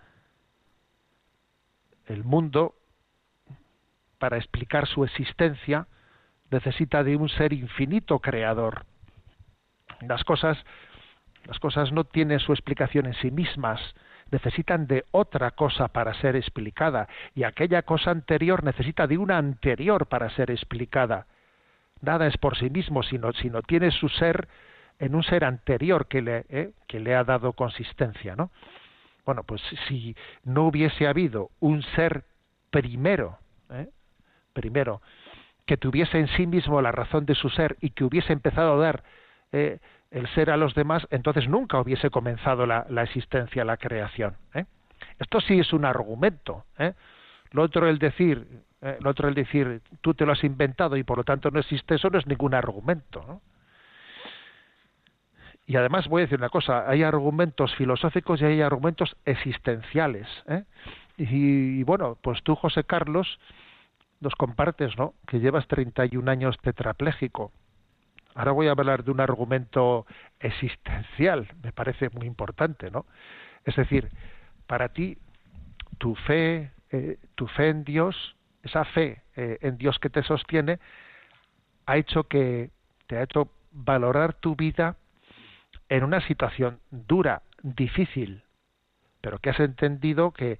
El 2.05 2.23
mundo, 2.23 2.75
para 4.19 4.37
explicar 4.37 4.87
su 4.87 5.03
existencia, 5.03 5.87
necesita 6.51 7.03
de 7.03 7.15
un 7.15 7.29
ser 7.29 7.53
infinito 7.53 8.19
creador. 8.19 8.85
Las 10.01 10.23
cosas, 10.23 10.57
las 11.45 11.59
cosas 11.59 11.91
no 11.91 12.03
tienen 12.03 12.39
su 12.39 12.53
explicación 12.53 13.05
en 13.05 13.15
sí 13.15 13.31
mismas, 13.31 13.81
necesitan 14.33 14.87
de 14.87 15.05
otra 15.11 15.51
cosa 15.51 15.87
para 15.87 16.13
ser 16.15 16.35
explicada, 16.35 17.07
y 17.35 17.43
aquella 17.43 17.83
cosa 17.83 18.11
anterior 18.11 18.63
necesita 18.63 19.07
de 19.07 19.17
una 19.17 19.37
anterior 19.37 20.07
para 20.07 20.29
ser 20.31 20.51
explicada. 20.51 21.27
Nada 22.01 22.27
es 22.27 22.37
por 22.37 22.57
sí 22.57 22.69
mismo, 22.69 23.03
sino, 23.03 23.31
tiene 23.61 23.91
su 23.91 24.09
ser 24.09 24.47
en 24.99 25.15
un 25.15 25.23
ser 25.23 25.45
anterior 25.45 26.07
que 26.07 26.21
le, 26.21 26.45
eh, 26.49 26.71
que 26.87 26.99
le 26.99 27.15
ha 27.15 27.23
dado 27.23 27.53
consistencia, 27.53 28.35
¿no? 28.35 28.51
Bueno, 29.25 29.43
pues 29.43 29.61
si 29.87 30.15
no 30.43 30.67
hubiese 30.67 31.07
habido 31.07 31.49
un 31.59 31.81
ser 31.95 32.25
primero, 32.71 33.37
¿eh? 33.71 33.87
primero, 34.51 35.01
que 35.65 35.77
tuviese 35.77 36.19
en 36.19 36.27
sí 36.27 36.45
mismo 36.45 36.81
la 36.81 36.91
razón 36.91 37.25
de 37.25 37.35
su 37.35 37.49
ser 37.49 37.77
y 37.79 37.91
que 37.91 38.03
hubiese 38.03 38.33
empezado 38.33 38.73
a 38.73 38.83
dar 38.83 39.03
eh, 39.53 39.79
el 40.13 40.27
ser 40.29 40.51
a 40.51 40.57
los 40.57 40.75
demás, 40.75 41.07
entonces 41.09 41.49
nunca 41.49 41.79
hubiese 41.79 42.11
comenzado 42.11 42.67
la, 42.67 42.85
la 42.87 43.01
existencia, 43.01 43.65
la 43.65 43.77
creación. 43.77 44.35
¿eh? 44.53 44.65
Esto 45.19 45.41
sí 45.41 45.59
es 45.59 45.73
un 45.73 45.85
argumento. 45.85 46.65
¿eh? 46.77 46.93
Lo 47.51 47.63
otro 47.63 47.89
el 47.89 47.97
decir, 47.97 48.45
¿eh? 48.81 48.97
lo 49.01 49.09
otro 49.09 49.27
el 49.27 49.33
decir, 49.33 49.81
tú 50.01 50.13
te 50.13 50.25
lo 50.25 50.33
has 50.33 50.43
inventado 50.43 50.97
y 50.97 51.03
por 51.03 51.17
lo 51.17 51.23
tanto 51.23 51.49
no 51.49 51.59
existe, 51.59 51.95
eso 51.95 52.11
no 52.11 52.19
es 52.19 52.27
ningún 52.27 52.53
argumento. 52.53 53.25
¿no? 53.27 53.41
Y 55.65 55.77
además 55.77 56.07
voy 56.07 56.21
a 56.21 56.25
decir 56.25 56.37
una 56.37 56.49
cosa, 56.49 56.87
hay 56.87 57.01
argumentos 57.01 57.73
filosóficos 57.75 58.39
y 58.41 58.45
hay 58.45 58.61
argumentos 58.61 59.17
existenciales. 59.25 60.27
¿eh? 60.47 60.63
Y, 61.17 61.79
y, 61.79 61.83
bueno, 61.83 62.19
pues 62.21 62.43
tú, 62.43 62.55
José 62.55 62.83
Carlos, 62.83 63.39
nos 64.19 64.35
compartes, 64.35 64.95
¿no? 64.97 65.13
Que 65.27 65.39
llevas 65.39 65.67
31 65.67 66.29
años 66.29 66.57
tetrapléjico. 66.61 67.51
Ahora 68.35 68.51
voy 68.51 68.67
a 68.67 68.71
hablar 68.71 69.03
de 69.03 69.11
un 69.11 69.19
argumento 69.19 70.05
existencial, 70.39 71.47
me 71.61 71.71
parece 71.71 72.09
muy 72.09 72.25
importante, 72.25 72.89
¿no? 72.89 73.05
Es 73.63 73.75
decir, 73.75 74.09
para 74.65 74.89
ti, 74.89 75.17
tu 75.99 76.15
fe, 76.15 76.71
eh, 76.91 77.17
tu 77.35 77.47
fe 77.47 77.69
en 77.69 77.83
Dios, 77.83 78.35
esa 78.63 78.85
fe 78.85 79.21
eh, 79.35 79.59
en 79.61 79.77
Dios 79.77 79.99
que 79.99 80.09
te 80.09 80.23
sostiene, 80.23 80.79
ha 81.85 81.97
hecho 81.97 82.23
que 82.23 82.71
te 83.07 83.17
ha 83.17 83.23
hecho 83.23 83.49
valorar 83.71 84.33
tu 84.33 84.55
vida 84.55 84.95
en 85.89 86.03
una 86.03 86.21
situación 86.21 86.79
dura, 86.89 87.43
difícil, 87.61 88.43
pero 89.21 89.39
que 89.39 89.51
has 89.51 89.59
entendido 89.59 90.31
que, 90.31 90.59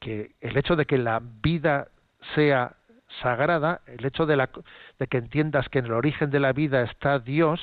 que 0.00 0.32
el 0.40 0.56
hecho 0.56 0.74
de 0.74 0.86
que 0.86 0.98
la 0.98 1.22
vida 1.22 1.88
sea 2.34 2.77
sagrada, 3.22 3.80
el 3.86 4.04
hecho 4.04 4.26
de, 4.26 4.36
la, 4.36 4.50
de 4.98 5.06
que 5.06 5.18
entiendas 5.18 5.68
que 5.68 5.78
en 5.78 5.86
el 5.86 5.92
origen 5.92 6.30
de 6.30 6.40
la 6.40 6.52
vida 6.52 6.82
está 6.82 7.18
Dios, 7.18 7.60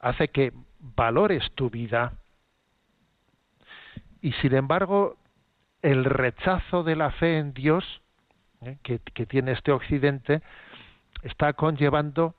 hace 0.00 0.28
que 0.28 0.52
valores 0.80 1.50
tu 1.54 1.70
vida. 1.70 2.12
Y 4.20 4.32
sin 4.32 4.54
embargo, 4.54 5.16
el 5.82 6.04
rechazo 6.04 6.82
de 6.82 6.96
la 6.96 7.10
fe 7.12 7.38
en 7.38 7.54
Dios 7.54 8.02
¿eh? 8.62 8.78
que, 8.82 8.98
tiene 9.26 9.52
este 9.52 9.72
occidente 9.72 10.42
está 11.22 11.52
conllevando 11.52 12.34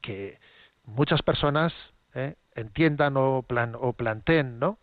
que 0.00 0.38
muchas 0.84 1.22
personas 1.22 1.72
¿eh? 2.14 2.36
entiendan 2.54 3.16
o, 3.16 3.42
plan, 3.42 3.74
o 3.78 3.92
planteen, 3.92 4.58
¿no? 4.58 4.78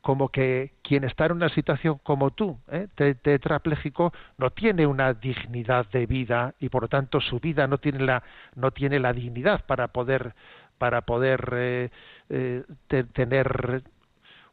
Como 0.00 0.30
que 0.30 0.72
quien 0.82 1.04
está 1.04 1.26
en 1.26 1.32
una 1.32 1.48
situación 1.50 2.00
como 2.02 2.30
tú, 2.30 2.58
¿eh? 2.68 2.88
tetrapléjico, 2.94 4.12
no 4.38 4.50
tiene 4.50 4.86
una 4.86 5.12
dignidad 5.12 5.86
de 5.90 6.06
vida 6.06 6.54
y 6.58 6.68
por 6.68 6.82
lo 6.82 6.88
tanto 6.88 7.20
su 7.20 7.38
vida 7.38 7.66
no 7.66 7.78
tiene 7.78 8.00
la 8.00 8.22
no 8.54 8.70
tiene 8.70 8.98
la 8.98 9.12
dignidad 9.12 9.64
para 9.66 9.88
poder 9.88 10.34
para 10.78 11.02
poder 11.02 11.50
eh, 11.52 11.90
eh, 12.30 12.64
te, 12.88 13.04
tener 13.04 13.82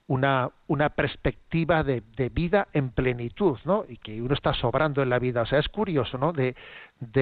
una, 0.08 0.50
una 0.68 0.89
perspectiva 0.89 1.84
de, 1.84 2.02
vida 2.30 2.68
en 2.74 2.89
plenitud, 2.91 3.58
¿no? 3.66 3.86
Y 3.88 3.98
que 3.98 4.22
uno 4.22 4.34
está 4.34 4.54
sobrando 4.54 5.02
en 5.02 5.10
la 5.10 5.20
vida. 5.20 5.41
O 5.41 5.45
sea, 5.45 5.60
es 5.60 5.70
curioso, 5.70 6.18
¿no? 6.18 6.34
De 6.34 6.56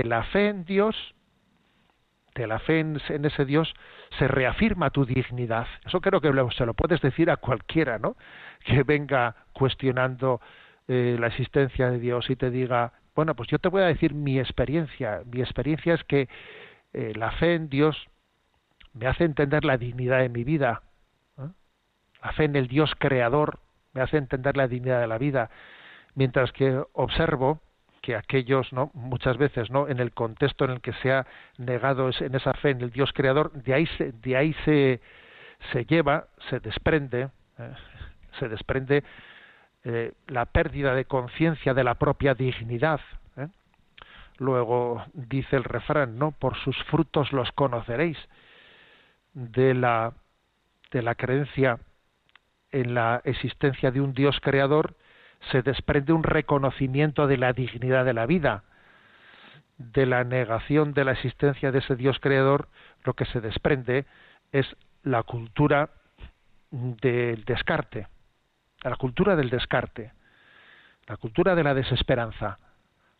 la 0.03 0.23
fe 0.23 0.49
en 0.49 0.65
Dios 0.65 0.95
de 2.35 2.47
la 2.47 2.59
fe 2.59 2.81
en, 2.81 2.99
ese 3.25 3.45
Dios 3.45 3.73
se 4.19 4.27
reafirma 4.27 4.89
tu 4.89 5.05
dignidad. 5.05 5.67
Eso 5.85 6.01
creo 6.01 6.19
que 6.21 6.31
se 6.55 6.65
lo 6.65 6.73
puedes 6.73 7.01
decir 7.01 7.31
a 7.31 7.37
cualquiera, 7.37 7.97
¿no? 7.97 8.17
Que 8.65 8.83
venga 8.83 9.35
cuestionando 9.53 10.41
eh, 10.87 11.15
la 11.19 11.27
existencia 11.27 11.89
de 11.89 11.99
Dios 11.99 12.29
y 12.29 12.35
te 12.35 12.51
diga, 12.51 12.91
bueno, 13.15 13.35
pues 13.35 13.49
yo 13.49 13.57
te 13.59 13.69
voy 13.69 13.81
a 13.81 13.87
decir 13.87 14.13
mi 14.13 14.37
experiencia. 14.37 15.21
Mi 15.25 15.41
experiencia 15.41 15.93
es 15.93 16.03
que 16.03 16.27
eh, 16.93 17.13
la 17.15 17.31
fe 17.31 17.55
en 17.55 17.69
Dios 17.69 18.07
me 18.93 19.07
hace 19.07 19.23
entender 19.23 19.63
la 19.63 19.77
dignidad 19.77 20.19
de 20.19 20.29
mi 20.29 20.43
vida. 20.43 20.81
La 22.21 22.33
fe 22.33 22.45
en 22.45 22.55
el 22.55 22.67
Dios 22.67 22.91
creador 22.97 23.59
me 23.93 24.01
hace 24.01 24.17
entender 24.17 24.57
la 24.57 24.67
dignidad 24.67 24.99
de 24.99 25.07
la 25.07 25.17
vida. 25.17 25.49
Mientras 26.15 26.51
que 26.51 26.83
observo 26.93 27.61
que 28.05 28.15
aquellos 28.15 28.71
no 28.71 28.91
muchas 28.93 29.35
veces 29.37 29.71
no 29.71 29.87
en 29.87 29.99
el 29.99 30.11
contexto 30.11 30.63
en 30.65 30.71
el 30.71 30.81
que 30.81 30.93
se 31.01 31.11
ha 31.11 31.25
negado 31.57 32.11
en 32.19 32.35
esa 32.35 32.53
fe 32.53 32.69
en 32.69 32.81
el 32.81 32.91
Dios 32.91 33.11
creador 33.13 33.51
de 33.51 33.73
ahí 33.73 33.87
se, 33.97 34.11
de 34.11 34.37
ahí 34.37 34.53
se, 34.63 35.01
se 35.73 35.85
lleva 35.85 36.27
se 36.51 36.59
desprende 36.59 37.29
eh, 37.57 37.73
se 38.39 38.47
desprende 38.47 39.03
eh, 39.85 40.11
la 40.27 40.45
pérdida 40.45 40.93
de 40.93 41.05
conciencia 41.05 41.73
de 41.73 41.83
la 41.83 41.95
propia 41.95 42.35
dignidad 42.35 42.99
eh. 43.37 43.47
luego 44.37 45.03
dice 45.13 45.55
el 45.55 45.63
refrán 45.63 46.19
no 46.19 46.29
por 46.29 46.55
sus 46.57 46.77
frutos 46.83 47.33
los 47.33 47.51
conoceréis 47.53 48.19
de 49.33 49.73
la 49.73 50.13
de 50.91 51.01
la 51.01 51.15
creencia 51.15 51.79
en 52.71 52.93
la 52.93 53.19
existencia 53.23 53.89
de 53.89 53.99
un 53.99 54.13
Dios 54.13 54.39
creador 54.41 54.93
se 55.51 55.61
desprende 55.61 56.13
un 56.13 56.23
reconocimiento 56.23 57.27
de 57.27 57.37
la 57.37 57.53
dignidad 57.53 58.05
de 58.05 58.13
la 58.13 58.25
vida. 58.25 58.63
De 59.77 60.05
la 60.05 60.23
negación 60.23 60.93
de 60.93 61.03
la 61.03 61.11
existencia 61.11 61.71
de 61.71 61.79
ese 61.79 61.95
Dios 61.95 62.19
creador, 62.19 62.69
lo 63.03 63.13
que 63.13 63.25
se 63.25 63.41
desprende 63.41 64.05
es 64.51 64.65
la 65.03 65.23
cultura 65.23 65.89
del 66.71 67.43
descarte, 67.45 68.07
la 68.83 68.95
cultura 68.95 69.35
del 69.35 69.49
descarte, 69.49 70.13
la 71.07 71.17
cultura 71.17 71.55
de 71.55 71.63
la 71.63 71.73
desesperanza, 71.73 72.59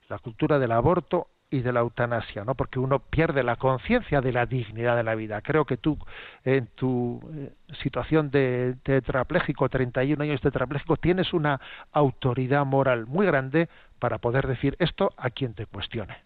la 0.09 0.19
cultura 0.19 0.59
del 0.59 0.71
aborto 0.71 1.27
y 1.49 1.61
de 1.61 1.71
la 1.71 1.81
eutanasia, 1.81 2.43
¿no? 2.43 2.55
Porque 2.55 2.79
uno 2.79 2.99
pierde 2.99 3.43
la 3.43 3.55
conciencia 3.55 4.21
de 4.21 4.31
la 4.31 4.45
dignidad 4.45 4.95
de 4.95 5.03
la 5.03 5.15
vida. 5.15 5.41
Creo 5.41 5.65
que 5.65 5.77
tú, 5.77 5.97
en 6.43 6.67
tu 6.67 7.21
eh, 7.33 7.53
situación 7.83 8.31
de 8.31 8.75
tetrapléjico, 8.83 9.69
31 9.69 10.23
años 10.23 10.41
tetrapléjico, 10.41 10.97
tienes 10.97 11.33
una 11.33 11.61
autoridad 11.91 12.65
moral 12.65 13.05
muy 13.05 13.25
grande 13.25 13.69
para 13.99 14.17
poder 14.17 14.47
decir 14.47 14.75
esto 14.79 15.13
a 15.17 15.29
quien 15.29 15.53
te 15.53 15.65
cuestione. 15.65 16.17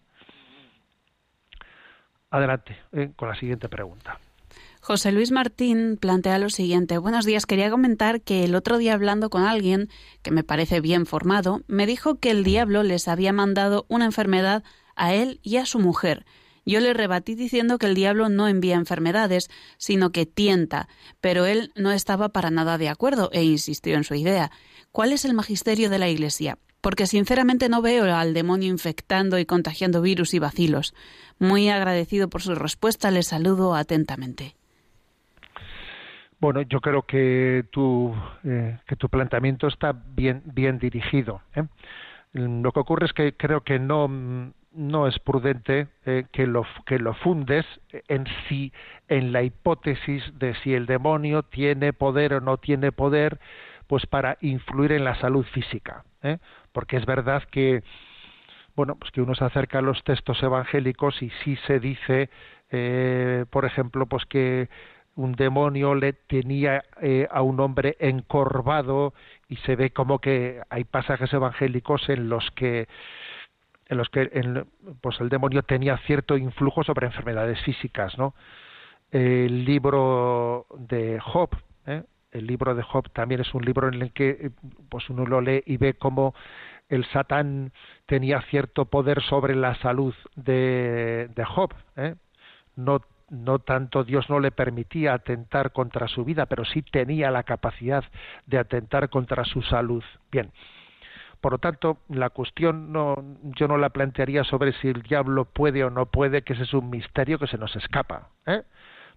Adelante 2.30 2.76
eh, 2.92 3.10
con 3.14 3.28
la 3.28 3.34
siguiente 3.34 3.68
pregunta. 3.68 4.18
José 4.80 5.12
Luis 5.12 5.30
Martín 5.30 5.98
plantea 6.00 6.38
lo 6.38 6.48
siguiente. 6.48 6.96
Buenos 6.96 7.26
días, 7.26 7.44
quería 7.44 7.70
comentar 7.70 8.22
que 8.22 8.44
el 8.44 8.54
otro 8.54 8.78
día 8.78 8.94
hablando 8.94 9.28
con 9.28 9.44
alguien, 9.44 9.88
que 10.22 10.30
me 10.30 10.42
parece 10.42 10.80
bien 10.80 11.04
formado, 11.04 11.60
me 11.66 11.86
dijo 11.86 12.18
que 12.18 12.30
el 12.30 12.44
diablo 12.44 12.82
les 12.82 13.06
había 13.06 13.32
mandado 13.32 13.84
una 13.88 14.06
enfermedad 14.06 14.64
a 15.00 15.14
él 15.14 15.40
y 15.42 15.56
a 15.56 15.66
su 15.66 15.80
mujer. 15.80 16.24
Yo 16.66 16.78
le 16.78 16.92
rebatí 16.92 17.34
diciendo 17.34 17.78
que 17.78 17.86
el 17.86 17.94
diablo 17.94 18.28
no 18.28 18.46
envía 18.46 18.76
enfermedades, 18.76 19.48
sino 19.78 20.10
que 20.10 20.26
tienta, 20.26 20.88
pero 21.20 21.46
él 21.46 21.72
no 21.74 21.90
estaba 21.90 22.28
para 22.28 22.50
nada 22.50 22.78
de 22.78 22.88
acuerdo 22.88 23.30
e 23.32 23.42
insistió 23.42 23.96
en 23.96 24.04
su 24.04 24.14
idea. 24.14 24.50
¿Cuál 24.92 25.12
es 25.12 25.24
el 25.24 25.34
magisterio 25.34 25.88
de 25.88 25.98
la 25.98 26.08
Iglesia? 26.08 26.58
Porque 26.80 27.06
sinceramente 27.06 27.68
no 27.68 27.82
veo 27.82 28.14
al 28.14 28.34
demonio 28.34 28.68
infectando 28.68 29.38
y 29.38 29.46
contagiando 29.46 30.02
virus 30.02 30.34
y 30.34 30.38
vacilos. 30.38 30.94
Muy 31.38 31.68
agradecido 31.68 32.28
por 32.28 32.42
su 32.42 32.54
respuesta, 32.54 33.10
le 33.10 33.22
saludo 33.22 33.74
atentamente. 33.74 34.54
Bueno, 36.40 36.62
yo 36.62 36.80
creo 36.80 37.02
que 37.02 37.64
tu, 37.70 38.14
eh, 38.44 38.78
que 38.86 38.96
tu 38.96 39.08
planteamiento 39.08 39.66
está 39.66 39.92
bien, 39.92 40.42
bien 40.44 40.78
dirigido. 40.78 41.42
¿eh? 41.54 41.64
Lo 42.32 42.72
que 42.72 42.80
ocurre 42.80 43.06
es 43.06 43.12
que 43.12 43.36
creo 43.36 43.62
que 43.62 43.78
no, 43.78 44.08
no 44.72 45.06
es 45.06 45.18
prudente 45.18 45.88
eh, 46.06 46.24
que, 46.32 46.46
lo, 46.46 46.64
que 46.86 46.98
lo 46.98 47.14
fundes 47.14 47.66
en 48.08 48.26
sí, 48.48 48.72
en 49.08 49.32
la 49.32 49.42
hipótesis 49.42 50.22
de 50.38 50.54
si 50.56 50.74
el 50.74 50.86
demonio 50.86 51.42
tiene 51.42 51.92
poder 51.92 52.34
o 52.34 52.40
no 52.40 52.58
tiene 52.58 52.92
poder, 52.92 53.40
pues 53.86 54.06
para 54.06 54.38
influir 54.40 54.92
en 54.92 55.04
la 55.04 55.16
salud 55.16 55.44
física. 55.46 56.04
¿eh? 56.22 56.38
Porque 56.72 56.96
es 56.96 57.06
verdad 57.06 57.42
que, 57.50 57.82
bueno, 58.76 58.94
pues 58.94 59.10
que 59.10 59.20
uno 59.20 59.34
se 59.34 59.44
acerca 59.44 59.78
a 59.78 59.82
los 59.82 60.02
textos 60.04 60.42
evangélicos 60.42 61.20
y 61.22 61.30
sí 61.42 61.56
se 61.66 61.80
dice, 61.80 62.30
eh, 62.70 63.44
por 63.50 63.64
ejemplo, 63.64 64.06
pues 64.06 64.24
que 64.26 64.68
un 65.16 65.32
demonio 65.32 65.94
le 65.94 66.12
tenía 66.12 66.84
eh, 67.02 67.26
a 67.30 67.42
un 67.42 67.60
hombre 67.60 67.96
encorvado 67.98 69.12
y 69.48 69.56
se 69.56 69.76
ve 69.76 69.90
como 69.90 70.20
que 70.20 70.60
hay 70.70 70.84
pasajes 70.84 71.32
evangélicos 71.32 72.08
en 72.08 72.28
los 72.28 72.48
que 72.52 72.88
en 73.90 73.98
los 73.98 74.08
que 74.08 74.30
pues 75.00 75.20
el 75.20 75.28
demonio 75.28 75.62
tenía 75.64 75.98
cierto 76.06 76.36
influjo 76.36 76.84
sobre 76.84 77.06
enfermedades 77.06 77.60
físicas, 77.62 78.16
¿no? 78.16 78.34
El 79.10 79.64
libro 79.64 80.66
de 80.78 81.18
Job, 81.18 81.50
¿eh? 81.86 82.04
el 82.30 82.46
libro 82.46 82.76
de 82.76 82.84
Job 82.84 83.10
también 83.10 83.40
es 83.40 83.52
un 83.52 83.64
libro 83.64 83.88
en 83.88 84.00
el 84.00 84.12
que 84.12 84.52
pues 84.88 85.10
uno 85.10 85.26
lo 85.26 85.40
lee 85.40 85.64
y 85.66 85.76
ve 85.76 85.94
cómo 85.94 86.34
el 86.88 87.04
Satán 87.06 87.72
tenía 88.06 88.40
cierto 88.42 88.84
poder 88.84 89.20
sobre 89.22 89.56
la 89.56 89.74
salud 89.76 90.14
de, 90.36 91.28
de 91.34 91.44
Job, 91.44 91.74
¿eh? 91.96 92.14
no 92.76 93.00
no 93.30 93.60
tanto 93.60 94.02
Dios 94.02 94.28
no 94.28 94.40
le 94.40 94.50
permitía 94.50 95.14
atentar 95.14 95.72
contra 95.72 96.08
su 96.08 96.24
vida, 96.24 96.46
pero 96.46 96.64
sí 96.64 96.82
tenía 96.82 97.30
la 97.30 97.44
capacidad 97.44 98.04
de 98.46 98.58
atentar 98.58 99.08
contra 99.08 99.44
su 99.44 99.62
salud. 99.62 100.02
Bien, 100.32 100.50
por 101.40 101.52
lo 101.52 101.58
tanto, 101.58 101.98
la 102.08 102.30
cuestión 102.30 102.92
no, 102.92 103.16
yo 103.56 103.66
no 103.66 103.78
la 103.78 103.90
plantearía 103.90 104.44
sobre 104.44 104.72
si 104.74 104.88
el 104.88 105.02
diablo 105.02 105.46
puede 105.46 105.84
o 105.84 105.90
no 105.90 106.06
puede, 106.06 106.42
que 106.42 106.52
ese 106.52 106.64
es 106.64 106.74
un 106.74 106.90
misterio 106.90 107.38
que 107.38 107.46
se 107.46 107.58
nos 107.58 107.74
escapa. 107.76 108.28
¿eh? 108.46 108.62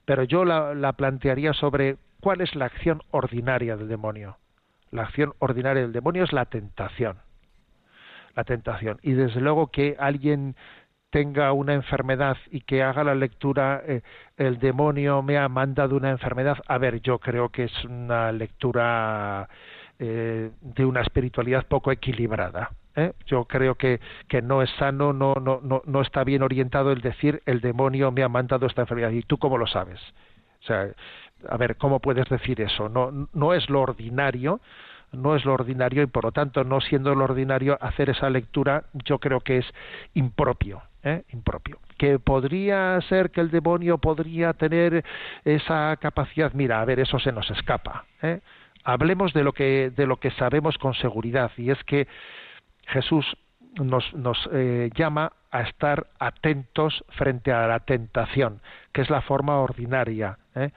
Pero 0.05 0.24
yo 0.24 0.45
la, 0.45 0.74
la 0.74 0.93
plantearía 0.93 1.53
sobre 1.53 1.97
cuál 2.21 2.41
es 2.41 2.55
la 2.55 2.65
acción 2.65 3.01
ordinaria 3.11 3.76
del 3.76 3.89
demonio. 3.89 4.38
La 4.91 5.03
acción 5.03 5.34
ordinaria 5.39 5.82
del 5.82 5.91
demonio 5.91 6.24
es 6.24 6.32
la 6.32 6.45
tentación. 6.45 7.17
La 8.36 8.43
tentación. 8.43 8.99
Y 9.01 9.13
desde 9.13 9.41
luego 9.41 9.67
que 9.67 9.95
alguien 9.99 10.55
tenga 11.13 11.51
una 11.53 11.76
enfermedad 11.76 12.38
y 12.49 12.61
que 12.61 12.82
haga 12.82 13.03
la 13.03 13.13
lectura 13.13 13.84
eh, 13.86 14.01
el 14.36 14.57
demonio 14.57 15.21
me 15.21 15.38
ha 15.38 15.47
mandado 15.47 15.95
una 15.95 16.09
enfermedad 16.09 16.57
a 16.67 16.80
ver 16.80 17.01
yo 17.01 17.19
creo 17.19 17.49
que 17.49 17.65
es 17.65 17.86
una 17.86 18.32
lectura 18.32 19.47
eh, 20.00 20.52
de 20.62 20.86
una 20.86 21.02
espiritualidad 21.02 21.66
poco 21.68 21.91
equilibrada. 21.91 22.72
¿eh? 22.96 23.14
Yo 23.26 23.46
creo 23.46 23.76
que, 23.76 24.00
que 24.28 24.41
no 24.41 24.62
es 24.62 24.70
sano, 24.72 25.14
no, 25.14 25.36
no, 25.36 25.60
no, 25.64 25.82
no 25.86 26.02
está 26.02 26.24
bien 26.24 26.44
orientado 26.44 26.91
el 26.91 27.02
decir 27.02 27.41
el 27.46 27.62
demonio 27.62 28.12
me 28.12 28.24
ha 28.24 28.30
mandado 28.30 28.66
esta 28.66 28.82
enfermedad. 28.82 29.12
¿Y 29.12 29.24
tú 29.24 29.38
cómo 29.38 29.58
lo 29.58 29.68
sabes? 29.68 30.00
O 30.62 30.66
sea, 30.66 30.88
a 31.50 31.58
ver, 31.58 31.76
¿cómo 31.78 32.00
puedes 32.00 32.28
decir 32.30 32.62
eso? 32.62 32.89
No, 32.89 33.28
no 33.34 33.54
es 33.54 33.70
lo 33.70 33.82
ordinario, 33.82 34.62
no 35.12 35.36
es 35.36 35.46
lo 35.46 35.54
ordinario 35.54 36.04
y 36.04 36.08
por 36.08 36.26
lo 36.26 36.32
tanto, 36.32 36.64
no 36.64 36.82
siendo 36.82 37.14
lo 37.16 37.26
ordinario, 37.26 37.78
hacer 37.82 38.10
esa 38.10 38.30
lectura 38.30 38.86
yo 38.94 39.20
creo 39.20 39.41
que 39.41 39.60
es 39.60 39.66
impropio. 40.14 40.82
¿eh? 41.04 41.24
impropio. 41.32 41.80
Que 41.98 42.18
podría 42.20 43.00
ser 43.02 43.30
que 43.32 43.41
el 43.41 43.52
demonio 43.52 43.98
podría 43.98 44.54
tener 44.54 45.04
esa 45.44 45.96
capacidad. 45.98 46.54
Mira, 46.54 46.82
a 46.82 46.86
ver, 46.86 47.00
eso 47.00 47.20
se 47.20 47.32
nos 47.32 47.50
escapa. 47.52 48.06
¿eh? 48.22 48.39
Hablemos 48.84 49.34
de 49.34 49.43
lo 49.43 49.53
que 49.53 49.91
de 49.95 50.05
lo 50.05 50.17
que 50.17 50.31
sabemos 50.31 50.77
con 50.77 50.93
seguridad 50.93 51.51
y 51.57 51.71
es 51.71 51.84
que 51.84 52.07
Jesús 52.88 53.25
nos, 53.81 54.13
nos 54.13 54.49
eh, 54.51 54.89
llama 54.95 55.31
a 55.51 55.61
estar 55.61 56.07
atentos 56.19 57.03
frente 57.09 57.51
a 57.51 57.67
la 57.67 57.79
tentación, 57.79 58.59
que 58.91 59.01
es 59.01 59.09
la 59.09 59.21
forma 59.21 59.59
ordinaria 59.59 60.38
¿eh? 60.55 60.71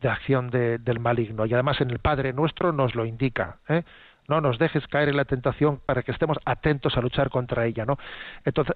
de 0.00 0.08
acción 0.08 0.50
del 0.50 1.00
maligno. 1.00 1.46
Y 1.46 1.54
además 1.54 1.80
en 1.80 1.90
el 1.90 1.98
Padre 1.98 2.32
nuestro 2.32 2.72
nos 2.72 2.94
lo 2.94 3.04
indica. 3.04 3.58
¿eh? 3.68 3.82
No 4.28 4.40
nos 4.40 4.58
dejes 4.58 4.86
caer 4.88 5.08
en 5.10 5.16
la 5.16 5.24
tentación 5.24 5.80
para 5.84 6.02
que 6.02 6.12
estemos 6.12 6.38
atentos 6.44 6.96
a 6.96 7.00
luchar 7.00 7.30
contra 7.30 7.66
ella. 7.66 7.84
¿no? 7.84 7.98
Entonces, 8.44 8.74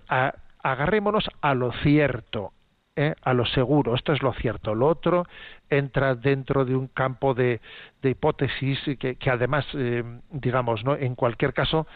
agarrémonos 0.63 1.29
a 1.41 1.55
lo 1.55 1.73
cierto, 1.73 2.53
¿eh? 2.97 3.15
a 3.23 3.35
lo 3.35 3.47
seguro. 3.47 3.95
Esto 3.95 4.13
es 4.13 4.23
lo 4.23 4.33
cierto. 4.33 4.75
Lo 4.75 4.89
otro 4.89 5.27
entra 5.71 6.15
dentro 6.15 6.65
de 6.65 6.75
un 6.75 6.89
campo 6.89 7.35
de, 7.35 7.61
hipótesis 8.03 8.81
que, 8.99 9.17
que 9.17 9.31
además, 9.31 9.67
eh, 9.75 10.03
digamos, 10.31 10.85
¿no? 10.85 10.97
en 10.97 11.15
cualquier 11.15 11.53
caso, 11.53 11.87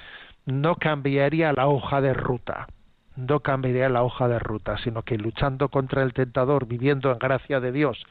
no 0.45 0.77
cambiaría 0.77 1.53
la 1.53 1.67
hoja 1.67 2.01
de 2.01 2.15
ruta. 2.15 2.69
No 3.17 3.41
cambiaría 3.41 3.89
la 3.89 4.03
hoja 4.03 4.29
de 4.29 4.39
ruta, 4.39 4.79
sino 4.79 5.03
que 5.03 5.19
luchando 5.19 5.69
contra 5.69 6.03
el 6.03 6.13
tentador, 6.13 6.67
viviendo 6.67 7.11
en 7.11 7.19
gracia 7.19 7.61
de 7.61 7.73
Dios 7.73 8.03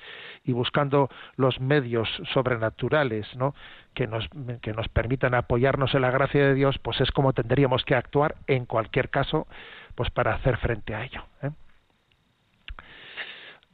y 0.44 0.52
buscando 0.52 1.10
los 1.36 1.60
medios 1.60 2.08
sobrenaturales, 2.34 3.26
¿no? 3.36 3.56
que 3.94 4.08
nos, 4.08 4.28
que 4.62 4.74
nos 4.74 4.88
permitan 4.90 5.34
apoyarnos 5.34 5.96
en 5.96 6.02
la 6.02 6.12
gracia 6.12 6.46
de 6.46 6.54
Dios, 6.54 6.78
pues 6.80 7.02
es 7.02 7.12
como 7.12 7.34
tendríamos 7.34 7.86
que 7.86 7.96
actuar 7.96 8.36
en 8.48 8.66
cualquier 8.66 9.10
caso, 9.10 9.48
pues 9.96 10.10
para 10.12 10.36
hacer 10.36 10.58
frente 10.58 10.94
a 10.94 11.06
ello. 11.06 11.24
¿eh? 11.42 11.50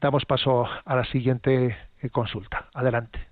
Damos 0.06 0.26
paso 0.26 0.68
a 0.86 0.96
la 0.96 1.04
siguiente 1.06 1.76
eh, 2.00 2.10
consulta. 2.12 2.70
Adelante. 2.76 3.28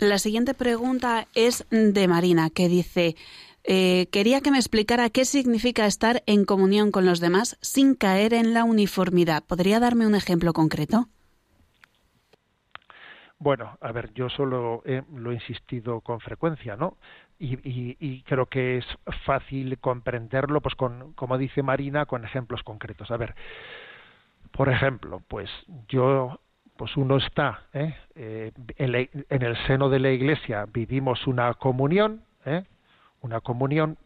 La 0.00 0.18
siguiente 0.18 0.54
pregunta 0.54 1.28
es 1.36 1.66
de 1.70 2.08
Marina, 2.08 2.50
que 2.50 2.68
dice, 2.68 3.14
eh, 3.62 4.08
quería 4.10 4.40
que 4.40 4.50
me 4.50 4.58
explicara 4.58 5.08
qué 5.10 5.24
significa 5.24 5.86
estar 5.86 6.24
en 6.26 6.44
comunión 6.44 6.90
con 6.90 7.06
los 7.06 7.20
demás 7.20 7.58
sin 7.60 7.94
caer 7.94 8.34
en 8.34 8.54
la 8.54 8.64
uniformidad. 8.64 9.44
¿Podría 9.44 9.78
darme 9.78 10.04
un 10.04 10.16
ejemplo 10.16 10.52
concreto? 10.52 11.06
Bueno, 13.38 13.78
a 13.80 13.92
ver, 13.92 14.12
yo 14.14 14.28
solo 14.28 14.82
lo 15.14 15.30
he 15.30 15.34
insistido 15.34 16.00
con 16.00 16.18
frecuencia, 16.18 16.74
¿no? 16.74 16.96
Y, 17.38 17.56
y, 17.62 18.22
creo 18.22 18.46
que 18.46 18.78
es 18.78 18.86
fácil 19.24 19.78
comprenderlo, 19.78 20.60
pues 20.60 20.74
con, 20.74 21.12
como 21.12 21.38
dice 21.38 21.62
Marina, 21.62 22.06
con 22.06 22.24
ejemplos 22.24 22.64
concretos. 22.64 23.12
A 23.12 23.16
ver, 23.16 23.36
por 24.52 24.68
ejemplo, 24.68 25.22
pues 25.28 25.50
yo, 25.88 26.40
pues 26.76 26.96
uno 26.96 27.16
está 27.16 27.62
¿eh? 27.72 27.94
Eh, 28.14 28.52
en, 28.76 29.42
el 29.42 29.56
seno 29.66 29.88
de 29.88 29.98
la 29.98 30.10
Iglesia, 30.10 30.66
vivimos 30.72 31.26
una 31.26 31.52
comunión, 31.54 32.22
¿eh? 32.44 32.64
una 33.20 33.40
comunión, 33.40 33.98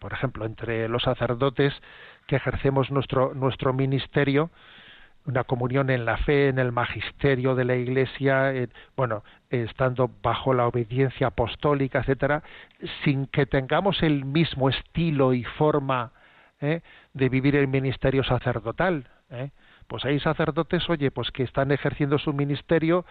por 0.00 0.12
ejemplo, 0.12 0.44
entre 0.44 0.88
los 0.88 1.02
sacerdotes 1.02 1.72
que 2.26 2.36
ejercemos 2.36 2.90
nuestro 2.90 3.34
nuestro 3.34 3.72
ministerio, 3.72 4.50
una 5.26 5.44
comunión 5.44 5.90
en 5.90 6.04
la 6.04 6.16
fe, 6.18 6.48
en 6.48 6.58
el 6.58 6.72
magisterio 6.72 7.54
de 7.54 7.64
la 7.64 7.76
Iglesia, 7.76 8.52
bueno, 8.96 9.22
estando 9.50 10.10
bajo 10.22 10.54
la 10.54 10.66
obediencia 10.66 11.28
apostólica, 11.28 12.00
etcétera, 12.00 12.42
sin 13.04 13.26
que 13.26 13.46
tengamos 13.46 14.02
el 14.02 14.24
mismo 14.24 14.70
estilo 14.70 15.34
y 15.34 15.44
forma 15.44 16.12
de 16.60 17.28
vivir 17.28 17.56
el 17.56 17.68
ministerio 17.68 18.24
sacerdotal. 18.24 19.06
¿Eh? 19.88 19.98
pues 19.98 20.04
hay 20.04 20.20
sacerdotes, 20.20 20.88
oye, 20.88 21.10
pues 21.10 21.30
que 21.30 21.42
están 21.42 21.72
ejerciendo 21.72 22.18
su 22.18 22.32
ministerio, 22.32 23.04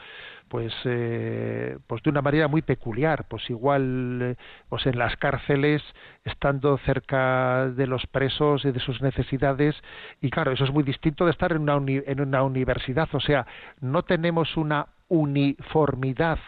pues, 0.47 0.73
eh, 0.85 1.77
pues 1.87 2.03
de 2.03 2.09
una 2.09 2.21
manera 2.21 2.47
muy 2.47 2.61
peculiar, 2.61 3.25
pues 3.27 3.49
igual, 3.49 4.19
eh, 4.21 4.35
pues 4.69 4.85
en 4.85 4.97
las 4.97 5.15
cárceles, 5.17 5.81
estando 6.23 6.77
cerca 6.79 7.69
de 7.69 7.87
los 7.87 8.05
presos 8.07 8.63
y 8.65 8.71
de 8.71 8.79
sus 8.79 9.01
necesidades, 9.01 9.75
y 10.21 10.29
claro, 10.29 10.51
eso 10.51 10.63
es 10.63 10.71
muy 10.71 10.83
distinto 10.83 11.25
de 11.25 11.31
estar 11.31 11.51
en 11.51 11.61
una, 11.67 11.77
en 11.87 12.21
una 12.21 12.43
universidad, 12.43 13.09
o 13.13 13.19
sea, 13.19 13.45
no 13.81 14.03
tenemos 14.03 14.55
una 14.57 14.87
uniformidad 15.09 16.39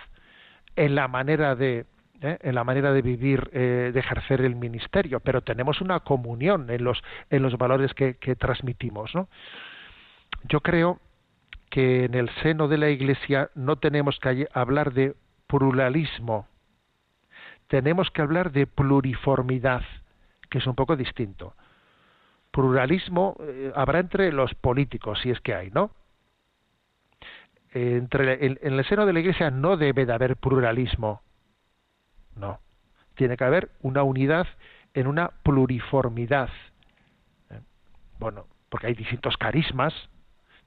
en 0.75 0.95
la 0.95 1.07
manera 1.07 1.55
de 1.55 1.85
¿eh? 2.21 2.37
en 2.41 2.55
la 2.55 2.63
manera 2.65 2.91
de 2.91 3.01
vivir, 3.01 3.49
de 3.51 3.97
ejercer 3.97 4.41
el 4.41 4.55
ministerio, 4.55 5.21
pero 5.21 5.41
tenemos 5.41 5.79
una 5.79 6.01
comunión 6.01 6.69
en 6.69 6.83
los, 6.83 7.01
en 7.29 7.41
los 7.41 7.57
valores 7.57 7.93
que 7.93 8.35
transmitimos, 8.35 9.15
¿no? 9.15 9.29
Yo 10.43 10.61
creo 10.61 10.99
que 11.69 12.05
en 12.05 12.15
el 12.15 12.29
seno 12.41 12.67
de 12.67 12.77
la 12.77 12.89
Iglesia 12.89 13.49
no 13.55 13.77
tenemos 13.77 14.19
que 14.19 14.47
hablar 14.53 14.93
de 14.93 15.15
pluralismo, 15.47 16.47
tenemos 17.67 18.09
que 18.11 18.21
hablar 18.21 18.51
de 18.51 18.65
pluriformidad, 18.65 19.83
que 20.49 20.57
es 20.57 20.67
un 20.67 20.75
poco 20.75 20.95
distinto. 20.95 21.53
Pluralismo 22.51 23.35
eh, 23.41 23.71
habrá 23.75 23.99
entre 23.99 24.31
los 24.31 24.55
políticos, 24.55 25.19
si 25.21 25.29
es 25.29 25.39
que 25.41 25.53
hay, 25.53 25.69
¿no? 25.69 25.91
Entre, 27.71 28.45
en, 28.45 28.59
en 28.63 28.73
el 28.73 28.85
seno 28.85 29.05
de 29.05 29.13
la 29.13 29.19
Iglesia 29.19 29.51
no 29.51 29.77
debe 29.77 30.07
de 30.07 30.13
haber 30.13 30.35
pluralismo. 30.37 31.21
No. 32.35 32.59
Tiene 33.13 33.37
que 33.37 33.43
haber 33.43 33.69
una 33.81 34.01
unidad 34.01 34.47
en 34.95 35.05
una 35.05 35.29
pluriformidad. 35.43 36.49
¿Eh? 37.51 37.59
Bueno, 38.17 38.47
porque 38.69 38.87
hay 38.87 38.95
distintos 38.95 39.37
carismas, 39.37 39.93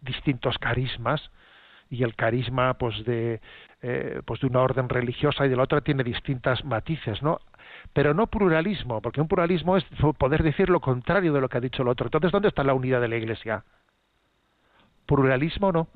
distintos 0.03 0.59
carismas, 0.59 1.31
y 1.93 2.03
el 2.03 2.17
carisma 2.17 2.75
pues 2.75 3.05
de 3.05 3.41
eh, 3.83 4.23
pues 4.25 4.41
de 4.41 4.47
una 4.47 4.61
orden 4.61 4.89
religiosa 4.89 5.45
y 5.45 5.51
de 5.51 5.57
la 5.57 5.65
otra 5.65 5.83
tiene 5.83 6.03
distintas 6.03 6.65
matices 6.65 7.23
no 7.23 7.39
pero 7.93 8.15
no 8.15 8.29
pluralismo 8.29 9.03
porque 9.03 9.21
un 9.21 9.29
pluralismo 9.29 9.77
es 9.77 9.85
poder 10.19 10.43
decir 10.43 10.71
lo 10.71 10.81
contrario 10.81 11.35
de 11.35 11.41
lo 11.41 11.49
que 11.49 11.59
ha 11.59 11.61
dicho 11.61 11.83
el 11.83 11.89
otro. 11.89 12.07
Entonces 12.07 12.33
dónde 12.33 12.49
está 12.49 12.65
la 12.65 12.75
unidad 12.75 13.01
de 13.01 13.09
la 13.09 13.17
iglesia 13.17 13.65
pluralismo 15.07 15.71
no. 15.71 15.89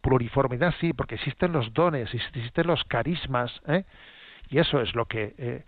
Pluriformidad 0.00 0.72
sí 0.80 0.92
porque 0.92 1.16
existen 1.16 1.50
los 1.50 1.74
dones 1.74 2.14
existen 2.14 2.68
los 2.68 2.84
carismas 2.84 3.50
¿eh? 3.66 3.84
y 4.48 4.58
eso 4.58 4.80
es 4.80 4.94
lo 4.94 5.06
que 5.06 5.34
eh, 5.36 5.64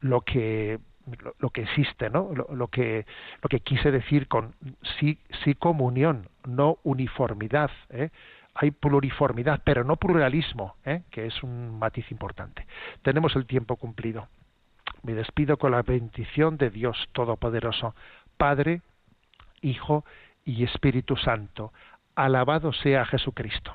lo 0.00 0.22
que 0.22 0.78
lo, 1.38 1.50
que 1.50 1.62
existe, 1.62 2.10
¿no? 2.10 2.30
Lo, 2.32 2.68
que 2.68 3.06
lo 3.42 3.48
que 3.48 3.60
quise 3.60 3.90
decir 3.90 4.28
con 4.28 4.54
sí 4.98 5.18
sí 5.44 5.54
comunión, 5.54 6.28
no 6.46 6.78
uniformidad, 6.82 7.70
¿eh? 7.90 8.10
hay 8.54 8.70
pluriformidad, 8.70 9.62
pero 9.64 9.84
no 9.84 9.96
pluralismo, 9.96 10.76
¿eh? 10.84 11.02
que 11.10 11.26
es 11.26 11.42
un 11.42 11.78
matiz 11.78 12.10
importante. 12.10 12.66
Tenemos 13.02 13.34
el 13.36 13.46
tiempo 13.46 13.76
cumplido. 13.76 14.28
Me 15.02 15.14
despido 15.14 15.56
con 15.56 15.72
la 15.72 15.82
bendición 15.82 16.56
de 16.56 16.70
Dios 16.70 16.96
Todopoderoso, 17.12 17.94
Padre, 18.36 18.80
Hijo 19.60 20.04
y 20.44 20.64
Espíritu 20.64 21.16
Santo. 21.16 21.72
Alabado 22.14 22.72
sea 22.72 23.04
Jesucristo. 23.04 23.74